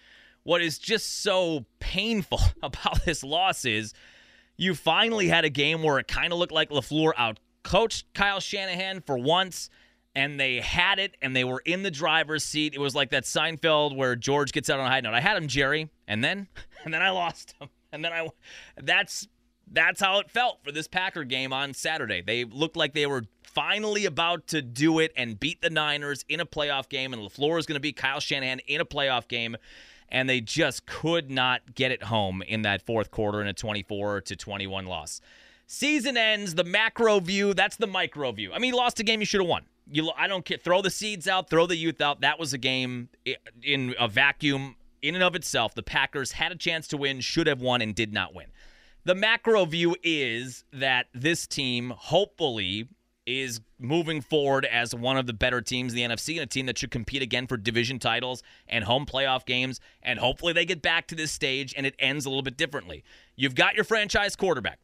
what 0.44 0.62
is 0.62 0.80
just 0.80 1.22
so 1.22 1.66
painful 1.80 2.40
about 2.64 3.06
this 3.06 3.24
loss 3.24 3.66
is 3.66 3.94
you 4.58 4.74
finally 4.74 5.28
had 5.28 5.46
a 5.46 5.50
game 5.50 5.84
where 5.84 6.00
it 6.00 6.08
kind 6.08 6.34
of 6.34 6.40
looked 6.40 6.52
like 6.54 6.70
LaFleur 6.70 7.14
out 7.18 7.40
coached 7.64 8.06
Kyle 8.14 8.40
Shanahan 8.40 9.02
for 9.02 9.18
once 9.18 9.70
and 10.16 10.40
they 10.40 10.60
had 10.62 10.98
it 10.98 11.16
and 11.22 11.36
they 11.36 11.44
were 11.44 11.62
in 11.64 11.84
the 11.84 11.92
driver's 11.92 12.44
seat. 12.44 12.74
It 12.74 12.80
was 12.80 12.96
like 12.96 13.12
that 13.12 13.26
Seinfeld 13.26 13.96
where 13.96 14.16
George 14.16 14.52
gets 14.52 14.70
out 14.70 14.80
on 14.80 14.88
a 14.88 14.90
high 14.90 15.02
note. 15.02 15.14
I 15.14 15.20
had 15.20 15.38
him, 15.38 15.48
Jerry, 15.48 15.90
and 16.08 16.24
then 16.24 16.48
and 16.84 16.94
then 16.94 17.02
I 17.04 17.12
lost 17.12 17.54
him. 17.60 17.70
And 17.98 18.06
then 18.06 18.14
I 18.14 18.28
that's 18.82 19.28
that's 19.70 20.00
how 20.00 20.20
it 20.20 20.30
felt 20.30 20.64
for 20.64 20.72
this 20.72 20.88
Packer 20.88 21.24
game 21.24 21.52
on 21.52 21.74
Saturday. 21.74 22.22
They 22.22 22.46
looked 22.46 22.78
like 22.78 22.94
they 22.94 23.06
were 23.06 23.24
finally 23.44 24.06
about 24.06 24.48
to 24.48 24.62
do 24.62 25.00
it 25.00 25.12
and 25.18 25.40
beat 25.40 25.62
the 25.62 25.70
Niners 25.70 26.24
in 26.30 26.40
a 26.40 26.46
playoff 26.46 26.88
game 26.88 27.12
and 27.12 27.22
LaFleur 27.22 27.60
is 27.60 27.66
going 27.66 27.76
to 27.76 27.82
beat 27.82 27.98
Kyle 27.98 28.20
Shanahan 28.20 28.60
in 28.68 28.80
a 28.80 28.86
playoff 28.86 29.28
game 29.28 29.58
and 30.10 30.30
they 30.30 30.40
just 30.40 30.86
could 30.86 31.30
not 31.30 31.76
get 31.76 31.92
it 31.92 32.04
home 32.04 32.42
in 32.44 32.62
that 32.62 32.82
fourth 32.82 33.12
quarter 33.12 33.42
in 33.42 33.48
a 33.48 33.54
24 33.54 34.22
to 34.22 34.36
21 34.36 34.86
loss. 34.86 35.20
Season 35.66 36.16
ends, 36.16 36.56
the 36.56 36.64
macro 36.64 37.20
view, 37.20 37.54
that's 37.54 37.76
the 37.76 37.88
micro 37.88 38.32
view. 38.32 38.54
I 38.54 38.60
mean, 38.60 38.70
you 38.70 38.78
lost 38.78 39.00
a 39.00 39.04
game 39.04 39.20
you 39.20 39.26
should 39.26 39.42
have 39.42 39.50
won 39.50 39.64
you 39.92 40.12
I 40.18 40.28
don't 40.28 40.46
care. 40.46 40.58
Throw 40.58 40.82
the 40.82 40.90
seeds 40.90 41.28
out, 41.28 41.50
throw 41.50 41.66
the 41.66 41.76
youth 41.76 42.02
out. 42.02 42.22
That 42.22 42.40
was 42.40 42.54
a 42.54 42.58
game 42.58 43.10
in 43.64 43.96
a 44.00 44.08
vacuum 44.08 44.76
in 45.08 45.16
and 45.16 45.24
of 45.24 45.36
itself. 45.36 45.74
The 45.74 45.84
Packers 45.84 46.34
had 46.34 46.52
a 46.52 46.56
chance 46.56 46.88
to 46.90 46.98
win, 46.98 47.22
should 47.22 47.48
have 47.48 47.62
won, 47.62 47.82
and 47.82 47.96
did 47.96 48.14
not 48.14 48.34
win. 48.34 48.48
The 49.06 49.16
macro 49.16 49.64
view 49.66 49.96
is 50.04 50.66
that 50.74 51.08
this 51.14 51.48
team 51.48 51.94
hopefully 51.96 52.90
is 53.26 53.62
moving 53.80 54.22
forward 54.22 54.66
as 54.66 54.96
one 54.96 55.18
of 55.18 55.28
the 55.28 55.34
better 55.34 55.62
teams 55.62 55.94
in 55.94 55.98
the 55.98 56.16
NFC 56.16 56.36
and 56.36 56.44
a 56.44 56.46
team 56.46 56.66
that 56.66 56.78
should 56.78 56.92
compete 56.92 57.22
again 57.22 57.46
for 57.46 57.58
division 57.58 58.00
titles 58.00 58.42
and 58.68 58.84
home 58.86 59.06
playoff 59.06 59.46
games. 59.46 59.80
And 60.02 60.20
hopefully 60.20 60.54
they 60.54 60.66
get 60.66 60.82
back 60.82 61.08
to 61.08 61.16
this 61.16 61.32
stage 61.32 61.74
and 61.76 61.86
it 61.86 61.96
ends 62.00 62.26
a 62.26 62.30
little 62.30 62.44
bit 62.44 62.58
differently. 62.58 63.04
You've 63.36 63.56
got 63.56 63.76
your 63.76 63.84
franchise 63.84 64.36
quarterback. 64.36 64.80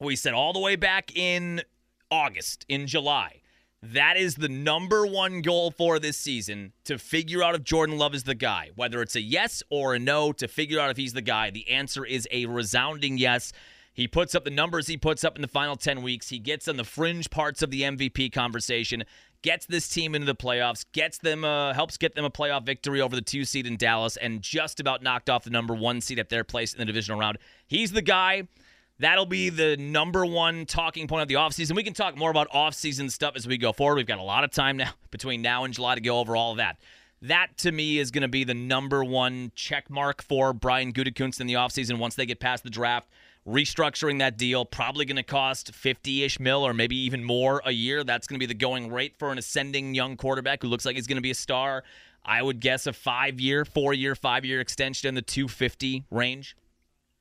We 0.00 0.16
said 0.16 0.34
all 0.34 0.52
the 0.52 0.60
way 0.60 0.76
back 0.76 1.16
in 1.16 1.62
August, 2.10 2.64
in 2.68 2.86
July 2.86 3.40
that 3.82 4.16
is 4.16 4.36
the 4.36 4.48
number 4.48 5.06
one 5.06 5.42
goal 5.42 5.70
for 5.70 5.98
this 5.98 6.16
season 6.16 6.72
to 6.84 6.98
figure 6.98 7.42
out 7.42 7.54
if 7.54 7.62
Jordan 7.62 7.98
Love 7.98 8.14
is 8.14 8.24
the 8.24 8.34
guy. 8.34 8.70
Whether 8.74 9.02
it's 9.02 9.16
a 9.16 9.20
yes 9.20 9.62
or 9.70 9.94
a 9.94 9.98
no, 9.98 10.32
to 10.32 10.48
figure 10.48 10.80
out 10.80 10.90
if 10.90 10.96
he's 10.96 11.12
the 11.12 11.22
guy. 11.22 11.50
The 11.50 11.68
answer 11.70 12.04
is 12.04 12.26
a 12.30 12.46
resounding 12.46 13.18
yes. 13.18 13.52
He 13.92 14.06
puts 14.06 14.34
up 14.34 14.44
the 14.44 14.50
numbers 14.50 14.86
he 14.86 14.96
puts 14.96 15.24
up 15.24 15.36
in 15.36 15.42
the 15.42 15.48
final 15.48 15.76
10 15.76 16.02
weeks. 16.02 16.28
He 16.28 16.38
gets 16.38 16.68
on 16.68 16.76
the 16.76 16.84
fringe 16.84 17.30
parts 17.30 17.62
of 17.62 17.70
the 17.70 17.82
MVP 17.82 18.32
conversation, 18.32 19.04
gets 19.42 19.64
this 19.66 19.88
team 19.88 20.14
into 20.14 20.26
the 20.26 20.34
playoffs, 20.34 20.84
gets 20.92 21.18
them 21.18 21.44
uh, 21.44 21.72
helps 21.72 21.96
get 21.96 22.14
them 22.14 22.24
a 22.24 22.30
playoff 22.30 22.66
victory 22.66 23.00
over 23.00 23.16
the 23.16 23.22
2 23.22 23.44
seed 23.44 23.66
in 23.66 23.76
Dallas 23.76 24.16
and 24.18 24.42
just 24.42 24.80
about 24.80 25.02
knocked 25.02 25.30
off 25.30 25.44
the 25.44 25.50
number 25.50 25.74
1 25.74 26.00
seed 26.00 26.18
at 26.18 26.28
their 26.28 26.44
place 26.44 26.74
in 26.74 26.78
the 26.78 26.84
divisional 26.84 27.18
round. 27.18 27.38
He's 27.66 27.92
the 27.92 28.02
guy. 28.02 28.48
That'll 28.98 29.26
be 29.26 29.50
the 29.50 29.76
number 29.76 30.24
one 30.24 30.64
talking 30.64 31.06
point 31.06 31.22
of 31.22 31.28
the 31.28 31.34
offseason. 31.34 31.76
We 31.76 31.82
can 31.82 31.92
talk 31.92 32.16
more 32.16 32.30
about 32.30 32.50
offseason 32.50 33.10
stuff 33.10 33.34
as 33.36 33.46
we 33.46 33.58
go 33.58 33.72
forward. 33.72 33.96
We've 33.96 34.06
got 34.06 34.18
a 34.18 34.22
lot 34.22 34.42
of 34.42 34.50
time 34.50 34.78
now 34.78 34.92
between 35.10 35.42
now 35.42 35.64
and 35.64 35.74
July 35.74 35.96
to 35.96 36.00
go 36.00 36.18
over 36.18 36.34
all 36.34 36.52
of 36.52 36.56
that. 36.56 36.78
That 37.22 37.58
to 37.58 37.72
me 37.72 37.98
is 37.98 38.10
going 38.10 38.22
to 38.22 38.28
be 38.28 38.44
the 38.44 38.54
number 38.54 39.04
one 39.04 39.52
check 39.54 39.90
mark 39.90 40.22
for 40.22 40.52
Brian 40.52 40.92
Gutekunst 40.92 41.40
in 41.40 41.46
the 41.46 41.54
offseason 41.54 41.98
once 41.98 42.14
they 42.14 42.26
get 42.26 42.40
past 42.40 42.62
the 42.62 42.70
draft. 42.70 43.08
Restructuring 43.46 44.18
that 44.18 44.36
deal 44.36 44.64
probably 44.64 45.04
going 45.04 45.16
to 45.16 45.22
cost 45.22 45.72
50-ish 45.72 46.40
mil 46.40 46.66
or 46.66 46.74
maybe 46.74 46.96
even 46.96 47.22
more 47.22 47.62
a 47.64 47.70
year. 47.70 48.02
That's 48.02 48.26
going 48.26 48.40
to 48.40 48.44
be 48.44 48.46
the 48.46 48.58
going 48.58 48.90
rate 48.90 49.14
for 49.18 49.30
an 49.30 49.38
ascending 49.38 49.94
young 49.94 50.16
quarterback 50.16 50.62
who 50.62 50.68
looks 50.68 50.84
like 50.84 50.96
he's 50.96 51.06
going 51.06 51.16
to 51.16 51.22
be 51.22 51.30
a 51.30 51.34
star. 51.34 51.84
I 52.24 52.42
would 52.42 52.60
guess 52.60 52.86
a 52.86 52.92
5-year, 52.92 53.64
4-year, 53.64 54.14
5-year 54.14 54.60
extension 54.60 55.08
in 55.08 55.14
the 55.14 55.22
250 55.22 56.04
range. 56.10 56.56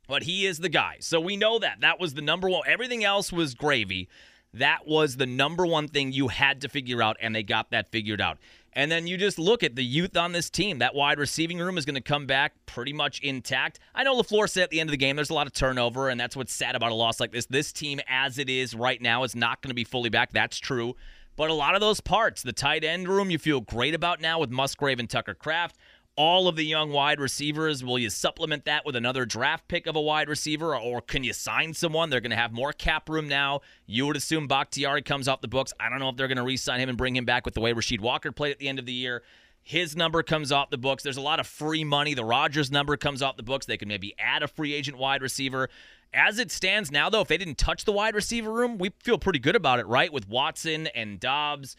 But 0.07 0.23
he 0.23 0.45
is 0.45 0.59
the 0.59 0.69
guy. 0.69 0.97
So 0.99 1.19
we 1.19 1.37
know 1.37 1.59
that. 1.59 1.81
That 1.81 1.99
was 1.99 2.13
the 2.13 2.21
number 2.21 2.49
one. 2.49 2.63
Everything 2.67 3.03
else 3.03 3.31
was 3.31 3.53
gravy. 3.53 4.07
That 4.53 4.87
was 4.87 5.17
the 5.17 5.25
number 5.25 5.65
one 5.65 5.87
thing 5.87 6.13
you 6.13 6.29
had 6.29 6.61
to 6.61 6.69
figure 6.69 7.01
out, 7.01 7.17
and 7.19 7.35
they 7.35 7.43
got 7.43 7.71
that 7.71 7.89
figured 7.89 8.21
out. 8.21 8.37
And 8.71 8.91
then 8.91 9.07
you 9.07 9.17
just 9.17 9.39
look 9.39 9.63
at 9.63 9.75
the 9.75 9.83
youth 9.83 10.17
on 10.17 10.33
this 10.33 10.49
team. 10.49 10.79
That 10.79 10.95
wide 10.95 11.17
receiving 11.17 11.59
room 11.59 11.77
is 11.77 11.85
going 11.85 11.95
to 11.95 12.01
come 12.01 12.25
back 12.25 12.53
pretty 12.65 12.93
much 12.93 13.21
intact. 13.21 13.79
I 13.93 14.03
know 14.03 14.21
LaFleur 14.21 14.49
said 14.49 14.63
at 14.63 14.69
the 14.69 14.79
end 14.79 14.89
of 14.89 14.91
the 14.91 14.97
game 14.97 15.15
there's 15.15 15.29
a 15.29 15.33
lot 15.33 15.47
of 15.47 15.53
turnover, 15.53 16.09
and 16.09 16.19
that's 16.19 16.35
what's 16.35 16.53
sad 16.53 16.75
about 16.75 16.91
a 16.91 16.95
loss 16.95 17.19
like 17.19 17.31
this. 17.31 17.45
This 17.45 17.71
team, 17.71 18.01
as 18.07 18.37
it 18.37 18.49
is 18.49 18.75
right 18.75 19.01
now, 19.01 19.23
is 19.23 19.35
not 19.35 19.61
going 19.61 19.69
to 19.69 19.75
be 19.75 19.85
fully 19.85 20.09
back. 20.09 20.31
That's 20.31 20.57
true. 20.57 20.95
But 21.37 21.49
a 21.49 21.53
lot 21.53 21.75
of 21.75 21.81
those 21.81 21.99
parts, 21.99 22.43
the 22.43 22.53
tight 22.53 22.83
end 22.85 23.09
room, 23.09 23.29
you 23.29 23.37
feel 23.37 23.59
great 23.59 23.93
about 23.93 24.21
now 24.21 24.39
with 24.39 24.49
Musgrave 24.51 24.99
and 24.99 25.09
Tucker 25.09 25.33
Kraft 25.33 25.77
all 26.15 26.47
of 26.47 26.55
the 26.55 26.65
young 26.65 26.91
wide 26.91 27.19
receivers? 27.19 27.83
Will 27.83 27.99
you 27.99 28.09
supplement 28.09 28.65
that 28.65 28.85
with 28.85 28.95
another 28.95 29.25
draft 29.25 29.67
pick 29.67 29.87
of 29.87 29.95
a 29.95 30.01
wide 30.01 30.29
receiver, 30.29 30.75
or 30.77 31.01
can 31.01 31.23
you 31.23 31.33
sign 31.33 31.73
someone? 31.73 32.09
They're 32.09 32.21
going 32.21 32.31
to 32.31 32.37
have 32.37 32.51
more 32.51 32.73
cap 32.73 33.09
room 33.09 33.27
now. 33.27 33.61
You 33.85 34.05
would 34.07 34.15
assume 34.15 34.47
Bakhtiari 34.47 35.01
comes 35.01 35.27
off 35.27 35.41
the 35.41 35.47
books. 35.47 35.73
I 35.79 35.89
don't 35.89 35.99
know 35.99 36.09
if 36.09 36.15
they're 36.15 36.27
going 36.27 36.37
to 36.37 36.43
re 36.43 36.57
sign 36.57 36.79
him 36.79 36.89
and 36.89 36.97
bring 36.97 37.15
him 37.15 37.25
back 37.25 37.45
with 37.45 37.53
the 37.53 37.61
way 37.61 37.73
Rasheed 37.73 37.99
Walker 37.99 38.31
played 38.31 38.51
at 38.51 38.59
the 38.59 38.67
end 38.67 38.79
of 38.79 38.85
the 38.85 38.93
year. 38.93 39.23
His 39.61 39.95
number 39.95 40.21
comes 40.21 40.51
off 40.51 40.69
the 40.69 40.77
books. 40.77 41.01
There's 41.01 41.17
a 41.17 41.21
lot 41.21 41.39
of 41.39 41.47
free 41.47 41.83
money. 41.83 42.13
The 42.13 42.23
Rodgers 42.23 42.71
number 42.71 42.97
comes 42.97 43.23
off 43.23 43.35
the 43.35 43.43
books. 43.43 43.65
They 43.65 43.77
can 43.77 43.87
maybe 43.87 44.13
add 44.19 44.43
a 44.43 44.47
free 44.47 44.75
agent 44.75 44.97
wide 44.97 45.23
receiver. 45.23 45.69
As 46.13 46.37
it 46.37 46.51
stands 46.51 46.91
now, 46.91 47.09
though, 47.09 47.21
if 47.21 47.27
they 47.27 47.37
didn't 47.37 47.57
touch 47.57 47.83
the 47.83 47.91
wide 47.91 48.13
receiver 48.13 48.51
room, 48.51 48.77
we 48.77 48.91
feel 49.03 49.17
pretty 49.17 49.39
good 49.39 49.55
about 49.55 49.79
it, 49.79 49.87
right? 49.87 50.13
With 50.13 50.29
Watson 50.29 50.87
and 50.87 51.19
Dobbs 51.19 51.75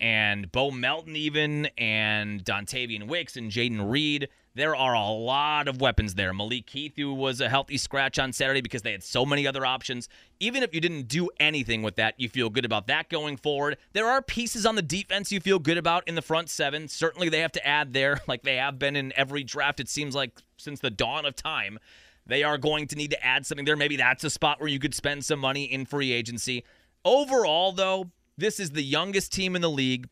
and 0.00 0.50
Bo 0.50 0.70
Melton, 0.70 1.16
even, 1.16 1.66
and 1.76 2.44
Dontayvion 2.44 3.06
Wicks 3.06 3.36
and 3.36 3.50
Jayden 3.50 3.90
Reed. 3.90 4.28
There 4.54 4.74
are 4.74 4.94
a 4.94 5.08
lot 5.08 5.68
of 5.68 5.80
weapons 5.80 6.14
there. 6.14 6.34
Malik 6.34 6.68
Heath, 6.70 6.94
who 6.96 7.14
was 7.14 7.40
a 7.40 7.48
healthy 7.48 7.76
scratch 7.76 8.18
on 8.18 8.32
Saturday 8.32 8.60
because 8.60 8.82
they 8.82 8.90
had 8.92 9.04
so 9.04 9.24
many 9.24 9.46
other 9.46 9.64
options. 9.64 10.08
Even 10.40 10.62
if 10.62 10.74
you 10.74 10.80
didn't 10.80 11.06
do 11.06 11.28
anything 11.38 11.82
with 11.82 11.94
that, 11.96 12.14
you 12.18 12.28
feel 12.28 12.50
good 12.50 12.64
about 12.64 12.88
that 12.88 13.08
going 13.08 13.36
forward. 13.36 13.76
There 13.92 14.08
are 14.08 14.20
pieces 14.20 14.66
on 14.66 14.74
the 14.74 14.82
defense 14.82 15.30
you 15.30 15.38
feel 15.38 15.60
good 15.60 15.78
about 15.78 16.08
in 16.08 16.16
the 16.16 16.22
front 16.22 16.48
seven. 16.48 16.88
Certainly 16.88 17.28
they 17.28 17.40
have 17.40 17.52
to 17.52 17.66
add 17.66 17.92
there, 17.92 18.20
like 18.28 18.42
they 18.42 18.56
have 18.56 18.78
been 18.78 18.96
in 18.96 19.12
every 19.16 19.44
draft, 19.44 19.78
it 19.78 19.88
seems 19.88 20.14
like 20.14 20.40
since 20.56 20.80
the 20.80 20.90
dawn 20.90 21.26
of 21.26 21.36
time. 21.36 21.78
They 22.26 22.42
are 22.42 22.58
going 22.58 22.86
to 22.88 22.96
need 22.96 23.10
to 23.12 23.24
add 23.24 23.46
something 23.46 23.64
there. 23.64 23.76
Maybe 23.76 23.96
that's 23.96 24.24
a 24.24 24.30
spot 24.30 24.60
where 24.60 24.68
you 24.68 24.78
could 24.78 24.94
spend 24.94 25.24
some 25.24 25.38
money 25.38 25.64
in 25.64 25.84
free 25.86 26.12
agency. 26.12 26.64
Overall, 27.04 27.72
though, 27.72 28.10
this 28.40 28.58
is 28.58 28.70
the 28.70 28.82
youngest 28.82 29.32
team 29.32 29.54
in 29.54 29.62
the 29.62 29.70
league 29.70 30.08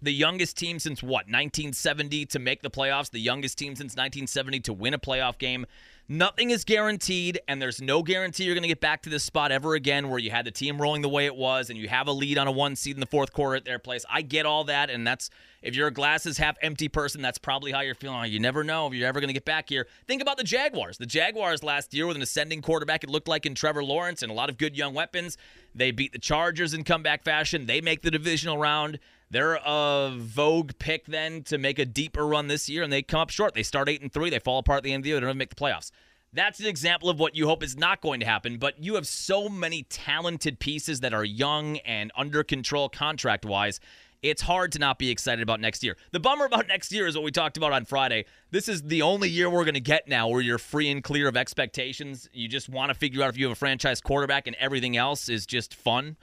the 0.00 0.12
youngest 0.12 0.56
team 0.56 0.80
since 0.80 1.00
what 1.00 1.26
1970 1.26 2.26
to 2.26 2.38
make 2.38 2.60
the 2.62 2.70
playoffs 2.70 3.10
the 3.10 3.20
youngest 3.20 3.56
team 3.56 3.76
since 3.76 3.92
1970 3.92 4.60
to 4.60 4.72
win 4.72 4.94
a 4.94 4.98
playoff 4.98 5.38
game 5.38 5.64
nothing 6.08 6.50
is 6.50 6.64
guaranteed 6.64 7.40
and 7.48 7.60
there's 7.60 7.80
no 7.80 8.02
guarantee 8.02 8.44
you're 8.44 8.54
going 8.54 8.62
to 8.62 8.68
get 8.68 8.80
back 8.80 9.02
to 9.02 9.10
this 9.10 9.22
spot 9.22 9.52
ever 9.52 9.74
again 9.74 10.08
where 10.10 10.18
you 10.18 10.30
had 10.30 10.44
the 10.44 10.50
team 10.50 10.80
rolling 10.80 11.02
the 11.02 11.08
way 11.08 11.26
it 11.26 11.34
was 11.34 11.70
and 11.70 11.78
you 11.78 11.88
have 11.88 12.06
a 12.06 12.12
lead 12.12 12.38
on 12.38 12.46
a 12.46 12.52
one 12.52 12.76
seed 12.76 12.96
in 12.96 13.00
the 13.00 13.06
fourth 13.06 13.32
quarter 13.32 13.56
at 13.56 13.64
their 13.64 13.78
place. 13.78 14.04
I 14.10 14.22
get 14.22 14.44
all 14.44 14.64
that 14.64 14.90
and 14.90 15.06
that's 15.06 15.30
if 15.62 15.74
you're 15.76 15.88
a 15.88 15.92
glasses 15.92 16.38
half 16.38 16.56
empty 16.60 16.88
person 16.88 17.22
that's 17.22 17.38
probably 17.38 17.72
how 17.72 17.80
you're 17.80 17.94
feeling. 17.94 18.30
You 18.30 18.40
never 18.40 18.64
know 18.64 18.86
if 18.86 18.94
you're 18.94 19.08
ever 19.08 19.20
going 19.20 19.28
to 19.28 19.34
get 19.34 19.44
back 19.44 19.68
here. 19.68 19.86
Think 20.06 20.22
about 20.22 20.36
the 20.36 20.44
jaguars. 20.44 20.98
The 20.98 21.06
jaguars 21.06 21.62
last 21.62 21.94
year 21.94 22.06
with 22.06 22.16
an 22.16 22.22
ascending 22.22 22.62
quarterback 22.62 23.04
it 23.04 23.10
looked 23.10 23.28
like 23.28 23.46
in 23.46 23.54
trevor 23.54 23.84
lawrence 23.84 24.22
and 24.22 24.30
a 24.30 24.34
lot 24.34 24.50
of 24.50 24.58
good 24.58 24.76
young 24.76 24.94
weapons. 24.94 25.36
They 25.74 25.90
beat 25.90 26.12
the 26.12 26.18
chargers 26.18 26.74
in 26.74 26.84
comeback 26.84 27.22
fashion. 27.22 27.66
They 27.66 27.80
make 27.80 28.02
the 28.02 28.10
divisional 28.10 28.58
round 28.58 28.98
they're 29.32 29.58
a 29.64 30.12
vogue 30.14 30.72
pick 30.78 31.06
then 31.06 31.42
to 31.44 31.56
make 31.56 31.78
a 31.78 31.86
deeper 31.86 32.26
run 32.26 32.48
this 32.48 32.68
year, 32.68 32.82
and 32.82 32.92
they 32.92 33.00
come 33.00 33.20
up 33.20 33.30
short. 33.30 33.54
They 33.54 33.62
start 33.62 33.88
eight 33.88 34.02
and 34.02 34.12
three. 34.12 34.28
They 34.28 34.38
fall 34.38 34.58
apart 34.58 34.78
at 34.78 34.82
the 34.84 34.92
end 34.92 35.00
of 35.00 35.04
the 35.04 35.08
year. 35.08 35.16
They 35.16 35.20
don't 35.22 35.30
even 35.30 35.38
make 35.38 35.48
the 35.48 35.56
playoffs. 35.56 35.90
That's 36.34 36.60
an 36.60 36.66
example 36.66 37.08
of 37.08 37.18
what 37.18 37.34
you 37.34 37.46
hope 37.46 37.62
is 37.62 37.74
not 37.74 38.02
going 38.02 38.20
to 38.20 38.26
happen. 38.26 38.58
But 38.58 38.82
you 38.82 38.94
have 38.96 39.06
so 39.06 39.48
many 39.48 39.84
talented 39.84 40.58
pieces 40.58 41.00
that 41.00 41.14
are 41.14 41.24
young 41.24 41.78
and 41.78 42.12
under 42.14 42.44
control 42.44 42.90
contract 42.90 43.46
wise. 43.46 43.80
It's 44.20 44.42
hard 44.42 44.70
to 44.72 44.78
not 44.78 44.98
be 44.98 45.10
excited 45.10 45.42
about 45.42 45.60
next 45.60 45.82
year. 45.82 45.96
The 46.10 46.20
bummer 46.20 46.44
about 46.44 46.68
next 46.68 46.92
year 46.92 47.06
is 47.06 47.14
what 47.14 47.24
we 47.24 47.30
talked 47.30 47.56
about 47.56 47.72
on 47.72 47.86
Friday. 47.86 48.26
This 48.50 48.68
is 48.68 48.82
the 48.82 49.00
only 49.00 49.30
year 49.30 49.48
we're 49.48 49.64
going 49.64 49.74
to 49.74 49.80
get 49.80 50.08
now 50.08 50.28
where 50.28 50.42
you're 50.42 50.58
free 50.58 50.90
and 50.90 51.02
clear 51.02 51.26
of 51.26 51.38
expectations. 51.38 52.28
You 52.34 52.48
just 52.48 52.68
want 52.68 52.90
to 52.90 52.94
figure 52.94 53.22
out 53.22 53.30
if 53.30 53.38
you 53.38 53.46
have 53.46 53.52
a 53.52 53.58
franchise 53.58 54.02
quarterback 54.02 54.46
and 54.46 54.54
everything 54.56 54.94
else 54.94 55.30
is 55.30 55.46
just 55.46 55.74
fun. 55.74 56.16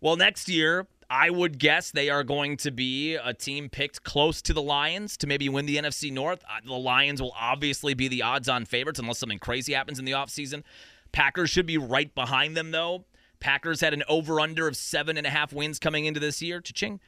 Well, 0.00 0.16
next 0.16 0.48
year, 0.48 0.86
I 1.12 1.28
would 1.28 1.58
guess 1.58 1.90
they 1.90 2.08
are 2.08 2.22
going 2.22 2.56
to 2.58 2.70
be 2.70 3.16
a 3.16 3.34
team 3.34 3.68
picked 3.68 4.04
close 4.04 4.40
to 4.42 4.52
the 4.52 4.62
Lions 4.62 5.16
to 5.16 5.26
maybe 5.26 5.48
win 5.48 5.66
the 5.66 5.76
NFC 5.76 6.12
North. 6.12 6.44
Uh, 6.44 6.60
the 6.64 6.74
Lions 6.74 7.20
will 7.20 7.34
obviously 7.36 7.94
be 7.94 8.06
the 8.06 8.22
odds 8.22 8.48
on 8.48 8.64
favorites 8.64 9.00
unless 9.00 9.18
something 9.18 9.40
crazy 9.40 9.72
happens 9.72 9.98
in 9.98 10.04
the 10.04 10.12
offseason. 10.12 10.62
Packers 11.10 11.50
should 11.50 11.66
be 11.66 11.78
right 11.78 12.14
behind 12.14 12.56
them, 12.56 12.70
though. 12.70 13.06
Packers 13.40 13.80
had 13.80 13.92
an 13.92 14.04
over 14.08 14.38
under 14.38 14.68
of 14.68 14.76
seven 14.76 15.16
and 15.16 15.26
a 15.26 15.30
half 15.30 15.52
wins 15.52 15.80
coming 15.80 16.04
into 16.04 16.20
this 16.20 16.40
year. 16.40 16.60
Cha-ching. 16.60 17.00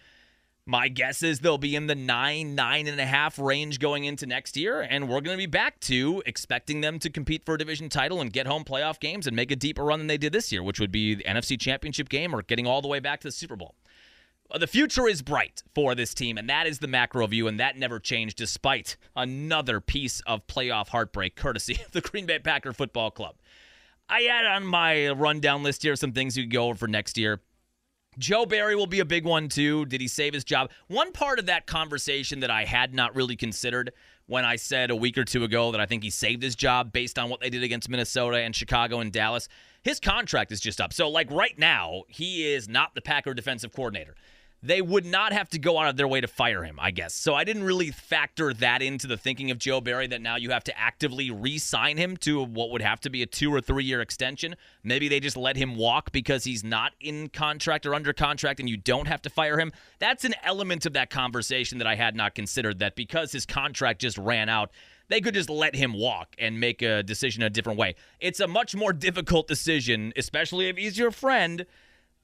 My 0.67 0.89
guess 0.89 1.23
is 1.23 1.39
they'll 1.41 1.59
be 1.59 1.77
in 1.77 1.87
the 1.87 1.95
nine, 1.95 2.57
nine 2.57 2.89
and 2.89 3.01
a 3.01 3.07
half 3.07 3.39
range 3.39 3.79
going 3.79 4.05
into 4.05 4.27
next 4.27 4.57
year, 4.57 4.81
and 4.81 5.09
we're 5.09 5.21
going 5.21 5.37
to 5.37 5.43
be 5.43 5.47
back 5.47 5.79
to 5.81 6.23
expecting 6.27 6.81
them 6.81 6.99
to 7.01 7.11
compete 7.11 7.45
for 7.45 7.55
a 7.55 7.59
division 7.59 7.89
title 7.89 8.21
and 8.21 8.33
get 8.33 8.47
home 8.47 8.65
playoff 8.65 8.99
games 8.99 9.29
and 9.29 9.37
make 9.37 9.51
a 9.51 9.57
deeper 9.57 9.85
run 9.85 9.99
than 10.01 10.07
they 10.09 10.19
did 10.19 10.33
this 10.33 10.51
year, 10.51 10.63
which 10.63 10.81
would 10.81 10.93
be 10.93 11.17
the 11.17 11.25
NFC 11.25 11.59
Championship 11.59 12.09
game 12.09 12.35
or 12.35 12.43
getting 12.43 12.67
all 12.67 12.81
the 12.81 12.89
way 12.89 13.01
back 13.01 13.21
to 13.21 13.29
the 13.29 13.33
Super 13.33 13.57
Bowl. 13.57 13.75
The 14.59 14.67
future 14.67 15.09
is 15.09 15.23
bright 15.23 15.63
for 15.75 15.95
this 15.95 16.13
team, 16.13 16.37
and 16.37 16.49
that 16.51 16.67
is 16.67 16.79
the 16.79 16.87
macro 16.87 17.27
view, 17.27 17.49
and 17.49 17.59
that 17.59 17.79
never 17.79 17.99
changed 17.99 18.37
despite 18.37 18.99
another 19.17 19.81
piece 19.81 20.21
of 20.27 20.47
playoff 20.47 20.89
heartbreak 20.89 21.37
courtesy 21.37 21.79
of 21.87 21.93
the 21.93 22.03
Green 22.03 22.27
Bay 22.27 22.39
Packer 22.39 22.75
Football 22.75 23.11
Club. 23.11 23.37
I 24.11 24.27
add 24.27 24.45
on 24.45 24.67
my 24.67 25.09
rundown 25.09 25.63
list 25.63 25.83
here 25.83 25.97
some 25.97 26.13
things 26.13 26.37
you 26.37 26.43
can 26.43 26.51
go 26.51 26.67
over 26.67 26.75
for 26.75 26.87
next 26.87 27.17
year. 27.17 27.41
Joe 28.19 28.45
Barry 28.45 28.77
will 28.77 28.87
be 28.87 29.01
a 29.01 29.07
big 29.07 29.25
one 29.25 29.49
too. 29.49 29.87
Did 29.87 30.03
he 30.03 30.09
save 30.09 30.35
his 30.35 30.45
job? 30.45 30.71
One 30.87 31.13
part 31.13 31.39
of 31.39 31.47
that 31.47 31.67
conversation 31.67 32.41
that 32.41 32.51
I 32.51 32.67
had 32.67 32.93
not 32.93 33.17
really 33.17 33.37
considered 33.37 33.91
when 34.27 34.45
I 34.45 34.57
said 34.57 34.91
a 34.91 34.97
week 34.97 35.17
or 35.17 35.25
two 35.25 35.45
ago 35.45 35.73
that 35.73 35.81
I 35.81 35.87
think 35.87 36.03
he 36.03 36.11
saved 36.11 36.43
his 36.43 36.55
job 36.55 36.93
based 36.93 37.19
on 37.19 37.31
what 37.31 37.41
they 37.41 37.49
did 37.49 37.63
against 37.63 37.89
Minnesota 37.89 38.37
and 38.37 38.55
Chicago 38.55 39.01
and 39.01 39.11
Dallas. 39.11 39.49
His 39.83 39.99
contract 39.99 40.53
is 40.53 40.61
just 40.61 40.79
up. 40.79 40.93
So, 40.93 41.09
like 41.09 41.31
right 41.31 41.59
now, 41.59 42.03
he 42.07 42.53
is 42.53 42.69
not 42.69 42.95
the 42.95 43.01
Packer 43.01 43.33
defensive 43.33 43.73
coordinator 43.73 44.15
they 44.63 44.81
would 44.81 45.05
not 45.05 45.33
have 45.33 45.49
to 45.51 45.59
go 45.59 45.79
out 45.79 45.89
of 45.89 45.97
their 45.97 46.07
way 46.07 46.21
to 46.21 46.29
fire 46.29 46.63
him, 46.63 46.79
I 46.81 46.93
guess. 46.93 47.15
So 47.15 47.35
I 47.35 47.43
didn't 47.43 47.65
really 47.65 47.91
factor 47.91 48.55
that 48.55 48.81
into 48.81 49.09
the 49.09 49.17
thinking 49.17 49.51
of 49.51 49.59
Joe 49.59 49.81
Barry 49.81 50.07
that 50.07 50.23
now 50.23 50.37
you 50.37 50.51
have 50.51 50.63
to 50.65 50.79
actively 50.79 51.31
re 51.31 51.59
sign 51.59 51.97
him 51.97 52.17
to 52.19 52.45
what 52.45 52.71
would 52.71 52.83
have 52.83 53.01
to 53.01 53.11
be 53.11 53.23
a 53.23 53.27
two 53.27 53.53
or 53.53 53.61
three 53.61 53.85
year 53.85 54.01
extension. 54.01 54.55
Maybe 54.85 55.09
they 55.09 55.19
just 55.19 55.37
let 55.37 55.57
him 55.57 55.75
walk 55.75 56.13
because 56.13 56.45
he's 56.45 56.63
not 56.63 56.93
in 57.01 57.29
contract 57.29 57.87
or 57.87 57.95
under 57.95 58.13
contract 58.13 58.61
and 58.61 58.69
you 58.69 58.77
don't 58.77 59.09
have 59.09 59.23
to 59.23 59.31
fire 59.31 59.59
him. 59.59 59.73
That's 59.99 60.25
an 60.25 60.35
element 60.45 60.87
of 60.87 60.93
that 60.93 61.11
conversation 61.11 61.79
that 61.79 61.87
I 61.87 61.97
had 61.97 62.15
not 62.15 62.35
considered 62.35 62.79
that 62.79 62.95
because 62.95 63.33
his 63.33 63.45
contract 63.45 64.01
just 64.01 64.17
ran 64.17 64.49
out, 64.49 64.71
they 65.09 65.21
could 65.21 65.35
just 65.35 65.51
let 65.51 65.75
him 65.75 65.93
walk 65.93 66.37
and 66.39 66.61
make 66.61 66.83
a 66.83 67.03
decision 67.03 67.43
a 67.43 67.51
different 67.51 67.79
way. 67.79 67.97
It's 68.21 68.41
a 68.41 68.47
much 68.47 68.77
more 68.77 68.93
difficult 68.93 69.49
decision, 69.49 70.13
especially 70.17 70.69
if 70.69 70.77
he's 70.77 70.97
your 70.97 71.11
friend 71.11 71.67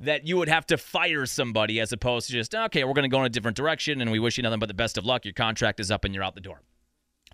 that 0.00 0.26
you 0.26 0.36
would 0.36 0.48
have 0.48 0.66
to 0.66 0.78
fire 0.78 1.26
somebody 1.26 1.80
as 1.80 1.92
opposed 1.92 2.28
to 2.28 2.32
just, 2.32 2.54
okay, 2.54 2.84
we're 2.84 2.92
going 2.92 3.08
to 3.08 3.14
go 3.14 3.20
in 3.20 3.26
a 3.26 3.30
different 3.30 3.56
direction 3.56 4.00
and 4.00 4.10
we 4.10 4.18
wish 4.18 4.36
you 4.36 4.42
nothing 4.42 4.60
but 4.60 4.68
the 4.68 4.74
best 4.74 4.96
of 4.96 5.04
luck. 5.04 5.24
Your 5.24 5.34
contract 5.34 5.80
is 5.80 5.90
up 5.90 6.04
and 6.04 6.14
you're 6.14 6.22
out 6.22 6.34
the 6.34 6.40
door. 6.40 6.62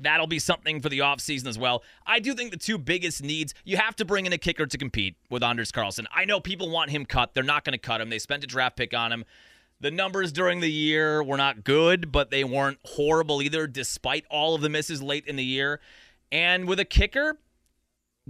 That'll 0.00 0.26
be 0.26 0.38
something 0.38 0.80
for 0.80 0.88
the 0.88 1.00
offseason 1.00 1.46
as 1.46 1.58
well. 1.58 1.84
I 2.04 2.18
do 2.18 2.34
think 2.34 2.50
the 2.50 2.56
two 2.56 2.78
biggest 2.78 3.22
needs, 3.22 3.54
you 3.64 3.76
have 3.76 3.94
to 3.96 4.04
bring 4.04 4.26
in 4.26 4.32
a 4.32 4.38
kicker 4.38 4.66
to 4.66 4.78
compete 4.78 5.16
with 5.30 5.42
Anders 5.42 5.70
Carlson. 5.70 6.08
I 6.12 6.24
know 6.24 6.40
people 6.40 6.70
want 6.70 6.90
him 6.90 7.04
cut. 7.06 7.34
They're 7.34 7.44
not 7.44 7.64
going 7.64 7.74
to 7.74 7.78
cut 7.78 8.00
him. 8.00 8.10
They 8.10 8.18
spent 8.18 8.42
a 8.42 8.46
draft 8.46 8.76
pick 8.76 8.92
on 8.92 9.12
him. 9.12 9.24
The 9.80 9.90
numbers 9.90 10.32
during 10.32 10.60
the 10.60 10.70
year 10.70 11.22
were 11.22 11.36
not 11.36 11.62
good, 11.62 12.10
but 12.10 12.30
they 12.30 12.42
weren't 12.42 12.78
horrible 12.84 13.42
either, 13.42 13.66
despite 13.66 14.24
all 14.30 14.54
of 14.54 14.62
the 14.62 14.68
misses 14.68 15.02
late 15.02 15.26
in 15.26 15.36
the 15.36 15.44
year. 15.44 15.80
And 16.32 16.66
with 16.66 16.80
a 16.80 16.84
kicker, 16.84 17.38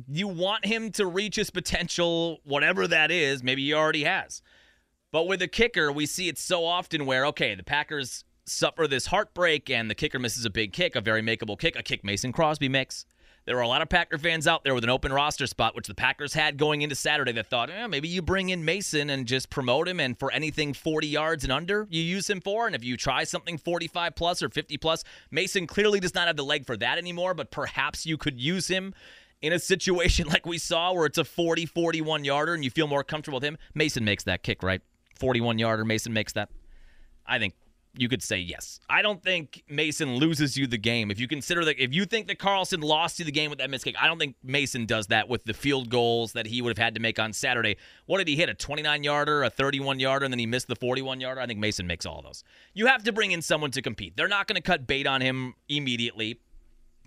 you 0.08 0.28
want 0.28 0.64
him 0.64 0.90
to 0.92 1.06
reach 1.06 1.36
his 1.36 1.50
potential, 1.50 2.40
whatever 2.44 2.86
that 2.88 3.10
is. 3.10 3.42
Maybe 3.42 3.64
he 3.64 3.74
already 3.74 4.04
has. 4.04 4.42
But 5.12 5.28
with 5.28 5.42
a 5.42 5.48
kicker, 5.48 5.92
we 5.92 6.06
see 6.06 6.28
it 6.28 6.38
so 6.38 6.64
often 6.64 7.06
where, 7.06 7.24
okay, 7.26 7.54
the 7.54 7.62
Packers 7.62 8.24
suffer 8.46 8.86
this 8.86 9.06
heartbreak 9.06 9.70
and 9.70 9.88
the 9.88 9.94
kicker 9.94 10.18
misses 10.18 10.44
a 10.44 10.50
big 10.50 10.72
kick, 10.72 10.96
a 10.96 11.00
very 11.00 11.22
makeable 11.22 11.58
kick, 11.58 11.76
a 11.76 11.82
kick 11.82 12.04
Mason 12.04 12.32
Crosby 12.32 12.68
makes. 12.68 13.06
There 13.46 13.56
were 13.56 13.62
a 13.62 13.68
lot 13.68 13.82
of 13.82 13.90
Packer 13.90 14.16
fans 14.16 14.46
out 14.46 14.64
there 14.64 14.74
with 14.74 14.84
an 14.84 14.90
open 14.90 15.12
roster 15.12 15.46
spot, 15.46 15.76
which 15.76 15.86
the 15.86 15.94
Packers 15.94 16.32
had 16.32 16.56
going 16.56 16.80
into 16.80 16.94
Saturday 16.94 17.32
that 17.32 17.46
thought, 17.46 17.68
eh, 17.68 17.86
maybe 17.86 18.08
you 18.08 18.22
bring 18.22 18.48
in 18.48 18.64
Mason 18.64 19.10
and 19.10 19.26
just 19.26 19.50
promote 19.50 19.86
him, 19.86 20.00
and 20.00 20.18
for 20.18 20.32
anything 20.32 20.72
40 20.72 21.06
yards 21.06 21.44
and 21.44 21.52
under, 21.52 21.86
you 21.90 22.00
use 22.00 22.28
him 22.28 22.40
for. 22.40 22.66
And 22.66 22.74
if 22.74 22.82
you 22.82 22.96
try 22.96 23.24
something 23.24 23.58
45 23.58 24.14
plus 24.14 24.42
or 24.42 24.48
50 24.48 24.78
plus, 24.78 25.04
Mason 25.30 25.66
clearly 25.66 26.00
does 26.00 26.14
not 26.14 26.26
have 26.26 26.36
the 26.36 26.44
leg 26.44 26.64
for 26.64 26.76
that 26.78 26.96
anymore, 26.96 27.34
but 27.34 27.50
perhaps 27.50 28.06
you 28.06 28.16
could 28.16 28.40
use 28.40 28.68
him 28.68 28.94
in 29.42 29.52
a 29.52 29.58
situation 29.58 30.28
like 30.32 30.46
we 30.46 30.58
saw 30.58 30.92
where 30.92 31.06
it's 31.06 31.18
a 31.18 31.24
40 31.24 31.66
41 31.66 32.24
yarder 32.24 32.54
and 32.54 32.64
you 32.64 32.70
feel 32.70 32.86
more 32.86 33.04
comfortable 33.04 33.36
with 33.36 33.44
him, 33.44 33.58
Mason 33.74 34.04
makes 34.04 34.24
that 34.24 34.42
kick, 34.42 34.62
right? 34.62 34.80
41 35.18 35.58
yarder, 35.58 35.84
Mason 35.84 36.12
makes 36.12 36.32
that. 36.32 36.50
I 37.26 37.38
think 37.38 37.54
you 37.96 38.08
could 38.08 38.22
say 38.22 38.38
yes. 38.38 38.80
I 38.88 39.02
don't 39.02 39.22
think 39.22 39.62
Mason 39.68 40.16
loses 40.16 40.56
you 40.56 40.66
the 40.66 40.78
game. 40.78 41.10
If 41.10 41.20
you 41.20 41.28
consider 41.28 41.64
that, 41.64 41.82
if 41.82 41.94
you 41.94 42.04
think 42.04 42.26
that 42.26 42.38
Carlson 42.38 42.80
lost 42.80 43.18
you 43.18 43.24
the 43.24 43.32
game 43.32 43.50
with 43.50 43.60
that 43.60 43.70
missed 43.70 43.84
kick, 43.84 43.94
I 44.00 44.06
don't 44.06 44.18
think 44.18 44.36
Mason 44.42 44.84
does 44.84 45.08
that 45.08 45.28
with 45.28 45.44
the 45.44 45.54
field 45.54 45.90
goals 45.90 46.32
that 46.32 46.46
he 46.46 46.60
would 46.60 46.76
have 46.76 46.82
had 46.82 46.94
to 46.94 47.00
make 47.00 47.18
on 47.18 47.32
Saturday. 47.32 47.76
What 48.06 48.18
did 48.18 48.28
he 48.28 48.36
hit? 48.36 48.48
A 48.48 48.54
29 48.54 49.04
yarder, 49.04 49.44
a 49.44 49.50
31 49.50 50.00
yarder, 50.00 50.24
and 50.24 50.32
then 50.32 50.38
he 50.40 50.46
missed 50.46 50.66
the 50.66 50.76
41 50.76 51.20
yarder? 51.20 51.40
I 51.40 51.46
think 51.46 51.60
Mason 51.60 51.86
makes 51.86 52.04
all 52.04 52.20
those. 52.22 52.42
You 52.72 52.86
have 52.86 53.04
to 53.04 53.12
bring 53.12 53.30
in 53.30 53.42
someone 53.42 53.70
to 53.72 53.82
compete. 53.82 54.16
They're 54.16 54.28
not 54.28 54.48
going 54.48 54.56
to 54.56 54.62
cut 54.62 54.86
bait 54.86 55.06
on 55.06 55.20
him 55.20 55.54
immediately 55.68 56.40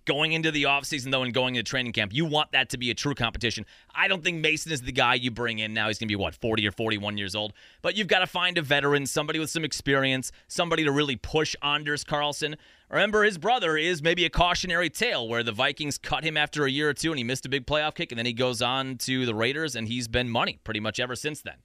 going 0.07 0.31
into 0.31 0.49
the 0.49 0.63
offseason, 0.63 1.11
though, 1.11 1.21
and 1.21 1.33
going 1.33 1.55
into 1.55 1.69
training 1.69 1.91
camp, 1.91 2.13
you 2.13 2.25
want 2.25 2.53
that 2.53 2.69
to 2.69 2.77
be 2.77 2.89
a 2.89 2.95
true 2.95 3.13
competition. 3.13 3.65
I 3.93 4.07
don't 4.07 4.23
think 4.23 4.39
Mason 4.39 4.71
is 4.71 4.81
the 4.81 4.91
guy 4.91 5.13
you 5.15 5.29
bring 5.29 5.59
in 5.59 5.73
now. 5.73 5.87
He's 5.87 5.99
going 5.99 6.07
to 6.07 6.11
be, 6.11 6.15
what, 6.15 6.33
40 6.33 6.65
or 6.65 6.71
41 6.71 7.17
years 7.17 7.35
old? 7.35 7.53
But 7.81 7.95
you've 7.95 8.07
got 8.07 8.19
to 8.19 8.27
find 8.27 8.57
a 8.57 8.61
veteran, 8.61 9.05
somebody 9.05 9.37
with 9.37 9.49
some 9.49 9.65
experience, 9.65 10.31
somebody 10.47 10.85
to 10.85 10.91
really 10.91 11.17
push 11.17 11.55
Anders 11.61 12.03
Carlson. 12.03 12.55
Remember, 12.89 13.23
his 13.23 13.37
brother 13.37 13.75
is 13.75 14.01
maybe 14.01 14.23
a 14.23 14.29
cautionary 14.29 14.89
tale 14.89 15.27
where 15.27 15.43
the 15.43 15.51
Vikings 15.51 15.97
cut 15.97 16.23
him 16.23 16.37
after 16.37 16.65
a 16.65 16.71
year 16.71 16.89
or 16.89 16.93
two 16.93 17.11
and 17.11 17.17
he 17.17 17.23
missed 17.23 17.45
a 17.45 17.49
big 17.49 17.65
playoff 17.65 17.93
kick, 17.93 18.11
and 18.11 18.17
then 18.17 18.25
he 18.25 18.33
goes 18.33 18.61
on 18.61 18.97
to 18.99 19.25
the 19.25 19.35
Raiders 19.35 19.75
and 19.75 19.89
he's 19.89 20.07
been 20.07 20.29
money 20.29 20.59
pretty 20.63 20.79
much 20.79 20.99
ever 20.99 21.15
since 21.15 21.41
then. 21.41 21.55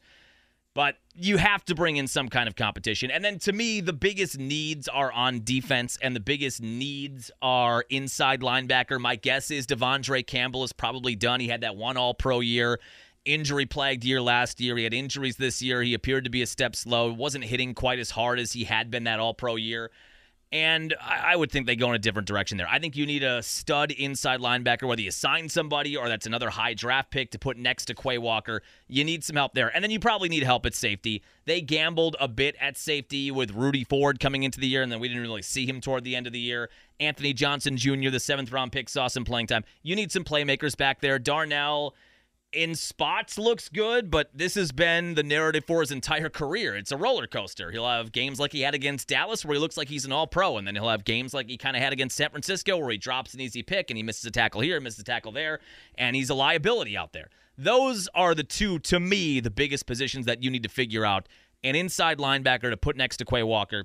But 0.74 0.96
you 1.14 1.36
have 1.36 1.64
to 1.66 1.74
bring 1.74 1.96
in 1.96 2.06
some 2.06 2.28
kind 2.28 2.48
of 2.48 2.56
competition. 2.56 3.10
And 3.10 3.22
then 3.22 3.38
to 3.40 3.52
me, 3.52 3.82
the 3.82 3.92
biggest 3.92 4.38
needs 4.38 4.88
are 4.88 5.12
on 5.12 5.44
defense 5.44 5.98
and 6.00 6.16
the 6.16 6.20
biggest 6.20 6.62
needs 6.62 7.30
are 7.42 7.84
inside 7.90 8.40
linebacker. 8.40 8.98
My 8.98 9.16
guess 9.16 9.50
is 9.50 9.66
De'Vondre 9.66 10.26
Campbell 10.26 10.64
is 10.64 10.72
probably 10.72 11.14
done. 11.14 11.40
He 11.40 11.48
had 11.48 11.60
that 11.60 11.76
one 11.76 11.98
all 11.98 12.14
pro 12.14 12.40
year 12.40 12.80
injury 13.24 13.66
plagued 13.66 14.04
year 14.04 14.20
last 14.20 14.60
year. 14.60 14.76
He 14.76 14.84
had 14.84 14.94
injuries 14.94 15.36
this 15.36 15.62
year. 15.62 15.82
He 15.82 15.94
appeared 15.94 16.24
to 16.24 16.30
be 16.30 16.42
a 16.42 16.46
step 16.46 16.74
slow. 16.74 17.12
Wasn't 17.12 17.44
hitting 17.44 17.74
quite 17.74 17.98
as 17.98 18.10
hard 18.10 18.38
as 18.38 18.52
he 18.52 18.64
had 18.64 18.90
been 18.90 19.04
that 19.04 19.20
all 19.20 19.34
pro 19.34 19.56
year. 19.56 19.90
And 20.53 20.94
I 21.00 21.34
would 21.34 21.50
think 21.50 21.66
they 21.66 21.76
go 21.76 21.88
in 21.88 21.94
a 21.94 21.98
different 21.98 22.28
direction 22.28 22.59
there. 22.59 22.68
I 22.70 22.78
think 22.78 22.94
you 22.94 23.07
need 23.07 23.22
a 23.22 23.42
stud 23.42 23.90
inside 23.90 24.40
linebacker, 24.40 24.86
whether 24.86 25.00
you 25.00 25.11
sign 25.11 25.48
somebody 25.48 25.96
or 25.96 26.11
that's 26.11 26.26
another 26.26 26.50
high 26.50 26.74
draft 26.74 27.11
pick 27.11 27.30
to 27.30 27.38
put 27.38 27.57
next 27.57 27.86
to 27.86 27.94
Quay 27.94 28.18
Walker. 28.18 28.62
You 28.86 29.03
need 29.03 29.24
some 29.24 29.36
help 29.36 29.55
there. 29.55 29.74
And 29.74 29.82
then 29.82 29.90
you 29.90 29.98
probably 29.98 30.28
need 30.28 30.42
help 30.42 30.66
at 30.66 30.74
safety. 30.74 31.22
They 31.46 31.62
gambled 31.62 32.16
a 32.20 32.28
bit 32.28 32.55
at 32.61 32.76
safety 32.76 33.30
with 33.30 33.53
Rudy 33.53 33.84
Ford 33.84 34.20
coming 34.20 34.42
into 34.42 34.61
the 34.61 34.66
year, 34.66 34.82
and 34.82 34.92
then 34.92 35.00
we 35.00 35.09
didn't 35.09 35.22
really 35.22 35.40
see 35.40 35.64
him 35.64 35.80
toward 35.80 36.05
the 36.05 36.14
end 36.14 36.26
of 36.26 36.34
the 36.34 36.40
year. 36.40 36.68
Anthony 37.00 37.32
Johnson 37.32 37.78
Jr., 37.78 38.11
the 38.11 38.20
seventh 38.20 38.53
round 38.53 38.72
pick, 38.72 38.90
saw 38.90 39.09
some 39.09 39.24
playing 39.24 39.46
time. 39.46 39.64
You 39.82 39.96
need 39.96 40.12
some 40.12 40.22
playmakers 40.22 40.76
back 40.76 41.00
there. 41.00 41.18
Darnell 41.18 41.94
in 42.53 42.74
spots 42.74 43.38
looks 43.38 43.68
good, 43.68 44.11
but 44.11 44.30
this 44.34 44.55
has 44.55 44.72
been 44.72 45.14
the 45.14 45.22
narrative 45.22 45.64
for 45.64 45.80
his 45.80 45.90
entire 45.90 46.28
career. 46.28 46.76
It's 46.76 46.92
a 46.92 46.96
roller 46.96 47.26
coaster. 47.26 47.70
He'll 47.70 47.88
have 47.88 48.12
games 48.12 48.38
like 48.38 48.53
he 48.53 48.61
had 48.61 48.74
against 48.74 49.09
Dallas 49.09 49.44
where 49.44 49.55
he 49.55 49.61
looks 49.61 49.76
like 49.76 49.88
he's 49.88 50.05
an 50.05 50.12
all 50.12 50.26
pro, 50.26 50.59
and 50.59 50.66
then 50.66 50.74
he'll 50.74 50.88
have 50.88 51.05
games 51.05 51.32
like 51.32 51.48
he 51.48 51.57
kind 51.57 51.76
of 51.76 51.82
had 51.82 51.92
against 51.92 52.16
San 52.16 52.30
Francisco 52.30 52.76
where 52.76 52.90
he 52.90 52.98
drops 52.98 53.34
an 53.34 53.40
easy 53.40 53.62
pick 53.62 53.90
and 53.90 53.96
he 53.96 54.03
misses 54.03 54.24
a 54.24 54.30
tackle 54.30 54.61
here, 54.61 54.80
misses 54.80 55.00
a 55.00 55.05
tackle 55.05 55.32
there, 55.32 55.61
and 55.96 56.14
he's 56.14 56.30
a 56.30 56.34
liability 56.34 56.96
out 56.96 57.12
there. 57.12 57.28
Those 57.57 58.09
are 58.14 58.34
the 58.34 58.44
two, 58.44 58.78
to 58.80 59.00
me, 59.00 59.40
the 59.40 59.50
biggest 59.50 59.86
positions 59.86 60.26
that 60.26 60.42
you 60.42 60.50
need 60.50 60.62
to 60.62 60.68
figure 60.68 61.05
out. 61.05 61.28
An 61.64 61.76
inside 61.76 62.18
linebacker 62.18 62.70
to 62.70 62.76
put 62.76 62.96
next 62.96 63.18
to 63.18 63.24
Quay 63.24 63.42
Walker 63.42 63.84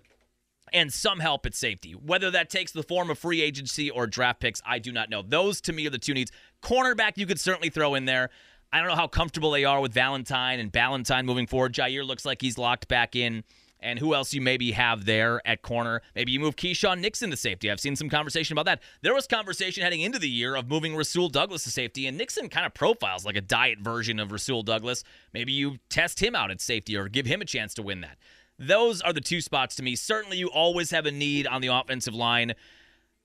and 0.73 0.91
some 0.91 1.19
help 1.19 1.45
at 1.45 1.55
safety. 1.55 1.91
Whether 1.91 2.31
that 2.31 2.49
takes 2.49 2.71
the 2.71 2.83
form 2.83 3.09
of 3.09 3.17
free 3.17 3.41
agency 3.41 3.89
or 3.89 4.07
draft 4.07 4.39
picks, 4.39 4.61
I 4.65 4.79
do 4.79 4.91
not 4.91 5.09
know. 5.09 5.21
Those 5.21 5.61
to 5.61 5.73
me 5.73 5.87
are 5.87 5.91
the 5.91 5.97
two 5.97 6.13
needs. 6.13 6.31
Cornerback, 6.61 7.13
you 7.15 7.25
could 7.25 7.39
certainly 7.39 7.69
throw 7.69 7.95
in 7.95 8.05
there. 8.05 8.29
I 8.71 8.79
don't 8.79 8.87
know 8.87 8.95
how 8.95 9.07
comfortable 9.07 9.51
they 9.51 9.65
are 9.65 9.79
with 9.81 9.93
Valentine 9.93 10.59
and 10.59 10.71
Valentine 10.71 11.25
moving 11.25 11.47
forward. 11.47 11.73
Jaire 11.73 12.05
looks 12.05 12.25
like 12.25 12.41
he's 12.41 12.57
locked 12.57 12.87
back 12.87 13.15
in. 13.15 13.43
And 13.79 13.99
who 13.99 14.15
else 14.15 14.33
you 14.33 14.41
maybe 14.41 14.71
have 14.71 15.05
there 15.05 15.39
at 15.47 15.61
corner? 15.61 16.01
Maybe 16.15 16.31
you 16.31 16.39
move 16.39 16.55
Keisean 16.55 16.99
Nixon 16.99 17.29
to 17.29 17.37
safety. 17.37 17.69
I've 17.69 17.79
seen 17.79 17.95
some 17.95 18.09
conversation 18.09 18.53
about 18.53 18.65
that. 18.65 18.81
There 19.03 19.13
was 19.13 19.27
conversation 19.27 19.83
heading 19.83 20.01
into 20.01 20.17
the 20.17 20.29
year 20.29 20.55
of 20.55 20.67
moving 20.67 20.95
Rasul 20.95 21.29
Douglas 21.29 21.63
to 21.65 21.69
safety, 21.69 22.07
and 22.07 22.17
Nixon 22.17 22.49
kind 22.49 22.65
of 22.65 22.73
profiles 22.73 23.23
like 23.23 23.35
a 23.35 23.41
diet 23.41 23.79
version 23.79 24.19
of 24.19 24.31
Rasul 24.31 24.63
Douglas. 24.63 25.03
Maybe 25.31 25.51
you 25.51 25.77
test 25.89 26.21
him 26.21 26.35
out 26.35 26.49
at 26.49 26.59
safety 26.59 26.97
or 26.97 27.07
give 27.07 27.27
him 27.27 27.39
a 27.39 27.45
chance 27.45 27.75
to 27.75 27.83
win 27.83 28.01
that. 28.01 28.17
Those 28.57 29.01
are 29.01 29.13
the 29.13 29.21
two 29.21 29.41
spots 29.41 29.75
to 29.75 29.83
me. 29.83 29.95
Certainly, 29.95 30.37
you 30.37 30.47
always 30.47 30.89
have 30.89 31.05
a 31.05 31.11
need 31.11 31.45
on 31.45 31.61
the 31.61 31.67
offensive 31.67 32.15
line. 32.15 32.55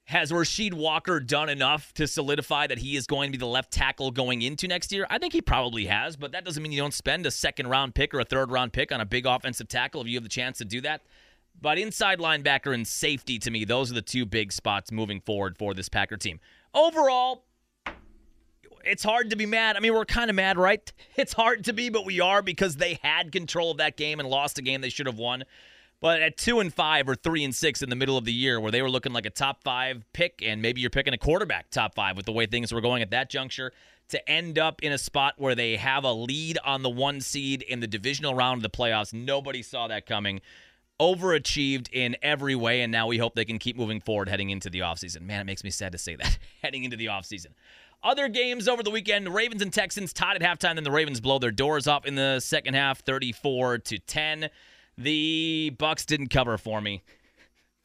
Has 0.07 0.33
Rasheed 0.33 0.75
Walker 0.75 1.21
done 1.21 1.49
enough 1.49 1.95
to 1.95 2.07
solidify 2.07 2.67
that 2.67 2.79
he 2.79 2.97
is 2.97 3.07
going 3.07 3.31
to 3.31 3.39
be 3.39 3.41
the 3.41 3.47
left 3.47 3.71
tackle 3.73 4.11
going 4.11 4.43
into 4.43 4.67
next 4.67 4.93
year? 4.93 5.07
I 5.09 5.19
think 5.19 5.33
he 5.33 5.41
probably 5.41 5.87
has, 5.87 6.17
but 6.17 6.33
that 6.33 6.45
doesn't 6.45 6.63
mean 6.63 6.73
you 6.73 6.81
don't 6.81 6.93
spend 6.93 7.25
a 7.25 7.31
second 7.31 7.69
round 7.69 7.95
pick 7.95 8.13
or 8.13 8.21
a 8.21 8.25
third 8.25 8.51
round 8.51 8.73
pick 8.73 8.91
on 8.91 9.01
a 9.01 9.07
big 9.07 9.27
offensive 9.27 9.69
tackle 9.69 10.01
if 10.01 10.09
you 10.09 10.17
have 10.17 10.25
the 10.25 10.29
chance 10.29 10.59
to 10.59 10.65
do 10.65 10.81
that. 10.81 11.03
But 11.61 11.79
inside 11.79 12.19
linebacker 12.19 12.75
and 12.75 12.87
safety, 12.87 13.39
to 13.41 13.51
me, 13.51 13.65
those 13.65 13.91
are 13.91 13.95
the 13.95 14.03
two 14.03 14.27
big 14.27 14.53
spots 14.53 14.91
moving 14.91 15.21
forward 15.21 15.57
for 15.57 15.75
this 15.75 15.89
Packer 15.89 16.17
team. 16.17 16.41
Overall, 16.75 17.45
it's 18.85 19.05
hard 19.05 19.31
to 19.31 19.37
be 19.37 19.47
mad. 19.47 19.77
I 19.77 19.81
mean, 19.81 19.95
we're 19.95 20.05
kind 20.05 20.31
of 20.31 20.37
mad, 20.37 20.59
right? 20.59 20.93
It's 21.17 21.35
hard 21.35 21.65
to 21.65 21.73
be, 21.73 21.91
but 21.91 22.05
we 22.05 22.21
are 22.21 22.43
because 22.43 22.77
they 22.77 22.99
had 23.03 23.33
control 23.33 23.71
of 23.71 23.77
that 23.77 23.97
game 23.97 24.19
and 24.19 24.29
lost 24.29 24.59
a 24.59 24.63
game 24.63 24.81
they 24.81 24.89
should 24.89 25.07
have 25.07 25.19
won. 25.19 25.45
But 26.03 26.21
at 26.21 26.37
two 26.37 26.59
and 26.59 26.75
five 26.75 27.09
or 27.09 27.15
three 27.15 27.45
and 27.45 27.55
six 27.55 27.81
in 27.81 27.89
the 27.89 27.95
middle 27.95 28.19
of 28.19 28.25
the 28.25 28.33
year, 28.33 28.61
where 28.61 28.73
they 28.73 28.83
were 28.83 28.91
looking 28.91 29.13
like 29.13 29.25
a 29.25 29.31
top 29.31 29.63
five 29.63 30.05
pick, 30.13 30.43
and 30.45 30.61
maybe 30.61 30.81
you're 30.81 30.91
picking 30.91 31.15
a 31.15 31.19
quarterback 31.19 31.71
top 31.71 31.95
five 31.95 32.17
with 32.17 32.27
the 32.27 32.33
way 32.33 32.45
things 32.45 32.75
were 32.75 32.81
going 32.81 33.03
at 33.03 33.11
that 33.11 33.31
juncture, 33.31 33.73
to 34.09 34.29
end 34.29 34.59
up 34.59 34.83
in 34.83 34.91
a 34.91 34.99
spot 34.99 35.35
where 35.39 35.55
they 35.55 35.77
have 35.77 36.03
a 36.03 36.13
lead 36.13 36.59
on 36.65 36.83
the 36.83 36.91
one 36.91 37.21
seed 37.21 37.63
in 37.63 37.79
the 37.79 37.87
divisional 37.87 38.35
round 38.35 38.59
of 38.59 38.63
the 38.65 38.77
playoffs, 38.77 39.15
nobody 39.15 39.63
saw 39.63 39.87
that 39.87 40.05
coming. 40.05 40.41
Overachieved 41.01 41.89
in 41.93 42.17
every 42.21 42.57
way, 42.57 42.83
and 42.83 42.91
now 42.91 43.07
we 43.07 43.19
hope 43.19 43.37
they 43.37 43.45
can 43.45 43.61
keep 43.61 43.77
moving 43.77 44.01
forward 44.01 44.29
heading 44.29 44.51
into 44.51 44.69
the 44.69 44.81
offseason. 44.81 45.23
Man, 45.23 45.41
it 45.41 45.45
makes 45.45 45.63
me 45.63 45.71
sad 45.71 45.93
to 45.93 45.99
say 45.99 46.17
that. 46.17 46.37
heading 46.63 46.83
into 46.83 46.97
the 46.97 47.07
offseason. 47.07 47.53
Other 48.03 48.27
games 48.27 48.67
over 48.67 48.83
the 48.83 48.91
weekend, 48.91 49.33
Ravens 49.33 49.63
and 49.63 49.73
Texans 49.73 50.13
tied 50.13 50.43
at 50.43 50.43
halftime, 50.43 50.75
then 50.75 50.83
the 50.83 50.91
Ravens 50.91 51.21
blow 51.21 51.39
their 51.39 51.53
doors 51.53 51.87
off 51.87 52.05
in 52.05 52.17
the 52.17 52.41
second 52.41 52.75
half, 52.75 53.05
34 53.05 53.79
to 53.79 53.99
10. 54.01 54.51
The 55.03 55.75
Bucks 55.79 56.07
didn't 56.07 56.29
cover 56.29 56.57
for 56.59 56.81
me. 56.81 57.03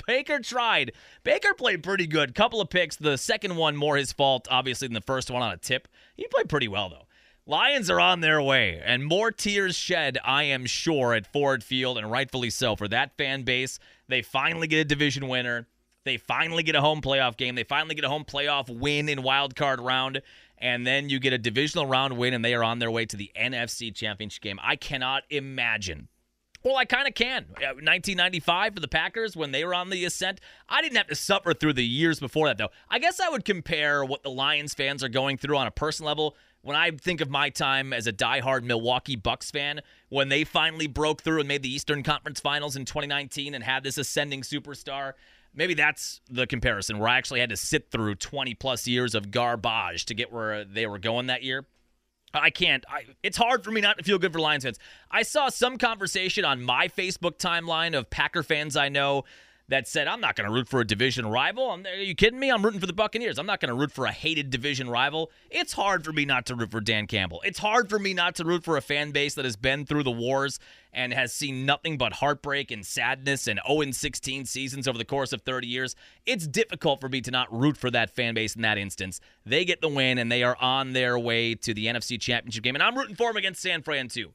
Baker 0.05 0.39
tried. 0.39 0.93
Baker 1.24 1.53
played 1.53 1.84
pretty 1.84 2.07
good. 2.07 2.36
Couple 2.36 2.61
of 2.61 2.70
picks. 2.70 2.95
The 2.95 3.18
second 3.18 3.55
one 3.55 3.76
more 3.76 3.97
his 3.97 4.13
fault, 4.13 4.47
obviously, 4.49 4.88
than 4.88 4.93
the 4.93 5.01
first 5.01 5.30
one 5.30 5.41
on 5.41 5.51
a 5.51 5.57
tip. 5.57 5.88
He 6.15 6.28
played 6.28 6.47
pretty 6.47 6.68
well 6.68 6.89
though. 6.89 7.07
Lions 7.45 7.89
are 7.89 7.99
on 7.99 8.20
their 8.20 8.41
way, 8.41 8.82
and 8.84 9.05
more 9.05 9.32
tears 9.32 9.74
shed, 9.74 10.18
I 10.26 10.43
am 10.43 10.65
sure, 10.65 11.13
at 11.13 11.32
Ford 11.32 11.63
Field, 11.63 11.97
and 11.97 12.11
rightfully 12.11 12.49
so 12.49 12.76
for 12.76 12.89
that 12.89 13.15
fan 13.15 13.43
base. 13.43 13.80
They 14.09 14.22
finally 14.22 14.68
get 14.68 14.80
a 14.80 14.86
division 14.86 15.30
winner. 15.30 15.65
They 16.03 16.18
finally 16.18 16.63
get 16.63 16.76
a 16.76 16.82
home 16.82 16.99
playoff 16.99 17.38
game. 17.38 17.55
They 17.55 17.63
finally 17.63 17.95
get 17.95 18.03
a 18.03 18.09
home 18.09 18.26
playoff 18.26 18.70
win 18.70 19.07
in 19.07 19.24
wild 19.24 19.55
card 19.55 19.80
round, 19.80 20.22
and 20.57 20.86
then 20.86 21.07
you 21.07 21.20
get 21.20 21.32
a 21.32 21.38
divisional 21.38 21.86
round 21.86 22.18
win, 22.18 22.34
and 22.34 22.43
they 22.43 22.53
are 22.53 22.65
on 22.65 22.80
their 22.80 22.91
way 22.91 23.05
to 23.05 23.15
the 23.15 23.32
NFC 23.39 23.95
Championship 23.95 24.43
game. 24.43 24.59
I 24.61 24.76
cannot 24.76 25.24
imagine 25.30 26.09
well, 26.68 26.76
I 26.76 26.86
kind 26.86 27.07
of 27.07 27.13
can. 27.13 27.45
1995 27.49 28.74
for 28.74 28.80
the 28.82 28.88
Packers 28.88 29.38
when 29.38 29.51
they 29.51 29.63
were 29.63 29.74
on 29.74 29.89
the 29.89 30.03
ascent. 30.03 30.41
I 30.68 30.82
didn't 30.82 30.97
have 30.97 31.07
to 31.07 31.15
suffer 31.15 31.53
through 31.53 31.74
the 31.74 31.86
years 31.86 32.20
before 32.20 32.47
that, 32.47 32.57
though. 32.57 32.70
I 32.89 32.99
guess 32.99 33.20
I 33.22 33.30
would 33.30 33.45
compare 33.45 34.03
what 34.03 34.24
the 34.24 34.30
Lions 34.30 34.74
fans 34.74 35.03
are 35.03 35.09
going 35.09 35.38
through 35.38 35.55
on 35.55 35.68
a 35.68 35.72
personal 35.72 36.07
level 36.07 36.36
when 36.63 36.76
I 36.76 36.91
think 36.91 37.22
of 37.22 37.30
my 37.30 37.49
time 37.49 37.93
as 37.93 38.07
a 38.07 38.11
diehard 38.11 38.63
Milwaukee 38.63 39.15
Bucks 39.15 39.49
fan, 39.49 39.80
when 40.09 40.28
they 40.28 40.43
finally 40.43 40.88
broke 40.88 41.22
through 41.22 41.39
and 41.39 41.47
made 41.47 41.63
the 41.63 41.74
Eastern 41.74 42.03
Conference 42.03 42.41
Finals 42.41 42.76
in 42.76 42.84
2019 42.84 43.55
and 43.55 43.63
had 43.63 43.84
this 43.84 43.97
ascending 43.97 44.41
superstar. 44.41 45.13
Maybe 45.53 45.74
that's 45.74 46.20
the 46.30 46.45
comparison 46.45 46.99
where 46.99 47.07
I 47.07 47.18
actually 47.18 47.39
had 47.39 47.49
to 47.49 47.57
sit 47.57 47.89
through 47.89 48.15
20 48.15 48.53
plus 48.55 48.86
years 48.86 49.15
of 49.15 49.32
garbage 49.32 50.05
to 50.07 50.13
get 50.13 50.34
where 50.34 50.65
they 50.65 50.86
were 50.86 50.99
going 50.99 51.28
that 51.28 51.43
year. 51.43 51.65
I 52.38 52.49
can't. 52.49 52.85
I, 52.89 53.05
it's 53.23 53.38
hard 53.38 53.63
for 53.63 53.71
me 53.71 53.81
not 53.81 53.97
to 53.97 54.03
feel 54.03 54.19
good 54.19 54.33
for 54.33 54.39
Lions 54.39 54.63
fans. 54.63 54.79
I 55.11 55.23
saw 55.23 55.49
some 55.49 55.77
conversation 55.77 56.45
on 56.45 56.61
my 56.61 56.88
Facebook 56.88 57.38
timeline 57.38 57.97
of 57.97 58.09
Packer 58.09 58.43
fans 58.43 58.75
I 58.75 58.89
know 58.89 59.23
that 59.70 59.88
said, 59.88 60.07
I'm 60.07 60.22
not 60.22 60.36
going 60.38 60.47
to 60.47 60.53
root 60.53 60.70
for 60.70 60.80
a 60.80 60.88
division 60.88 61.26
rival. 61.28 61.72
I'm, 61.72 61.86
are 61.86 61.95
you 61.95 62.15
kidding 62.15 62.39
me? 62.39 62.49
I'm 62.49 62.63
rooting 62.63 62.80
for 62.80 62.88
the 62.88 62.93
Buccaneers. 62.93 63.38
I'm 63.38 63.45
not 63.45 63.59
going 63.59 63.68
to 63.70 63.76
root 63.76 63.91
for 63.91 64.05
a 64.05 64.11
hated 64.11 64.49
division 64.49 64.89
rival. 64.89 65.30
It's 65.49 65.74
hard 65.74 66.05
for 66.05 66.13
me 66.13 66.24
not 66.24 66.45
to 66.45 66.55
root 66.55 66.72
for 66.72 66.80
Dan 66.80 67.05
Campbell. 67.05 67.41
It's 67.43 67.59
hard 67.59 67.89
for 67.89 67.99
me 67.99 68.13
not 68.13 68.36
to 68.36 68.45
root 68.45 68.63
for 68.63 68.78
a 68.78 68.82
fan 68.82 69.11
base 69.11 69.36
that 69.36 69.43
has 69.43 69.57
been 69.57 69.86
through 69.86 70.03
the 70.03 70.11
wars 70.11 70.59
and 70.93 71.13
has 71.13 71.34
seen 71.34 71.65
nothing 71.65 71.97
but 71.97 72.13
heartbreak 72.13 72.72
and 72.72 72.86
sadness 72.86 73.47
and 73.47 73.59
0 73.68 73.91
16 73.91 74.45
seasons 74.45 74.88
over 74.88 74.97
the 74.97 75.05
course 75.05 75.34
of 75.34 75.41
30 75.41 75.68
years. 75.68 75.95
It's 76.26 76.47
difficult 76.47 77.01
for 77.01 77.09
me 77.09 77.20
to 77.22 77.32
not 77.32 77.51
root 77.51 77.76
for 77.76 77.91
that 77.91 78.09
fan 78.09 78.36
base 78.36 78.55
in 78.55 78.61
that 78.61 78.78
instance. 78.78 79.20
They 79.45 79.65
get 79.65 79.82
the 79.82 79.89
win 79.89 80.18
and 80.18 80.32
they 80.32 80.43
are 80.43 80.57
on 80.61 80.93
their 80.93 81.20
way 81.20 81.55
to 81.55 81.74
the 81.74 81.88
NFC 81.88 82.20
Championship 82.20 82.63
game. 82.63 82.76
And 82.76 82.84
I'm 82.84 82.97
rooting 82.97 83.15
for 83.15 83.30
them 83.30 83.38
against 83.38 83.61
San 83.61 83.82
Fran, 83.82 84.07
too. 84.07 84.32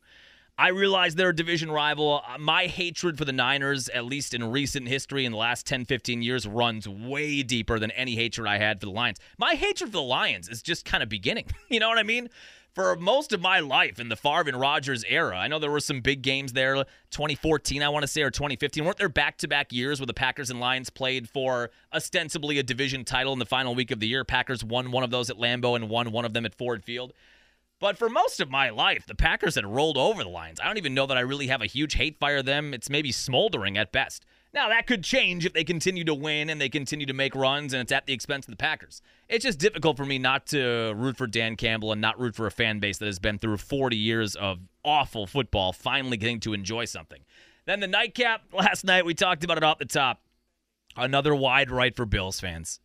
I 0.58 0.68
realize 0.68 1.14
they're 1.14 1.30
a 1.30 1.34
division 1.34 1.70
rival. 1.70 2.22
Uh, 2.28 2.38
my 2.38 2.66
hatred 2.66 3.16
for 3.16 3.24
the 3.24 3.32
Niners, 3.32 3.88
at 3.88 4.04
least 4.04 4.34
in 4.34 4.44
recent 4.44 4.86
history 4.86 5.24
in 5.24 5.32
the 5.32 5.38
last 5.38 5.66
10, 5.66 5.86
15 5.86 6.22
years, 6.22 6.46
runs 6.46 6.86
way 6.86 7.42
deeper 7.42 7.78
than 7.78 7.90
any 7.92 8.14
hatred 8.16 8.46
I 8.46 8.58
had 8.58 8.78
for 8.78 8.86
the 8.86 8.92
Lions. 8.92 9.18
My 9.38 9.54
hatred 9.54 9.88
for 9.88 9.96
the 9.96 10.02
Lions 10.02 10.48
is 10.48 10.62
just 10.62 10.84
kind 10.84 11.02
of 11.02 11.08
beginning. 11.08 11.46
You 11.68 11.80
know 11.80 11.88
what 11.88 11.96
I 11.96 12.02
mean? 12.02 12.28
For 12.74 12.96
most 12.96 13.32
of 13.32 13.40
my 13.40 13.60
life 13.60 13.98
in 13.98 14.10
the 14.10 14.16
Favre 14.16 14.48
and 14.48 15.04
era, 15.08 15.36
I 15.36 15.48
know 15.48 15.58
there 15.58 15.70
were 15.70 15.80
some 15.80 16.00
big 16.00 16.20
games 16.20 16.52
there. 16.52 16.74
2014, 17.10 17.82
I 17.82 17.88
want 17.88 18.02
to 18.02 18.06
say, 18.06 18.20
or 18.22 18.30
2015. 18.30 18.84
Weren't 18.84 18.98
there 18.98 19.08
back 19.08 19.38
to 19.38 19.48
back 19.48 19.72
years 19.72 20.00
where 20.00 20.06
the 20.06 20.14
Packers 20.14 20.50
and 20.50 20.60
Lions 20.60 20.90
played 20.90 21.28
for 21.30 21.70
ostensibly 21.94 22.58
a 22.58 22.62
division 22.62 23.04
title 23.04 23.32
in 23.32 23.38
the 23.38 23.46
final 23.46 23.74
week 23.74 23.90
of 23.90 24.00
the 24.00 24.06
year? 24.06 24.24
Packers 24.24 24.62
won 24.62 24.90
one 24.90 25.02
of 25.02 25.10
those 25.10 25.30
at 25.30 25.36
Lambeau 25.36 25.76
and 25.76 25.88
won 25.88 26.12
one 26.12 26.24
of 26.24 26.34
them 26.34 26.44
at 26.44 26.54
Ford 26.54 26.84
Field. 26.84 27.12
But 27.82 27.98
for 27.98 28.08
most 28.08 28.38
of 28.38 28.48
my 28.48 28.70
life, 28.70 29.06
the 29.06 29.14
Packers 29.16 29.56
had 29.56 29.66
rolled 29.66 29.98
over 29.98 30.22
the 30.22 30.28
Lions. 30.28 30.60
I 30.60 30.66
don't 30.68 30.78
even 30.78 30.94
know 30.94 31.04
that 31.06 31.16
I 31.16 31.22
really 31.22 31.48
have 31.48 31.62
a 31.62 31.66
huge 31.66 31.94
hate 31.94 32.16
fire 32.16 32.40
them. 32.40 32.72
It's 32.72 32.88
maybe 32.88 33.10
smoldering 33.10 33.76
at 33.76 33.90
best. 33.90 34.24
Now, 34.54 34.68
that 34.68 34.86
could 34.86 35.02
change 35.02 35.44
if 35.44 35.52
they 35.52 35.64
continue 35.64 36.04
to 36.04 36.14
win 36.14 36.48
and 36.48 36.60
they 36.60 36.68
continue 36.68 37.06
to 37.06 37.12
make 37.12 37.34
runs 37.34 37.72
and 37.72 37.82
it's 37.82 37.90
at 37.90 38.06
the 38.06 38.12
expense 38.12 38.46
of 38.46 38.52
the 38.52 38.56
Packers. 38.56 39.02
It's 39.28 39.44
just 39.44 39.58
difficult 39.58 39.96
for 39.96 40.04
me 40.04 40.20
not 40.20 40.46
to 40.48 40.92
root 40.94 41.16
for 41.16 41.26
Dan 41.26 41.56
Campbell 41.56 41.90
and 41.90 42.00
not 42.00 42.20
root 42.20 42.36
for 42.36 42.46
a 42.46 42.52
fan 42.52 42.78
base 42.78 42.98
that 42.98 43.06
has 43.06 43.18
been 43.18 43.40
through 43.40 43.56
40 43.56 43.96
years 43.96 44.36
of 44.36 44.60
awful 44.84 45.26
football, 45.26 45.72
finally 45.72 46.16
getting 46.16 46.38
to 46.38 46.52
enjoy 46.52 46.84
something. 46.84 47.22
Then 47.64 47.80
the 47.80 47.88
nightcap 47.88 48.42
last 48.52 48.84
night, 48.84 49.04
we 49.04 49.14
talked 49.14 49.42
about 49.42 49.56
it 49.56 49.64
off 49.64 49.80
the 49.80 49.86
top. 49.86 50.22
Another 50.96 51.34
wide 51.34 51.68
right 51.68 51.96
for 51.96 52.06
Bills 52.06 52.38
fans. 52.38 52.78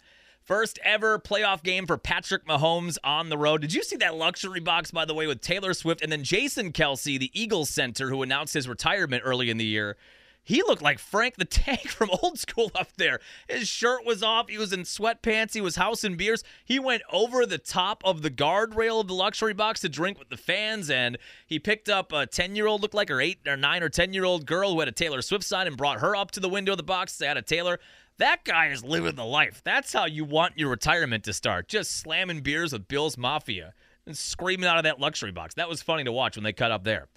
First 0.48 0.80
ever 0.82 1.20
playoff 1.20 1.62
game 1.62 1.86
for 1.86 1.98
Patrick 1.98 2.46
Mahomes 2.46 2.98
on 3.04 3.28
the 3.28 3.38
road. 3.38 3.60
Did 3.60 3.74
you 3.74 3.84
see 3.84 3.98
that 3.98 4.16
luxury 4.16 4.62
box, 4.62 4.92
by 4.92 5.04
the 5.04 5.14
way, 5.14 5.28
with 5.28 5.42
Taylor 5.42 5.74
Swift 5.74 6.02
and 6.02 6.10
then 6.10 6.24
Jason 6.24 6.72
Kelce, 6.72 7.20
the 7.20 7.30
Eagles 7.34 7.70
center, 7.70 8.08
who 8.08 8.24
announced 8.24 8.54
his 8.54 8.66
retirement 8.66 9.24
early 9.26 9.50
in 9.50 9.58
the 9.58 9.66
year? 9.66 9.98
He 10.46 10.62
looked 10.62 10.82
like 10.82 11.00
Frank 11.00 11.36
the 11.36 11.44
Tank 11.44 11.82
from 11.90 12.10
old 12.24 12.40
school 12.40 12.72
up 12.74 12.94
there. 12.96 13.20
His 13.50 13.68
shirt 13.68 14.06
was 14.06 14.24
off. 14.24 14.48
He 14.48 14.58
was 14.58 14.72
in 14.72 14.84
sweatpants. 14.84 15.54
He 15.54 15.60
was 15.60 15.76
housing 15.76 16.16
beers. 16.16 16.46
He 16.64 16.80
went 16.80 17.02
over 17.12 17.46
the 17.46 17.58
top 17.58 18.02
of 18.06 18.22
the 18.22 18.32
guardrail 18.32 19.02
of 19.02 19.10
the 19.10 19.14
luxury 19.14 19.54
box 19.54 19.82
to 19.82 19.90
drink 19.90 20.18
with 20.18 20.30
the 20.30 20.38
fans. 20.38 20.90
And 20.90 21.18
he 21.46 21.60
picked 21.60 21.90
up 21.90 22.14
a 22.14 22.26
10 22.26 22.56
year 22.56 22.68
old, 22.68 22.82
looked 22.82 22.94
like 22.94 23.10
her 23.10 23.20
8 23.20 23.40
or 23.46 23.58
9 23.58 23.84
or 23.84 23.90
10 23.90 24.14
year 24.14 24.24
old 24.24 24.46
girl 24.46 24.72
who 24.72 24.80
had 24.80 24.88
a 24.88 24.94
Taylor 24.94 25.22
Swift 25.22 25.44
sign 25.44 25.68
and 25.68 25.76
brought 25.76 26.00
her 26.00 26.16
up 26.16 26.32
to 26.32 26.40
the 26.40 26.48
window 26.48 26.72
of 26.72 26.78
the 26.78 26.84
box. 26.84 27.18
They 27.18 27.28
had 27.28 27.36
a 27.36 27.42
Taylor. 27.42 27.82
That 28.20 28.44
guy 28.44 28.68
is 28.68 28.84
living 28.84 29.16
the 29.16 29.26
life. 29.26 29.62
That's 29.64 29.94
how 29.94 30.06
you 30.06 30.26
want 30.26 30.58
your 30.58 30.70
retirement 30.70 31.24
to 31.26 31.34
start. 31.34 31.68
Just 31.68 31.92
slamming 31.92 32.42
beers 32.42 32.74
with 32.74 32.88
Bill's 32.88 33.18
Mafia 33.18 33.74
and 34.08 34.18
screaming 34.18 34.66
out 34.66 34.78
of 34.78 34.84
that 34.84 35.00
luxury 35.00 35.32
box. 35.32 35.54
That 35.54 35.70
was 35.70 35.84
funny 35.84 36.04
to 36.04 36.12
watch 36.12 36.36
when 36.36 36.44
they 36.44 36.54
cut 36.54 36.72
up 36.72 36.84
there. 36.84 37.08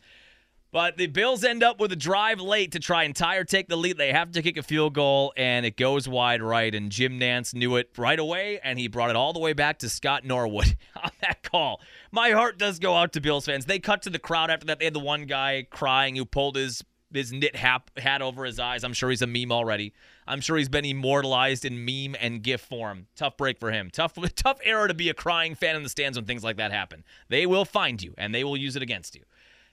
But 0.73 0.99
the 0.99 1.09
Bills 1.09 1.43
end 1.43 1.65
up 1.65 1.81
with 1.81 1.91
a 1.91 1.97
drive 1.97 2.41
late 2.41 2.73
to 2.73 2.79
try 2.79 3.03
and 3.03 3.17
tie 3.17 3.37
or 3.37 3.45
take 3.45 3.69
the 3.69 3.77
lead. 3.77 3.97
They 3.97 4.13
have 4.13 4.31
to 4.33 4.43
kick 4.43 4.57
a 4.57 4.63
field 4.63 4.95
goal, 4.95 5.33
and 5.37 5.67
it 5.67 5.77
goes 5.77 6.07
wide 6.07 6.43
right. 6.43 6.73
And 6.73 6.93
Jim 6.93 7.19
Nantz 7.19 7.55
knew 7.55 7.75
it 7.75 7.91
right 7.97 8.19
away, 8.19 8.61
and 8.63 8.79
he 8.79 8.87
brought 8.87 9.11
it 9.11 9.17
all 9.17 9.33
the 9.33 9.41
way 9.41 9.53
back 9.53 9.79
to 9.81 9.89
Scott 9.89 10.25
Norwood 10.25 10.77
on 11.03 11.11
that 11.23 11.43
call. 11.43 11.81
My 12.13 12.31
heart 12.31 12.57
does 12.57 12.79
go 12.79 12.95
out 12.95 13.13
to 13.15 13.21
Bills 13.21 13.47
fans. 13.47 13.67
They 13.67 13.81
cut 13.81 14.03
to 14.03 14.11
the 14.11 14.21
crowd 14.21 14.49
after 14.51 14.67
that. 14.67 14.79
They 14.79 14.85
had 14.85 14.95
the 14.95 15.01
one 15.01 15.25
guy 15.25 15.67
crying 15.71 16.15
who 16.15 16.25
pulled 16.25 16.55
his 16.55 16.85
his 17.13 17.33
knit 17.33 17.57
hat, 17.57 17.91
hat 17.97 18.23
over 18.23 18.45
his 18.45 18.59
eyes. 18.59 18.85
I'm 18.85 18.93
sure 18.93 19.11
he's 19.11 19.23
a 19.23 19.27
meme 19.27 19.53
already. 19.53 19.93
I'm 20.27 20.41
sure 20.41 20.57
he's 20.57 20.69
been 20.69 20.85
immortalized 20.85 21.65
in 21.65 21.85
meme 21.85 22.17
and 22.21 22.43
GIF 22.43 22.61
form. 22.61 23.07
Tough 23.17 23.37
break 23.37 23.59
for 23.59 23.73
him. 23.73 23.91
Tough, 23.91 24.15
tough 24.37 24.59
era 24.65 24.89
to 24.89 24.95
be 24.95 25.09
a 25.09 25.15
crying 25.15 25.55
fan 25.55 25.77
in 25.77 25.83
the 25.83 25.89
stands 25.89 26.17
when 26.17 26.25
things 26.25 26.45
like 26.45 26.57
that 26.57 26.73
happen. 26.73 27.05
They 27.29 27.47
will 27.47 27.65
find 27.65 28.03
you 28.03 28.15
and 28.17 28.35
they 28.35 28.45
will 28.45 28.57
use 28.57 28.77
it 28.77 28.83
against 28.83 29.15
you 29.15 29.23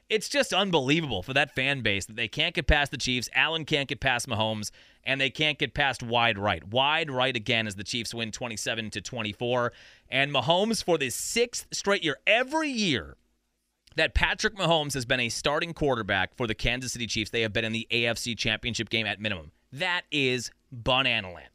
it's 0.10 0.30
just 0.30 0.54
unbelievable 0.54 1.22
for 1.22 1.34
that 1.34 1.54
fan 1.54 1.82
base 1.82 2.06
that 2.06 2.16
they 2.16 2.28
can't 2.28 2.56
get 2.56 2.68
past 2.68 2.92
the 2.92 2.98
Chiefs. 2.98 3.30
Allen 3.36 3.66
can't 3.66 3.90
get 3.90 4.00
past 4.00 4.28
Mahomes, 4.28 4.72
and 5.04 5.20
they 5.20 5.30
can't 5.30 5.58
get 5.58 5.74
past 5.74 6.02
wide 6.02 6.38
right. 6.38 6.66
Wide 6.68 7.12
right 7.12 7.36
again 7.36 7.68
as 7.68 7.76
the 7.76 7.84
Chiefs 7.84 8.14
win 8.14 8.32
27 8.32 8.90
to 8.92 9.02
24. 9.02 9.74
And 10.10 10.32
Mahomes 10.32 10.84
for 10.84 10.98
the 10.98 11.10
sixth 11.10 11.68
straight 11.72 12.04
year, 12.04 12.18
every 12.26 12.70
year 12.70 13.18
that 13.98 14.14
Patrick 14.14 14.56
Mahomes 14.56 14.94
has 14.94 15.06
been 15.06 15.20
a 15.20 15.30
starting 15.30 15.74
quarterback 15.74 16.36
for 16.36 16.48
the 16.48 16.56
Kansas 16.56 16.94
City 16.94 17.08
Chiefs, 17.08 17.32
they 17.32 17.42
have 17.42 17.52
been 17.52 17.66
in 17.66 17.74
the 17.74 17.88
AFC 17.92 18.38
Championship 18.38 18.90
game 18.90 19.06
at 19.06 19.20
minimum. 19.20 19.52
That 19.74 20.04
is 20.12 20.52
banana 20.72 21.34
land. 21.34 21.50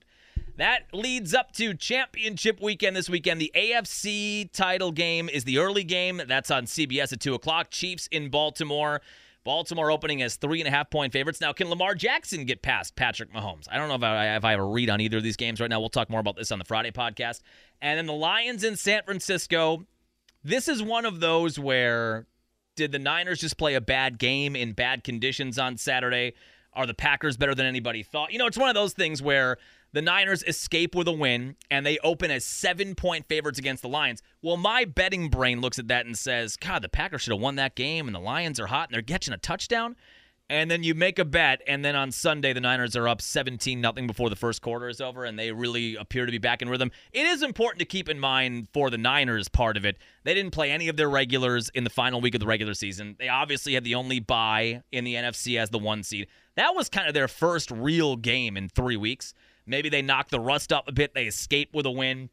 That 0.57 0.83
leads 0.93 1.35
up 1.35 1.53
to 1.53 1.73
championship 1.75 2.61
weekend 2.61 2.95
this 2.95 3.09
weekend. 3.09 3.41
The 3.41 3.53
AFC 3.55 4.53
title 4.53 4.93
game 4.93 5.29
is 5.29 5.45
the 5.45 5.59
early 5.59 5.85
game. 5.85 6.21
That's 6.27 6.51
on 6.51 6.67
CBS 6.67 7.13
at 7.13 7.21
2 7.21 7.35
o'clock. 7.35 7.71
Chiefs 7.71 8.07
in 8.09 8.29
Baltimore. 8.29 9.01
Baltimore 9.45 9.91
opening 9.91 10.23
as 10.23 10.37
three 10.37 10.61
and 10.61 10.69
a 10.69 10.71
half 10.71 10.91
point 10.91 11.13
favorites. 11.13 11.41
Now, 11.41 11.53
can 11.53 11.69
Lamar 11.69 11.95
Jackson 11.95 12.45
get 12.45 12.63
past 12.63 12.95
Patrick 12.95 13.33
Mahomes? 13.33 13.67
I 13.71 13.79
don't 13.79 13.89
know 13.89 13.95
if 13.95 14.03
I, 14.03 14.37
if 14.37 14.45
I 14.45 14.51
have 14.53 14.61
a 14.61 14.65
read 14.65 14.91
on 14.91 15.01
either 15.01 15.17
of 15.17 15.23
these 15.23 15.37
games 15.37 15.61
right 15.61 15.71
now. 15.71 15.81
We'll 15.81 15.89
talk 15.89 16.11
more 16.11 16.21
about 16.21 16.37
this 16.37 16.53
on 16.53 16.59
the 16.59 16.65
Friday 16.65 16.91
podcast. 16.91 17.41
And 17.81 17.99
then 17.99 18.07
the 18.07 18.13
Lions 18.13 18.63
in 18.63 18.77
San 18.77 19.03
Francisco. 19.05 19.85
This 20.45 20.69
is 20.69 20.83
one 20.83 21.07
of 21.07 21.21
those 21.21 21.59
where 21.59 22.27
did 22.77 22.93
the 22.93 22.99
Niners 22.99 23.41
just 23.41 23.57
play 23.57 23.75
a 23.75 23.81
bad 23.81 24.19
game 24.19 24.57
in 24.57 24.73
bad 24.73 25.05
conditions 25.05 25.59
on 25.59 25.77
Saturday? 25.77 26.35
Are 26.75 26.87
the 26.87 26.95
Packers 26.95 27.37
better 27.37 27.55
than 27.55 27.67
anybody 27.67 28.03
thought? 28.03 28.33
You 28.33 28.39
know, 28.39 28.47
it's 28.47 28.57
one 28.57 28.71
of 28.71 28.75
those 28.75 28.95
things 28.95 29.21
where 29.21 29.59
the 29.93 30.01
Niners 30.01 30.43
escape 30.45 30.95
with 30.95 31.07
a 31.07 31.13
win 31.13 31.57
and 31.71 31.85
they 31.85 31.99
open 31.99 32.31
as 32.31 32.47
seven 32.47 32.95
point 32.95 33.27
favorites 33.29 33.59
against 33.59 33.83
the 33.83 33.89
Lions. 33.89 34.23
Well, 34.41 34.57
my 34.57 34.87
betting 34.87 35.29
brain 35.29 35.61
looks 35.61 35.79
at 35.79 35.89
that 35.89 36.07
and 36.07 36.17
says, 36.17 36.57
God, 36.57 36.81
the 36.81 36.89
Packers 36.89 37.23
should 37.23 37.35
have 37.35 37.43
won 37.43 37.57
that 37.57 37.75
game 37.75 38.07
and 38.07 38.15
the 38.15 38.21
Lions 38.21 38.59
are 38.59 38.69
hot 38.69 38.89
and 38.89 38.95
they're 38.95 39.03
catching 39.03 39.35
a 39.35 39.39
touchdown. 39.39 39.97
And 40.51 40.71
then 40.71 40.83
you 40.83 40.95
make 40.95 41.19
a 41.19 41.25
bet, 41.25 41.63
and 41.67 41.83
then 41.83 41.97
on 41.97 42.13
Sunday 42.13 42.53
the 42.53 42.61
Niners 42.61 42.95
are 42.95 43.09
up 43.09 43.23
17 43.23 43.81
nothing 43.81 44.07
before 44.07 44.29
the 44.29 44.37
first 44.37 44.61
quarter 44.61 44.89
is 44.89 45.01
over, 45.01 45.25
and 45.25 45.39
they 45.39 45.51
really 45.51 45.97
appear 45.97 46.27
to 46.27 46.33
be 46.33 46.39
back 46.39 46.61
in 46.61 46.69
rhythm. 46.69 46.91
It 47.13 47.25
is 47.25 47.43
important 47.43 47.79
to 47.79 47.87
keep 47.87 48.09
in 48.09 48.19
mind 48.19 48.69
for 48.75 48.91
the 48.91 48.99
Niners 48.99 49.49
part 49.49 49.79
of 49.79 49.87
it. 49.87 49.97
They 50.25 50.35
didn't 50.35 50.51
play 50.51 50.71
any 50.71 50.89
of 50.89 50.97
their 50.99 51.09
regulars 51.09 51.71
in 51.71 51.85
the 51.85 51.91
final 51.91 52.21
week 52.21 52.35
of 52.35 52.41
the 52.41 52.47
regular 52.47 52.75
season. 52.75 53.17
They 53.19 53.29
obviously 53.29 53.73
had 53.75 53.85
the 53.85 53.95
only 53.95 54.21
bye 54.21 54.83
in 54.93 55.05
the 55.05 55.15
NFC 55.15 55.59
as 55.59 55.71
the 55.71 55.79
one 55.79 56.03
seed. 56.03 56.27
That 56.57 56.75
was 56.75 56.91
kind 56.91 57.09
of 57.09 57.15
their 57.15 57.29
first 57.29 57.71
real 57.71 58.17
game 58.17 58.57
in 58.59 58.69
three 58.69 58.99
weeks. 58.99 59.33
Maybe 59.65 59.89
they 59.89 60.03
knocked 60.03 60.33
the 60.33 60.41
rust 60.41 60.73
up 60.73 60.87
a 60.87 60.93
bit. 60.93 61.15
They 61.15 61.25
escape 61.25 61.71
with 61.73 61.87
a 61.87 61.91
win, 61.91 62.29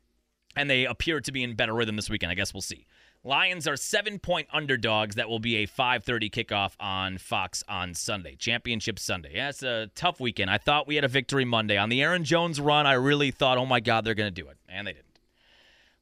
and 0.55 0.69
they 0.69 0.85
appear 0.85 1.21
to 1.21 1.31
be 1.31 1.43
in 1.43 1.55
better 1.55 1.73
rhythm 1.73 1.95
this 1.95 2.09
weekend. 2.09 2.31
I 2.31 2.35
guess 2.35 2.53
we'll 2.53 2.61
see. 2.61 2.85
Lions 3.23 3.67
are 3.67 3.75
seven-point 3.75 4.47
underdogs. 4.53 5.15
That 5.15 5.27
will 5.27 5.39
be 5.39 5.57
a 5.57 5.67
5:30 5.67 6.29
kickoff 6.29 6.75
on 6.79 7.17
Fox 7.17 7.65
on 7.67 7.93
Sunday, 7.93 8.35
Championship 8.37 8.97
Sunday. 8.97 9.31
Yeah, 9.35 9.49
it's 9.49 9.61
a 9.61 9.91
tough 9.93 10.21
weekend. 10.21 10.49
I 10.49 10.57
thought 10.57 10.87
we 10.87 10.95
had 10.95 11.03
a 11.03 11.09
victory 11.09 11.43
Monday 11.43 11.77
on 11.77 11.89
the 11.89 12.01
Aaron 12.01 12.23
Jones 12.23 12.61
run. 12.61 12.87
I 12.87 12.93
really 12.93 13.31
thought, 13.31 13.57
oh 13.57 13.65
my 13.65 13.81
God, 13.81 14.05
they're 14.05 14.13
going 14.13 14.33
to 14.33 14.41
do 14.41 14.47
it, 14.47 14.57
and 14.69 14.87
they 14.87 14.93
didn't. 14.93 15.08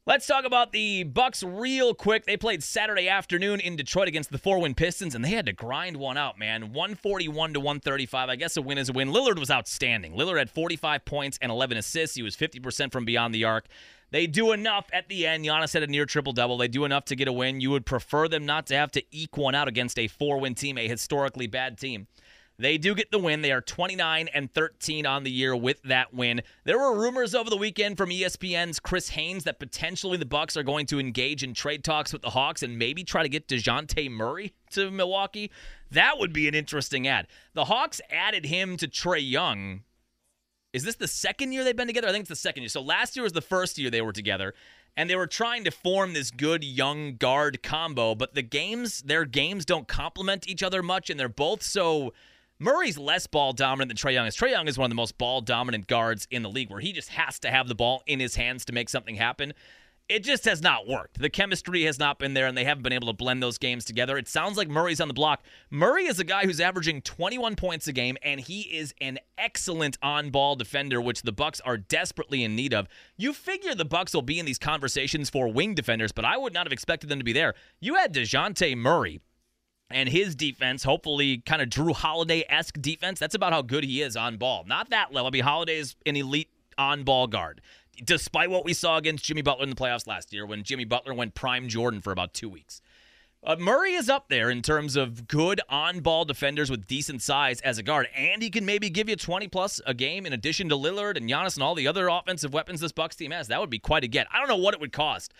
Let's 0.08 0.26
talk 0.26 0.46
about 0.46 0.72
the 0.72 1.04
Bucks 1.04 1.44
real 1.44 1.94
quick. 1.94 2.26
They 2.26 2.38
played 2.38 2.64
Saturday 2.64 3.10
afternoon 3.10 3.60
in 3.60 3.76
Detroit 3.76 4.08
against 4.08 4.32
the 4.32 4.38
four-win 4.38 4.74
Pistons, 4.74 5.14
and 5.14 5.26
they 5.26 5.32
had 5.32 5.48
to 5.48 5.52
grind 5.52 5.98
one 5.98 6.16
out, 6.16 6.40
man. 6.40 6.72
141 6.72 7.54
to 7.54 7.60
135. 7.60 8.30
I 8.30 8.38
guess 8.38 8.56
a 8.56 8.62
win 8.62 8.78
is 8.78 8.88
a 8.88 8.94
win. 8.94 9.10
Lillard 9.10 9.38
was 9.38 9.52
outstanding. 9.52 10.14
Lillard 10.14 10.38
had 10.38 10.50
45 10.50 11.04
points 11.04 11.38
and 11.42 11.52
11 11.52 11.76
assists. 11.76 12.16
He 12.16 12.24
was 12.24 12.38
50% 12.38 12.90
from 12.94 13.04
beyond 13.04 13.36
the 13.36 13.44
arc. 13.44 13.66
They 14.12 14.28
do 14.28 14.54
enough 14.54 14.90
at 14.94 15.10
the 15.10 15.28
end. 15.28 15.44
Giannis 15.44 15.74
had 15.74 15.84
a 15.84 15.88
near 15.88 16.06
triple 16.06 16.32
double. 16.32 16.56
They 16.56 16.70
do 16.70 16.86
enough 16.86 17.04
to 17.06 17.16
get 17.18 17.28
a 17.28 17.34
win. 17.34 17.60
You 17.60 17.72
would 17.72 17.86
prefer 17.86 18.30
them 18.30 18.46
not 18.46 18.66
to 18.68 18.76
have 18.76 18.94
to 18.94 19.04
eke 19.12 19.36
one 19.36 19.56
out 19.56 19.68
against 19.68 20.00
a 20.00 20.08
four-win 20.08 20.56
team, 20.56 20.78
a 20.78 20.88
historically 20.88 21.48
bad 21.48 21.78
team. 21.78 22.08
They 22.60 22.80
do 22.80 22.96
get 22.96 23.12
the 23.12 23.20
win. 23.20 23.44
They 23.44 23.52
are 23.52 23.62
29 23.62 24.30
and 24.34 24.52
13 24.52 25.06
on 25.06 25.24
the 25.24 25.32
year 25.32 25.56
with 25.56 25.82
that 25.84 26.14
win. 26.14 26.42
There 26.64 26.80
were 26.80 27.00
rumors 27.00 27.36
over 27.36 27.52
the 27.52 27.58
weekend 27.58 27.98
from 27.98 28.10
ESPN's 28.10 28.80
Chris 28.80 29.10
Haynes 29.10 29.44
that 29.44 29.60
potentially 29.60 30.18
the 30.18 30.26
Bucks 30.26 30.58
are 30.58 30.64
going 30.64 30.88
to 30.88 31.00
engage 31.00 31.44
in 31.44 31.54
trade 31.54 31.84
talks 31.84 32.12
with 32.12 32.24
the 32.24 32.32
Hawks 32.32 32.64
and 32.64 32.80
maybe 32.80 33.04
try 33.04 33.22
to 33.22 33.30
get 33.30 33.48
Dejounte 33.48 34.10
Murray 34.10 34.54
to 34.72 34.90
Milwaukee. 34.90 35.52
That 35.92 36.18
would 36.18 36.34
be 36.34 36.48
an 36.48 36.56
interesting 36.56 37.08
ad. 37.08 37.28
The 37.54 37.66
Hawks 37.66 38.02
added 38.10 38.46
him 38.46 38.76
to 38.78 38.88
Trae 38.88 39.30
Young. 39.30 39.84
Is 40.74 40.84
this 40.84 40.96
the 40.96 41.08
second 41.08 41.52
year 41.52 41.64
they've 41.64 41.76
been 41.76 41.88
together? 41.88 42.08
I 42.08 42.12
think 42.12 42.24
it's 42.24 42.30
the 42.30 42.36
second 42.36 42.64
year. 42.64 42.70
So 42.70 42.82
last 42.82 43.16
year 43.16 43.24
was 43.24 43.34
the 43.34 43.42
first 43.42 43.78
year 43.78 43.92
they 43.92 44.02
were 44.02 44.12
together 44.12 44.56
and 44.98 45.08
they 45.08 45.16
were 45.16 45.28
trying 45.28 45.64
to 45.64 45.72
form 45.72 46.14
this 46.14 46.32
good 46.32 46.64
young 46.64 47.16
guard 47.18 47.62
combo, 47.62 48.16
but 48.16 48.34
the 48.34 48.42
games, 48.42 49.04
their 49.04 49.26
games 49.26 49.64
don't 49.64 49.88
complement 49.88 50.48
each 50.48 50.64
other 50.64 50.82
much, 50.82 51.12
and 51.12 51.20
they're 51.20 51.30
both 51.30 51.62
so 51.62 52.14
Murray's 52.60 52.98
less 52.98 53.28
ball 53.28 53.54
dominant 53.54 53.90
than 53.90 53.98
Trae 53.98 54.14
Young 54.14 54.26
is. 54.26 54.36
Trae 54.36 54.50
Young 54.50 54.68
is 54.68 54.80
one 54.80 54.86
of 54.86 54.90
the 54.92 54.96
most 54.96 55.18
ball 55.20 55.42
dominant 55.42 55.86
guards 55.86 56.28
in 56.32 56.42
the 56.42 56.50
league 56.50 56.72
where 56.72 56.80
he 56.80 56.92
just 56.92 57.10
has 57.10 57.38
to 57.40 57.52
have 57.52 57.68
the 57.68 57.76
ball 57.76 58.02
in 58.08 58.20
his 58.20 58.36
hands 58.36 58.66
to 58.66 58.74
make 58.74 58.90
something 58.90 59.16
happen. 59.16 59.54
It 60.10 60.24
just 60.24 60.46
has 60.46 60.62
not 60.62 60.88
worked. 60.88 61.20
The 61.20 61.30
chemistry 61.30 61.84
has 61.84 62.00
not 62.00 62.18
been 62.18 62.34
there, 62.34 62.48
and 62.48 62.58
they 62.58 62.64
haven't 62.64 62.84
been 62.84 62.94
able 62.94 63.08
to 63.08 63.14
blend 63.14 63.44
those 63.44 63.58
games 63.58 63.84
together. 63.84 64.18
It 64.18 64.30
sounds 64.30 64.58
like 64.58 64.70
Murray's 64.70 65.02
on 65.02 65.10
the 65.10 65.14
block. 65.14 65.44
Murray 65.70 66.06
is 66.06 66.18
a 66.18 66.24
guy 66.24 66.46
who's 66.46 66.62
averaging 66.62 67.02
21 67.02 67.58
points 67.58 67.90
a 67.90 67.94
game, 67.94 68.18
and 68.24 68.40
he 68.40 68.62
is 68.62 68.96
an 69.02 69.20
excellent 69.38 69.98
on-ball 70.02 70.56
defender, 70.56 71.02
which 71.02 71.24
the 71.24 71.34
Bucks 71.34 71.60
are 71.60 71.78
desperately 71.78 72.44
in 72.44 72.56
need 72.56 72.74
of. 72.74 72.88
You 73.18 73.34
figure 73.34 73.76
the 73.76 73.84
Bucks 73.84 74.14
will 74.14 74.22
be 74.22 74.40
in 74.40 74.46
these 74.46 74.58
conversations 74.58 75.30
for 75.30 75.50
wing 75.50 75.76
defenders, 75.76 76.14
but 76.14 76.26
I 76.26 76.38
would 76.38 76.54
not 76.54 76.66
have 76.66 76.74
expected 76.74 77.10
them 77.10 77.20
to 77.20 77.26
be 77.26 77.34
there. 77.34 77.54
You 77.82 77.96
had 77.96 78.14
Dejounte 78.14 78.78
Murray 78.78 79.20
and 79.90 80.10
his 80.10 80.36
defense, 80.36 80.84
hopefully, 80.84 81.38
kind 81.46 81.62
of 81.62 81.70
Jrue 81.70 81.96
Holiday 81.96 82.44
esque 82.50 82.80
defense. 82.82 83.20
That's 83.20 83.36
about 83.36 83.54
how 83.54 83.62
good 83.62 83.84
he 83.84 84.02
is 84.02 84.16
on 84.18 84.38
ball. 84.38 84.66
Not 84.68 84.90
that 84.90 85.14
level. 85.14 85.28
I 85.28 85.32
mean, 85.32 85.44
Holiday 85.44 85.78
is 85.78 85.96
an 86.06 86.16
elite 86.16 86.50
on 86.78 87.04
ball 87.04 87.28
guard, 87.28 87.62
despite 88.04 88.50
what 88.50 88.66
we 88.66 88.74
saw 88.74 88.98
against 88.98 89.24
Jimmy 89.24 89.42
Butler 89.42 89.64
in 89.64 89.70
the 89.70 89.76
playoffs 89.76 90.08
last 90.08 90.34
year 90.34 90.46
when 90.46 90.64
Jimmy 90.64 90.86
Butler 90.86 91.14
went 91.14 91.36
prime 91.36 91.68
Jordan 91.68 92.02
for 92.02 92.12
about 92.12 92.34
two 92.34 92.50
weeks. 92.50 92.82
Uh, 93.44 93.56
Murray 93.56 93.94
is 93.94 94.10
up 94.10 94.30
there 94.30 94.50
in 94.50 94.62
terms 94.62 94.96
of 94.96 95.28
good 95.28 95.62
on 95.70 96.00
ball 96.00 96.26
defenders 96.26 96.70
with 96.70 96.88
decent 96.88 97.22
size 97.22 97.62
as 97.62 97.78
a 97.78 97.84
guard, 97.84 98.08
and 98.16 98.42
he 98.42 98.50
can 98.50 98.66
maybe 98.66 98.90
give 98.90 99.08
you 99.08 99.16
20 99.16 99.48
plus 99.48 99.80
a 99.86 99.94
game 99.94 100.26
in 100.26 100.34
addition 100.34 100.68
to 100.68 100.76
Lillard 100.76 101.16
and 101.16 101.30
Giannis 101.30 101.56
and 101.56 101.64
all 101.64 101.76
the 101.76 101.88
other 101.88 102.10
offensive 102.10 102.52
weapons 102.52 102.82
this 102.82 102.92
Bucks 102.92 103.16
team 103.16 103.32
has. 103.32 103.48
That 103.48 103.62
would 103.62 103.70
be 103.70 103.80
quite 103.80 104.04
a 104.04 104.08
get. 104.08 104.28
I 104.34 104.40
don't 104.40 104.50
know 104.50 104.58
what 104.58 104.74
it 104.74 104.82
would 104.82 104.92
cost. 104.92 105.34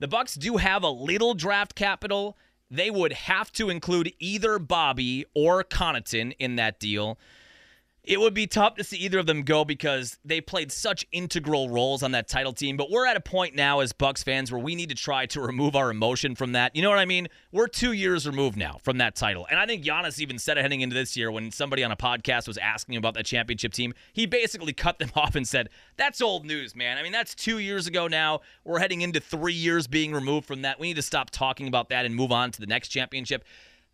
The 0.00 0.08
Bucks 0.08 0.34
do 0.34 0.56
have 0.56 0.82
a 0.82 0.88
little 0.88 1.34
draft 1.34 1.74
capital 1.74 2.36
they 2.72 2.90
would 2.90 3.12
have 3.12 3.52
to 3.52 3.68
include 3.68 4.14
either 4.18 4.58
Bobby 4.58 5.26
or 5.34 5.62
Connaughton 5.62 6.34
in 6.38 6.56
that 6.56 6.80
deal. 6.80 7.18
It 8.04 8.18
would 8.18 8.34
be 8.34 8.48
tough 8.48 8.74
to 8.76 8.84
see 8.84 8.96
either 8.96 9.20
of 9.20 9.26
them 9.26 9.42
go 9.42 9.64
because 9.64 10.18
they 10.24 10.40
played 10.40 10.72
such 10.72 11.06
integral 11.12 11.68
roles 11.68 12.02
on 12.02 12.10
that 12.12 12.26
title 12.26 12.52
team. 12.52 12.76
But 12.76 12.90
we're 12.90 13.06
at 13.06 13.16
a 13.16 13.20
point 13.20 13.54
now 13.54 13.78
as 13.78 13.92
Bucks 13.92 14.24
fans 14.24 14.50
where 14.50 14.60
we 14.60 14.74
need 14.74 14.88
to 14.88 14.96
try 14.96 15.26
to 15.26 15.40
remove 15.40 15.76
our 15.76 15.88
emotion 15.88 16.34
from 16.34 16.50
that. 16.52 16.74
You 16.74 16.82
know 16.82 16.90
what 16.90 16.98
I 16.98 17.04
mean? 17.04 17.28
We're 17.52 17.68
two 17.68 17.92
years 17.92 18.26
removed 18.26 18.56
now 18.56 18.78
from 18.82 18.98
that 18.98 19.14
title. 19.14 19.46
And 19.48 19.56
I 19.56 19.66
think 19.66 19.84
Giannis 19.84 20.18
even 20.18 20.40
said 20.40 20.58
it 20.58 20.62
heading 20.62 20.80
into 20.80 20.94
this 20.94 21.16
year 21.16 21.30
when 21.30 21.52
somebody 21.52 21.84
on 21.84 21.92
a 21.92 21.96
podcast 21.96 22.48
was 22.48 22.58
asking 22.58 22.96
about 22.96 23.14
that 23.14 23.24
championship 23.24 23.72
team. 23.72 23.94
He 24.12 24.26
basically 24.26 24.72
cut 24.72 24.98
them 24.98 25.12
off 25.16 25.36
and 25.36 25.46
said, 25.46 25.68
That's 25.96 26.20
old 26.20 26.44
news, 26.44 26.74
man. 26.74 26.98
I 26.98 27.04
mean, 27.04 27.12
that's 27.12 27.36
two 27.36 27.60
years 27.60 27.86
ago 27.86 28.08
now. 28.08 28.40
We're 28.64 28.80
heading 28.80 29.02
into 29.02 29.20
three 29.20 29.54
years 29.54 29.86
being 29.86 30.12
removed 30.12 30.48
from 30.48 30.62
that. 30.62 30.80
We 30.80 30.88
need 30.88 30.96
to 30.96 31.02
stop 31.02 31.30
talking 31.30 31.68
about 31.68 31.88
that 31.90 32.04
and 32.04 32.16
move 32.16 32.32
on 32.32 32.50
to 32.50 32.60
the 32.60 32.66
next 32.66 32.88
championship 32.88 33.44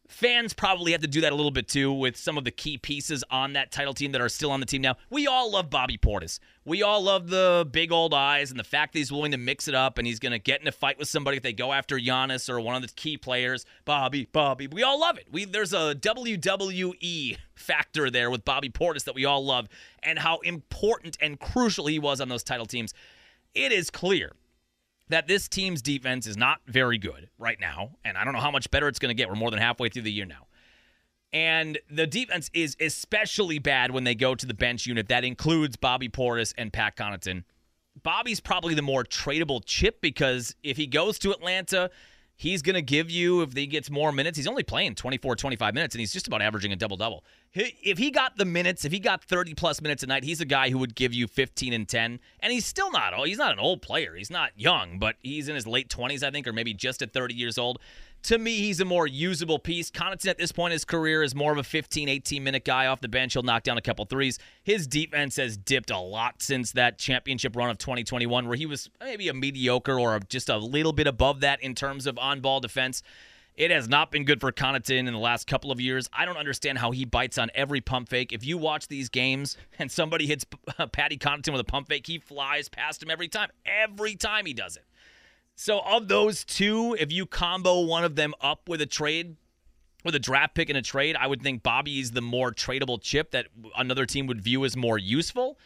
fans 0.09 0.54
probably 0.54 0.92
have 0.92 1.02
to 1.02 1.06
do 1.06 1.20
that 1.20 1.32
a 1.32 1.34
little 1.34 1.50
bit 1.50 1.68
too 1.68 1.92
with 1.92 2.16
some 2.16 2.38
of 2.38 2.44
the 2.44 2.50
key 2.50 2.78
pieces 2.78 3.22
on 3.30 3.52
that 3.52 3.70
title 3.70 3.92
team 3.94 4.12
that 4.12 4.20
are 4.20 4.28
still 4.28 4.50
on 4.50 4.59
the 4.59 4.66
team 4.66 4.82
now. 4.82 4.96
We 5.11 5.26
all 5.26 5.52
love 5.52 5.70
Bobby 5.70 5.98
Portis. 5.98 6.40
We 6.64 6.82
all 6.82 7.02
love 7.02 7.28
the 7.28 7.68
big 7.70 7.92
old 7.92 8.14
eyes 8.14 8.50
and 8.50 8.59
the 8.59 8.64
fact 8.64 8.94
that 8.94 8.98
he's 8.98 9.12
willing 9.12 9.32
to 9.32 9.38
mix 9.38 9.68
it 9.68 9.74
up 9.74 9.98
and 9.98 10.06
he's 10.06 10.18
going 10.18 10.32
to 10.32 10.38
get 10.38 10.61
in 10.61 10.66
a 10.66 10.72
fight 10.72 10.98
with 10.98 11.09
somebody 11.09 11.36
if 11.36 11.42
they 11.42 11.52
go 11.52 11.72
after 11.72 11.98
Giannis 11.98 12.48
or 12.48 12.61
one 12.61 12.74
of 12.74 12.82
the 12.82 12.88
key 12.88 13.16
players. 13.16 13.64
Bobby, 13.84 14.28
Bobby. 14.32 14.66
We 14.66 14.82
all 14.82 14.98
love 14.98 15.18
it. 15.18 15.28
We 15.30 15.44
there's 15.44 15.72
a 15.72 15.94
WWE 15.94 17.36
factor 17.54 18.11
there 18.11 18.30
with 18.30 18.44
Bobby 18.44 18.70
Portis 18.70 19.04
that 19.04 19.14
we 19.14 19.26
all 19.26 19.44
love 19.44 19.68
and 20.02 20.18
how 20.18 20.38
important 20.38 21.18
and 21.20 21.38
crucial 21.38 21.86
he 21.86 21.98
was 21.98 22.20
on 22.20 22.28
those 22.28 22.42
title 22.42 22.66
teams. 22.66 22.94
It 23.54 23.72
is 23.72 23.90
clear 23.90 24.32
that 25.09 25.26
this 25.26 25.48
team's 25.48 25.82
defense 25.82 26.26
is 26.26 26.36
not 26.36 26.61
very 26.66 26.98
good 26.98 27.28
right 27.38 27.59
now, 27.61 27.96
and 28.04 28.16
I 28.16 28.24
don't 28.24 28.32
know 28.32 28.40
how 28.40 28.50
much 28.50 28.70
better 28.70 28.88
it's 28.88 28.98
going 28.98 29.11
to 29.11 29.14
get. 29.14 29.28
We're 29.28 29.36
more 29.36 29.50
than 29.50 29.61
halfway 29.61 29.88
through 29.88 30.02
the 30.02 30.12
year 30.12 30.26
now. 30.26 30.46
And 31.32 31.78
the 31.90 32.06
defense 32.06 32.50
is 32.54 32.76
especially 32.80 33.59
bad 33.59 33.90
when 33.90 34.04
they 34.04 34.14
go 34.14 34.34
to 34.34 34.46
the 34.46 34.54
bench 34.54 34.86
unit. 34.86 35.09
That 35.09 35.24
includes 35.24 35.76
Bobby 35.76 36.09
Portis 36.09 36.54
and 36.56 36.72
Pat 36.72 36.96
Connaughton. 36.96 37.44
Bobby's 38.02 38.40
probably 38.40 38.74
the 38.74 38.82
more 38.82 39.04
tradable 39.04 39.61
chip 39.64 40.00
because 40.00 40.54
if 40.62 40.76
he 40.76 40.86
goes 40.86 41.18
to 41.20 41.32
Atlanta, 41.32 41.90
he's 42.39 42.62
going 42.62 42.74
to 42.74 42.82
give 42.82 43.11
you, 43.11 43.43
if 43.43 43.53
he 43.53 43.66
gets 43.66 43.91
more 43.91 44.12
minutes, 44.12 44.39
he's 44.39 44.47
only 44.47 44.62
playing 44.62 44.95
24, 44.95 45.36
25 45.36 45.74
minutes, 45.74 45.95
and 45.95 46.01
he's 46.01 46.12
just 46.12 46.28
about 46.28 46.41
averaging 46.41 46.72
a 46.72 46.76
double 46.76 46.97
double. 46.97 47.24
If 47.53 47.99
he 47.99 48.11
got 48.11 48.36
the 48.36 48.45
minutes, 48.45 48.84
if 48.84 48.93
he 48.93 49.01
got 49.01 49.24
30 49.24 49.55
plus 49.55 49.82
minutes 49.82 50.03
a 50.05 50.07
night, 50.07 50.22
he's 50.22 50.41
a 50.41 50.45
guy 50.47 50.70
who 50.70 50.78
would 50.78 50.95
give 50.95 51.12
you 51.12 51.26
15 51.26 51.72
and 51.72 51.89
10. 51.89 52.20
And 52.41 52.53
he's 52.53 52.64
still 52.64 52.93
not, 52.93 53.12
he's 53.26 53.39
not 53.39 53.53
an 53.53 53.59
old 53.59 53.82
player. 53.82 54.14
He's 54.14 54.30
not 54.30 54.53
young, 54.55 54.99
but 54.99 55.16
he's 55.20 55.49
in 55.49 55.57
his 55.57 55.66
late 55.66 55.89
20s, 55.89 56.22
I 56.22 56.30
think, 56.30 56.47
or 56.47 56.53
maybe 56.53 56.72
just 56.72 57.03
at 57.03 57.12
30 57.12 57.34
years 57.34 57.59
old 57.59 57.80
to 58.25 58.39
me, 58.39 58.59
he's 58.59 58.81
a 58.81 58.85
more 58.85 59.07
usable 59.07 59.59
piece. 59.59 59.91
Connaughton 59.91 60.29
at 60.29 60.39
this 60.39 60.53
point 60.53 60.73
in 60.73 60.75
his 60.75 60.85
career 60.85 61.23
is 61.23 61.35
more 61.35 61.53
of 61.53 61.59
a 61.59 61.62
15, 61.62 62.09
18 62.09 62.43
minute 62.45 62.64
guy 62.64 62.87
off 62.87 63.01
the 63.01 63.09
bench. 63.09 63.33
He'll 63.33 63.43
knock 63.43 63.62
down 63.62 63.79
a 63.79 63.83
couple 63.83 64.05
threes. 64.05 64.39
His 64.62 64.87
defense 64.87 65.37
has 65.37 65.57
dipped 65.57 65.91
a 65.91 65.99
lot 65.99 66.43
since 66.43 66.73
that 66.73 66.99
championship 66.99 67.57
run 67.57 67.71
of 67.71 67.79
2021, 67.79 68.49
where 68.49 68.57
he 68.57 68.66
was 68.66 68.91
maybe 69.01 69.29
a 69.29 69.35
mediocre 69.35 69.99
or 69.99 70.19
just 70.29 70.49
a 70.49 70.57
little 70.59 70.93
bit 70.93 71.07
above 71.07 71.41
that 71.41 71.62
in 71.62 71.75
terms 71.75 72.07
of 72.07 72.19
on 72.19 72.41
ball 72.41 72.61
defense. 72.61 73.03
It 73.59 73.73
has 73.73 73.89
not 73.89 74.12
been 74.12 74.25
good 74.25 74.41
for 74.41 74.53
Connaughton 74.53 74.99
in 74.99 75.07
the 75.07 75.19
last 75.19 75.49
couple 75.49 75.73
of 75.73 75.81
years. 75.81 76.09
I 76.12 76.25
don't 76.25 76.37
understand 76.37 76.79
how 76.79 76.93
he 76.93 77.05
bites 77.05 77.39
on 77.39 77.51
every 77.57 77.81
pump 77.81 78.09
fake. 78.09 78.33
If 78.33 78.47
you 78.47 78.57
watch 78.57 78.87
these 78.87 79.09
games 79.09 79.57
and 79.81 79.91
somebody 79.91 80.29
hits 80.29 80.47
Patty 80.93 81.19
Connaughton 81.19 81.51
with 81.51 81.61
a 81.61 81.64
pump 81.64 81.89
fake, 81.89 82.07
he 82.07 82.19
flies 82.19 82.69
past 82.69 83.03
him 83.03 83.11
every 83.11 83.27
time. 83.27 83.49
Every 83.66 84.14
time 84.14 84.47
he 84.47 84.55
does 84.55 84.77
it. 84.77 84.85
So, 85.61 85.80
of 85.80 86.06
those 86.06 86.44
two, 86.44 86.96
if 87.00 87.11
you 87.11 87.26
combo 87.26 87.80
one 87.80 88.04
of 88.04 88.14
them 88.14 88.32
up 88.40 88.68
with 88.68 88.80
a 88.80 88.86
trade, 88.86 89.34
with 90.04 90.14
a 90.14 90.20
draft 90.20 90.54
pick 90.54 90.68
and 90.68 90.78
a 90.78 90.82
trade, 90.82 91.16
I 91.16 91.26
would 91.26 91.42
think 91.42 91.64
Bobby 91.64 91.98
is 91.98 92.12
the 92.12 92.20
more 92.20 92.52
tradable 92.52 93.02
chip 93.02 93.32
that 93.32 93.48
another 93.76 94.06
team 94.06 94.28
would 94.28 94.40
view 94.40 94.64
as 94.64 94.76
more 94.76 94.98
useful. 94.98 95.59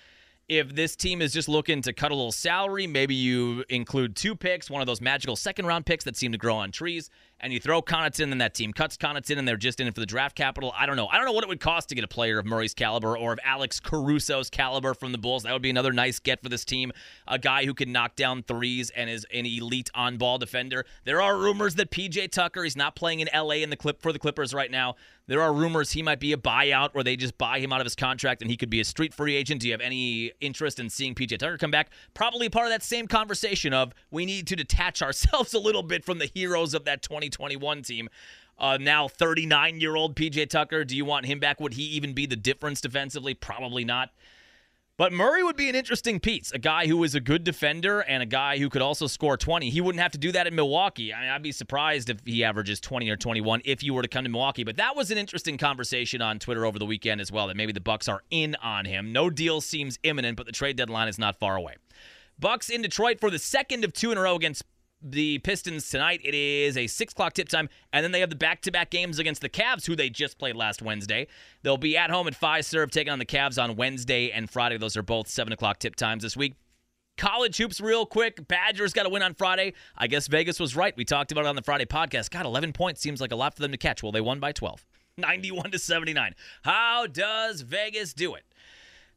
If 0.48 0.74
this 0.74 0.96
team 0.96 1.20
is 1.20 1.30
just 1.34 1.46
looking 1.46 1.82
to 1.82 1.92
cut 1.92 2.10
a 2.10 2.14
little 2.14 2.32
salary, 2.32 2.86
maybe 2.86 3.14
you 3.14 3.64
include 3.68 4.16
two 4.16 4.34
picks, 4.34 4.70
one 4.70 4.80
of 4.80 4.86
those 4.86 5.02
magical 5.02 5.36
second 5.36 5.66
round 5.66 5.84
picks 5.84 6.04
that 6.04 6.16
seem 6.16 6.32
to 6.32 6.38
grow 6.38 6.56
on 6.56 6.72
trees, 6.72 7.10
and 7.42 7.52
you 7.52 7.60
throw 7.60 7.82
Connaughton, 7.82 8.30
and 8.30 8.40
that 8.40 8.54
team 8.54 8.72
cuts 8.72 8.96
Connaughton, 8.96 9.38
and 9.38 9.46
they're 9.46 9.56
just 9.56 9.80
in 9.80 9.86
it 9.86 9.94
for 9.94 10.00
the 10.00 10.06
draft 10.06 10.36
capital. 10.36 10.72
I 10.76 10.86
don't 10.86 10.96
know. 10.96 11.08
I 11.08 11.16
don't 11.16 11.26
know 11.26 11.32
what 11.32 11.44
it 11.44 11.48
would 11.48 11.60
cost 11.60 11.88
to 11.88 11.94
get 11.94 12.04
a 12.04 12.08
player 12.08 12.38
of 12.38 12.46
Murray's 12.46 12.74
caliber 12.74 13.16
or 13.16 13.32
of 13.32 13.40
Alex 13.44 13.80
Caruso's 13.80 14.48
caliber 14.48 14.94
from 14.94 15.12
the 15.12 15.18
Bulls. 15.18 15.42
That 15.42 15.52
would 15.52 15.62
be 15.62 15.70
another 15.70 15.92
nice 15.92 16.18
get 16.18 16.42
for 16.42 16.48
this 16.48 16.64
team. 16.64 16.92
A 17.26 17.38
guy 17.38 17.64
who 17.64 17.74
can 17.74 17.92
knock 17.92 18.16
down 18.16 18.42
threes 18.42 18.90
and 18.90 19.10
is 19.10 19.26
an 19.32 19.46
elite 19.46 19.90
on-ball 19.94 20.38
defender. 20.38 20.84
There 21.04 21.20
are 21.20 21.36
rumors 21.36 21.74
that 21.76 21.90
PJ 21.90 22.30
Tucker, 22.30 22.64
he's 22.64 22.76
not 22.76 22.94
playing 22.94 23.20
in 23.20 23.28
LA 23.34 23.56
in 23.56 23.70
the 23.70 23.76
clip 23.76 24.00
for 24.00 24.12
the 24.12 24.18
Clippers 24.18 24.54
right 24.54 24.70
now. 24.70 24.94
There 25.28 25.40
are 25.40 25.52
rumors 25.52 25.92
he 25.92 26.02
might 26.02 26.18
be 26.18 26.32
a 26.32 26.36
buyout 26.36 26.94
where 26.94 27.04
they 27.04 27.16
just 27.16 27.38
buy 27.38 27.60
him 27.60 27.72
out 27.72 27.80
of 27.80 27.86
his 27.86 27.94
contract 27.94 28.42
and 28.42 28.50
he 28.50 28.56
could 28.56 28.70
be 28.70 28.80
a 28.80 28.84
street 28.84 29.14
free 29.14 29.36
agent. 29.36 29.60
Do 29.60 29.68
you 29.68 29.72
have 29.72 29.80
any 29.80 30.32
interest 30.40 30.80
in 30.80 30.90
seeing 30.90 31.14
PJ 31.14 31.38
Tucker 31.38 31.56
come 31.58 31.70
back? 31.70 31.90
Probably 32.12 32.48
part 32.48 32.66
of 32.66 32.72
that 32.72 32.82
same 32.82 33.06
conversation 33.06 33.72
of 33.72 33.92
we 34.10 34.26
need 34.26 34.46
to 34.48 34.56
detach 34.56 35.00
ourselves 35.02 35.54
a 35.54 35.60
little 35.60 35.82
bit 35.82 36.04
from 36.04 36.18
the 36.18 36.30
heroes 36.34 36.74
of 36.74 36.84
that 36.84 37.02
20 37.02 37.30
2021 37.32 37.82
team. 37.82 38.08
Uh, 38.58 38.78
now 38.80 39.08
39 39.08 39.80
year 39.80 39.96
old 39.96 40.14
PJ 40.14 40.48
Tucker. 40.48 40.84
Do 40.84 40.96
you 40.96 41.04
want 41.04 41.26
him 41.26 41.40
back? 41.40 41.60
Would 41.60 41.74
he 41.74 41.82
even 41.82 42.12
be 42.12 42.26
the 42.26 42.36
difference 42.36 42.80
defensively? 42.80 43.34
Probably 43.34 43.84
not. 43.84 44.10
But 44.98 45.12
Murray 45.12 45.42
would 45.42 45.56
be 45.56 45.68
an 45.68 45.74
interesting 45.74 46.20
piece. 46.20 46.52
A 46.52 46.58
guy 46.58 46.86
who 46.86 47.02
is 47.02 47.14
a 47.14 47.20
good 47.20 47.44
defender 47.44 48.00
and 48.00 48.22
a 48.22 48.26
guy 48.26 48.58
who 48.58 48.68
could 48.68 48.82
also 48.82 49.06
score 49.06 49.38
20. 49.38 49.70
He 49.70 49.80
wouldn't 49.80 50.02
have 50.02 50.12
to 50.12 50.18
do 50.18 50.30
that 50.32 50.46
in 50.46 50.54
Milwaukee. 50.54 51.14
I 51.14 51.22
mean, 51.22 51.30
I'd 51.30 51.42
be 51.42 51.50
surprised 51.50 52.10
if 52.10 52.20
he 52.24 52.44
averages 52.44 52.78
20 52.78 53.08
or 53.08 53.16
21 53.16 53.62
if 53.64 53.82
you 53.82 53.94
were 53.94 54.02
to 54.02 54.08
come 54.08 54.22
to 54.24 54.30
Milwaukee. 54.30 54.64
But 54.64 54.76
that 54.76 54.94
was 54.94 55.10
an 55.10 55.16
interesting 55.16 55.56
conversation 55.56 56.20
on 56.20 56.38
Twitter 56.38 56.66
over 56.66 56.78
the 56.78 56.86
weekend 56.86 57.20
as 57.20 57.32
well. 57.32 57.48
That 57.48 57.56
maybe 57.56 57.72
the 57.72 57.80
Bucks 57.80 58.06
are 58.06 58.22
in 58.30 58.54
on 58.62 58.84
him. 58.84 59.12
No 59.12 59.30
deal 59.30 59.60
seems 59.60 59.98
imminent, 60.02 60.36
but 60.36 60.46
the 60.46 60.52
trade 60.52 60.76
deadline 60.76 61.08
is 61.08 61.18
not 61.18 61.38
far 61.38 61.56
away. 61.56 61.76
Bucks 62.38 62.68
in 62.68 62.82
Detroit 62.82 63.18
for 63.18 63.30
the 63.30 63.38
second 63.38 63.84
of 63.84 63.92
two 63.92 64.12
in 64.12 64.18
a 64.18 64.20
row 64.20 64.36
against 64.36 64.62
the 65.02 65.38
Pistons 65.40 65.88
tonight. 65.88 66.20
It 66.24 66.34
is 66.34 66.76
a 66.76 66.86
six 66.86 67.12
o'clock 67.12 67.34
tip 67.34 67.48
time, 67.48 67.68
and 67.92 68.04
then 68.04 68.12
they 68.12 68.20
have 68.20 68.30
the 68.30 68.36
back-to-back 68.36 68.90
games 68.90 69.18
against 69.18 69.40
the 69.40 69.48
Cavs, 69.48 69.86
who 69.86 69.96
they 69.96 70.10
just 70.10 70.38
played 70.38 70.56
last 70.56 70.82
Wednesday. 70.82 71.26
They'll 71.62 71.76
be 71.76 71.96
at 71.96 72.10
home 72.10 72.26
at 72.28 72.38
Fiserv, 72.38 72.90
taking 72.90 73.12
on 73.12 73.18
the 73.18 73.26
Cavs 73.26 73.62
on 73.62 73.76
Wednesday 73.76 74.30
and 74.30 74.48
Friday. 74.48 74.78
Those 74.78 74.96
are 74.96 75.02
both 75.02 75.28
seven 75.28 75.52
o'clock 75.52 75.78
tip 75.78 75.96
times 75.96 76.22
this 76.22 76.36
week. 76.36 76.54
College 77.18 77.56
hoops, 77.58 77.80
real 77.80 78.06
quick. 78.06 78.48
Badgers 78.48 78.92
got 78.92 79.02
to 79.02 79.08
win 79.10 79.22
on 79.22 79.34
Friday. 79.34 79.74
I 79.96 80.06
guess 80.06 80.28
Vegas 80.28 80.58
was 80.58 80.74
right. 80.74 80.96
We 80.96 81.04
talked 81.04 81.30
about 81.30 81.44
it 81.44 81.48
on 81.48 81.56
the 81.56 81.62
Friday 81.62 81.84
podcast. 81.84 82.30
God, 82.30 82.46
11 82.46 82.72
points 82.72 83.00
seems 83.00 83.20
like 83.20 83.32
a 83.32 83.36
lot 83.36 83.54
for 83.54 83.62
them 83.62 83.70
to 83.72 83.76
catch. 83.76 84.02
Well, 84.02 84.12
they 84.12 84.20
won 84.20 84.40
by 84.40 84.52
12, 84.52 84.84
91 85.18 85.70
to 85.72 85.78
79. 85.78 86.34
How 86.62 87.06
does 87.06 87.60
Vegas 87.60 88.14
do 88.14 88.34
it? 88.34 88.44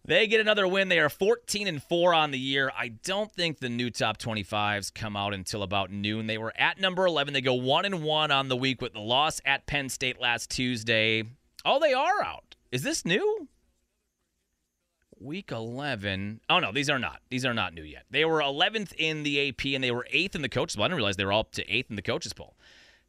They 0.08 0.28
get 0.28 0.40
another 0.40 0.68
win. 0.68 0.90
They 0.90 1.00
are 1.00 1.10
14 1.10 1.68
and 1.68 1.82
4 1.82 2.14
on 2.14 2.30
the 2.30 2.38
year. 2.38 2.72
I 2.78 2.90
don't 2.90 3.32
think 3.32 3.58
the 3.58 3.70
new 3.70 3.90
top 3.90 4.20
25s 4.20 4.94
come 4.94 5.18
out 5.18 5.34
until 5.34 5.64
about 5.64 5.90
noon. 5.90 6.28
They 6.28 6.38
were 6.38 6.54
at 6.56 6.80
number 6.80 7.08
11. 7.08 7.34
They 7.34 7.42
go 7.42 7.56
1 7.56 7.86
and 7.86 8.04
1 8.04 8.30
on 8.30 8.48
the 8.48 8.56
week 8.56 8.84
with 8.84 8.94
the 8.94 9.00
loss 9.00 9.42
at 9.46 9.66
Penn 9.66 9.90
State 9.90 10.22
last 10.22 10.52
Tuesday. 10.52 11.24
Oh, 11.66 11.80
they 11.80 11.94
are 11.94 12.24
out. 12.24 12.56
Is 12.72 12.84
this 12.84 13.04
new? 13.04 13.48
Week 15.20 15.52
11. 15.52 16.42
Oh, 16.52 16.60
no, 16.60 16.72
these 16.72 16.90
are 16.90 17.00
not. 17.00 17.22
These 17.32 17.46
are 17.46 17.54
not 17.56 17.74
new 17.74 17.82
yet. 17.82 18.04
They 18.12 18.26
were 18.26 18.42
11th 18.42 18.94
in 19.00 19.24
the 19.24 19.50
AP 19.50 19.66
and 19.74 19.84
they 19.84 19.90
were 19.90 20.06
8th 20.14 20.36
in 20.36 20.44
the 20.44 20.50
coaches 20.50 20.76
poll. 20.76 20.86
I 20.86 20.88
didn't 20.90 20.98
realize 20.98 21.16
they 21.16 21.26
were 21.26 21.32
all 21.32 21.40
up 21.40 21.52
to 21.54 21.66
8th 21.66 21.90
in 21.90 21.96
the 21.96 22.04
coaches 22.04 22.34
poll. 22.34 22.56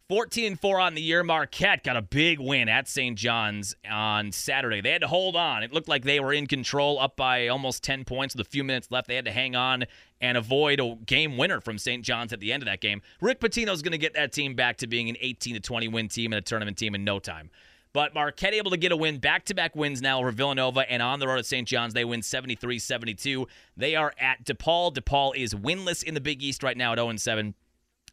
14 0.08 0.46
and 0.46 0.60
4 0.60 0.78
on 0.78 0.94
the 0.94 1.02
year. 1.02 1.24
Marquette 1.24 1.82
got 1.82 1.96
a 1.96 2.02
big 2.02 2.38
win 2.38 2.68
at 2.68 2.86
St. 2.86 3.18
John's 3.18 3.74
on 3.90 4.30
Saturday. 4.30 4.80
They 4.80 4.92
had 4.92 5.00
to 5.00 5.08
hold 5.08 5.34
on. 5.34 5.64
It 5.64 5.72
looked 5.72 5.88
like 5.88 6.04
they 6.04 6.20
were 6.20 6.32
in 6.32 6.46
control, 6.46 7.00
up 7.00 7.16
by 7.16 7.48
almost 7.48 7.82
10 7.82 8.04
points 8.04 8.36
with 8.36 8.46
a 8.46 8.48
few 8.48 8.62
minutes 8.62 8.88
left. 8.92 9.08
They 9.08 9.16
had 9.16 9.24
to 9.24 9.32
hang 9.32 9.56
on 9.56 9.84
and 10.20 10.38
avoid 10.38 10.78
a 10.78 10.94
game 11.06 11.36
winner 11.36 11.60
from 11.60 11.76
St. 11.76 12.04
John's 12.04 12.32
at 12.32 12.38
the 12.38 12.52
end 12.52 12.62
of 12.62 12.68
that 12.68 12.80
game. 12.80 13.02
Rick 13.20 13.40
Pitino's 13.40 13.82
going 13.82 13.92
to 13.92 13.98
get 13.98 14.14
that 14.14 14.32
team 14.32 14.54
back 14.54 14.76
to 14.78 14.86
being 14.86 15.08
an 15.08 15.16
18 15.20 15.54
to 15.54 15.60
20 15.60 15.88
win 15.88 16.08
team 16.08 16.32
and 16.32 16.38
a 16.38 16.42
tournament 16.42 16.78
team 16.78 16.94
in 16.94 17.02
no 17.02 17.18
time. 17.18 17.50
But 17.92 18.14
Marquette 18.14 18.54
able 18.54 18.70
to 18.70 18.76
get 18.76 18.92
a 18.92 18.96
win, 18.96 19.18
back 19.18 19.46
to 19.46 19.54
back 19.54 19.74
wins 19.74 20.00
now 20.02 20.20
over 20.20 20.30
Villanova 20.30 20.88
and 20.88 21.02
on 21.02 21.18
the 21.18 21.26
road 21.26 21.38
at 21.38 21.46
St. 21.46 21.66
John's. 21.66 21.94
They 21.94 22.04
win 22.04 22.22
73 22.22 22.78
72. 22.78 23.48
They 23.76 23.96
are 23.96 24.12
at 24.20 24.44
DePaul. 24.44 24.94
DePaul 24.94 25.34
is 25.34 25.52
winless 25.52 26.04
in 26.04 26.14
the 26.14 26.20
Big 26.20 26.44
East 26.44 26.62
right 26.62 26.76
now 26.76 26.92
at 26.92 26.98
0 26.98 27.16
7. 27.16 27.54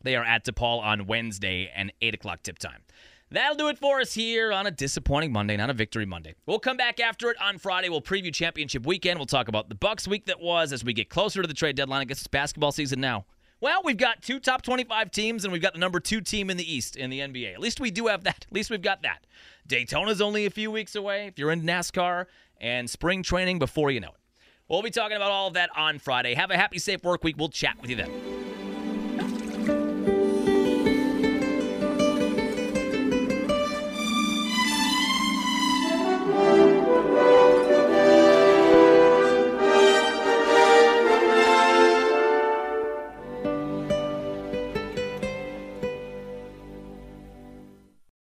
They 0.03 0.15
are 0.15 0.23
at 0.23 0.45
DePaul 0.45 0.81
on 0.81 1.07
Wednesday 1.07 1.71
and 1.73 1.91
8 2.01 2.13
o'clock 2.15 2.43
tip 2.43 2.59
time. 2.59 2.83
That'll 3.31 3.57
do 3.57 3.67
it 3.69 3.79
for 3.79 3.99
us 3.99 4.13
here 4.13 4.51
on 4.51 4.67
a 4.67 4.71
disappointing 4.71 5.31
Monday, 5.31 5.57
not 5.57 5.71
a 5.71 5.73
victory 5.73 6.05
Monday. 6.05 6.35
We'll 6.45 6.59
come 6.59 6.77
back 6.77 6.99
after 6.99 7.31
it 7.31 7.41
on 7.41 7.57
Friday. 7.57 7.89
We'll 7.89 8.01
preview 8.01 8.31
championship 8.31 8.85
weekend. 8.85 9.17
We'll 9.17 9.25
talk 9.25 9.47
about 9.47 9.69
the 9.69 9.75
Bucks 9.75 10.07
week 10.07 10.25
that 10.25 10.39
was 10.39 10.71
as 10.71 10.83
we 10.83 10.93
get 10.93 11.09
closer 11.09 11.41
to 11.41 11.47
the 11.47 11.53
trade 11.55 11.75
deadline. 11.75 12.01
I 12.01 12.05
guess 12.05 12.19
it's 12.19 12.27
basketball 12.27 12.71
season 12.71 13.01
now. 13.01 13.25
Well, 13.59 13.81
we've 13.83 13.97
got 13.97 14.21
two 14.21 14.39
top 14.39 14.61
25 14.61 15.09
teams, 15.09 15.45
and 15.45 15.53
we've 15.53 15.61
got 15.61 15.73
the 15.73 15.79
number 15.79 15.99
two 15.99 16.21
team 16.21 16.49
in 16.49 16.57
the 16.57 16.71
East 16.71 16.95
in 16.95 17.09
the 17.09 17.21
NBA. 17.21 17.53
At 17.53 17.59
least 17.59 17.79
we 17.79 17.89
do 17.89 18.07
have 18.07 18.23
that. 18.25 18.45
At 18.47 18.53
least 18.53 18.69
we've 18.69 18.81
got 18.81 19.01
that. 19.03 19.25
Daytona's 19.67 20.21
only 20.21 20.45
a 20.45 20.49
few 20.51 20.69
weeks 20.69 20.95
away 20.95 21.27
if 21.27 21.39
you're 21.39 21.51
in 21.51 21.63
NASCAR, 21.63 22.25
and 22.61 22.89
spring 22.89 23.23
training 23.23 23.57
before 23.59 23.89
you 23.89 23.99
know 23.99 24.09
it. 24.09 24.43
We'll 24.67 24.81
be 24.81 24.91
talking 24.91 25.17
about 25.17 25.31
all 25.31 25.47
of 25.47 25.53
that 25.53 25.69
on 25.75 25.97
Friday. 25.97 26.33
Have 26.35 26.51
a 26.51 26.57
happy, 26.57 26.77
safe 26.77 27.03
work 27.03 27.23
week. 27.23 27.35
We'll 27.37 27.49
chat 27.49 27.77
with 27.81 27.89
you 27.89 27.95
then. 27.95 28.52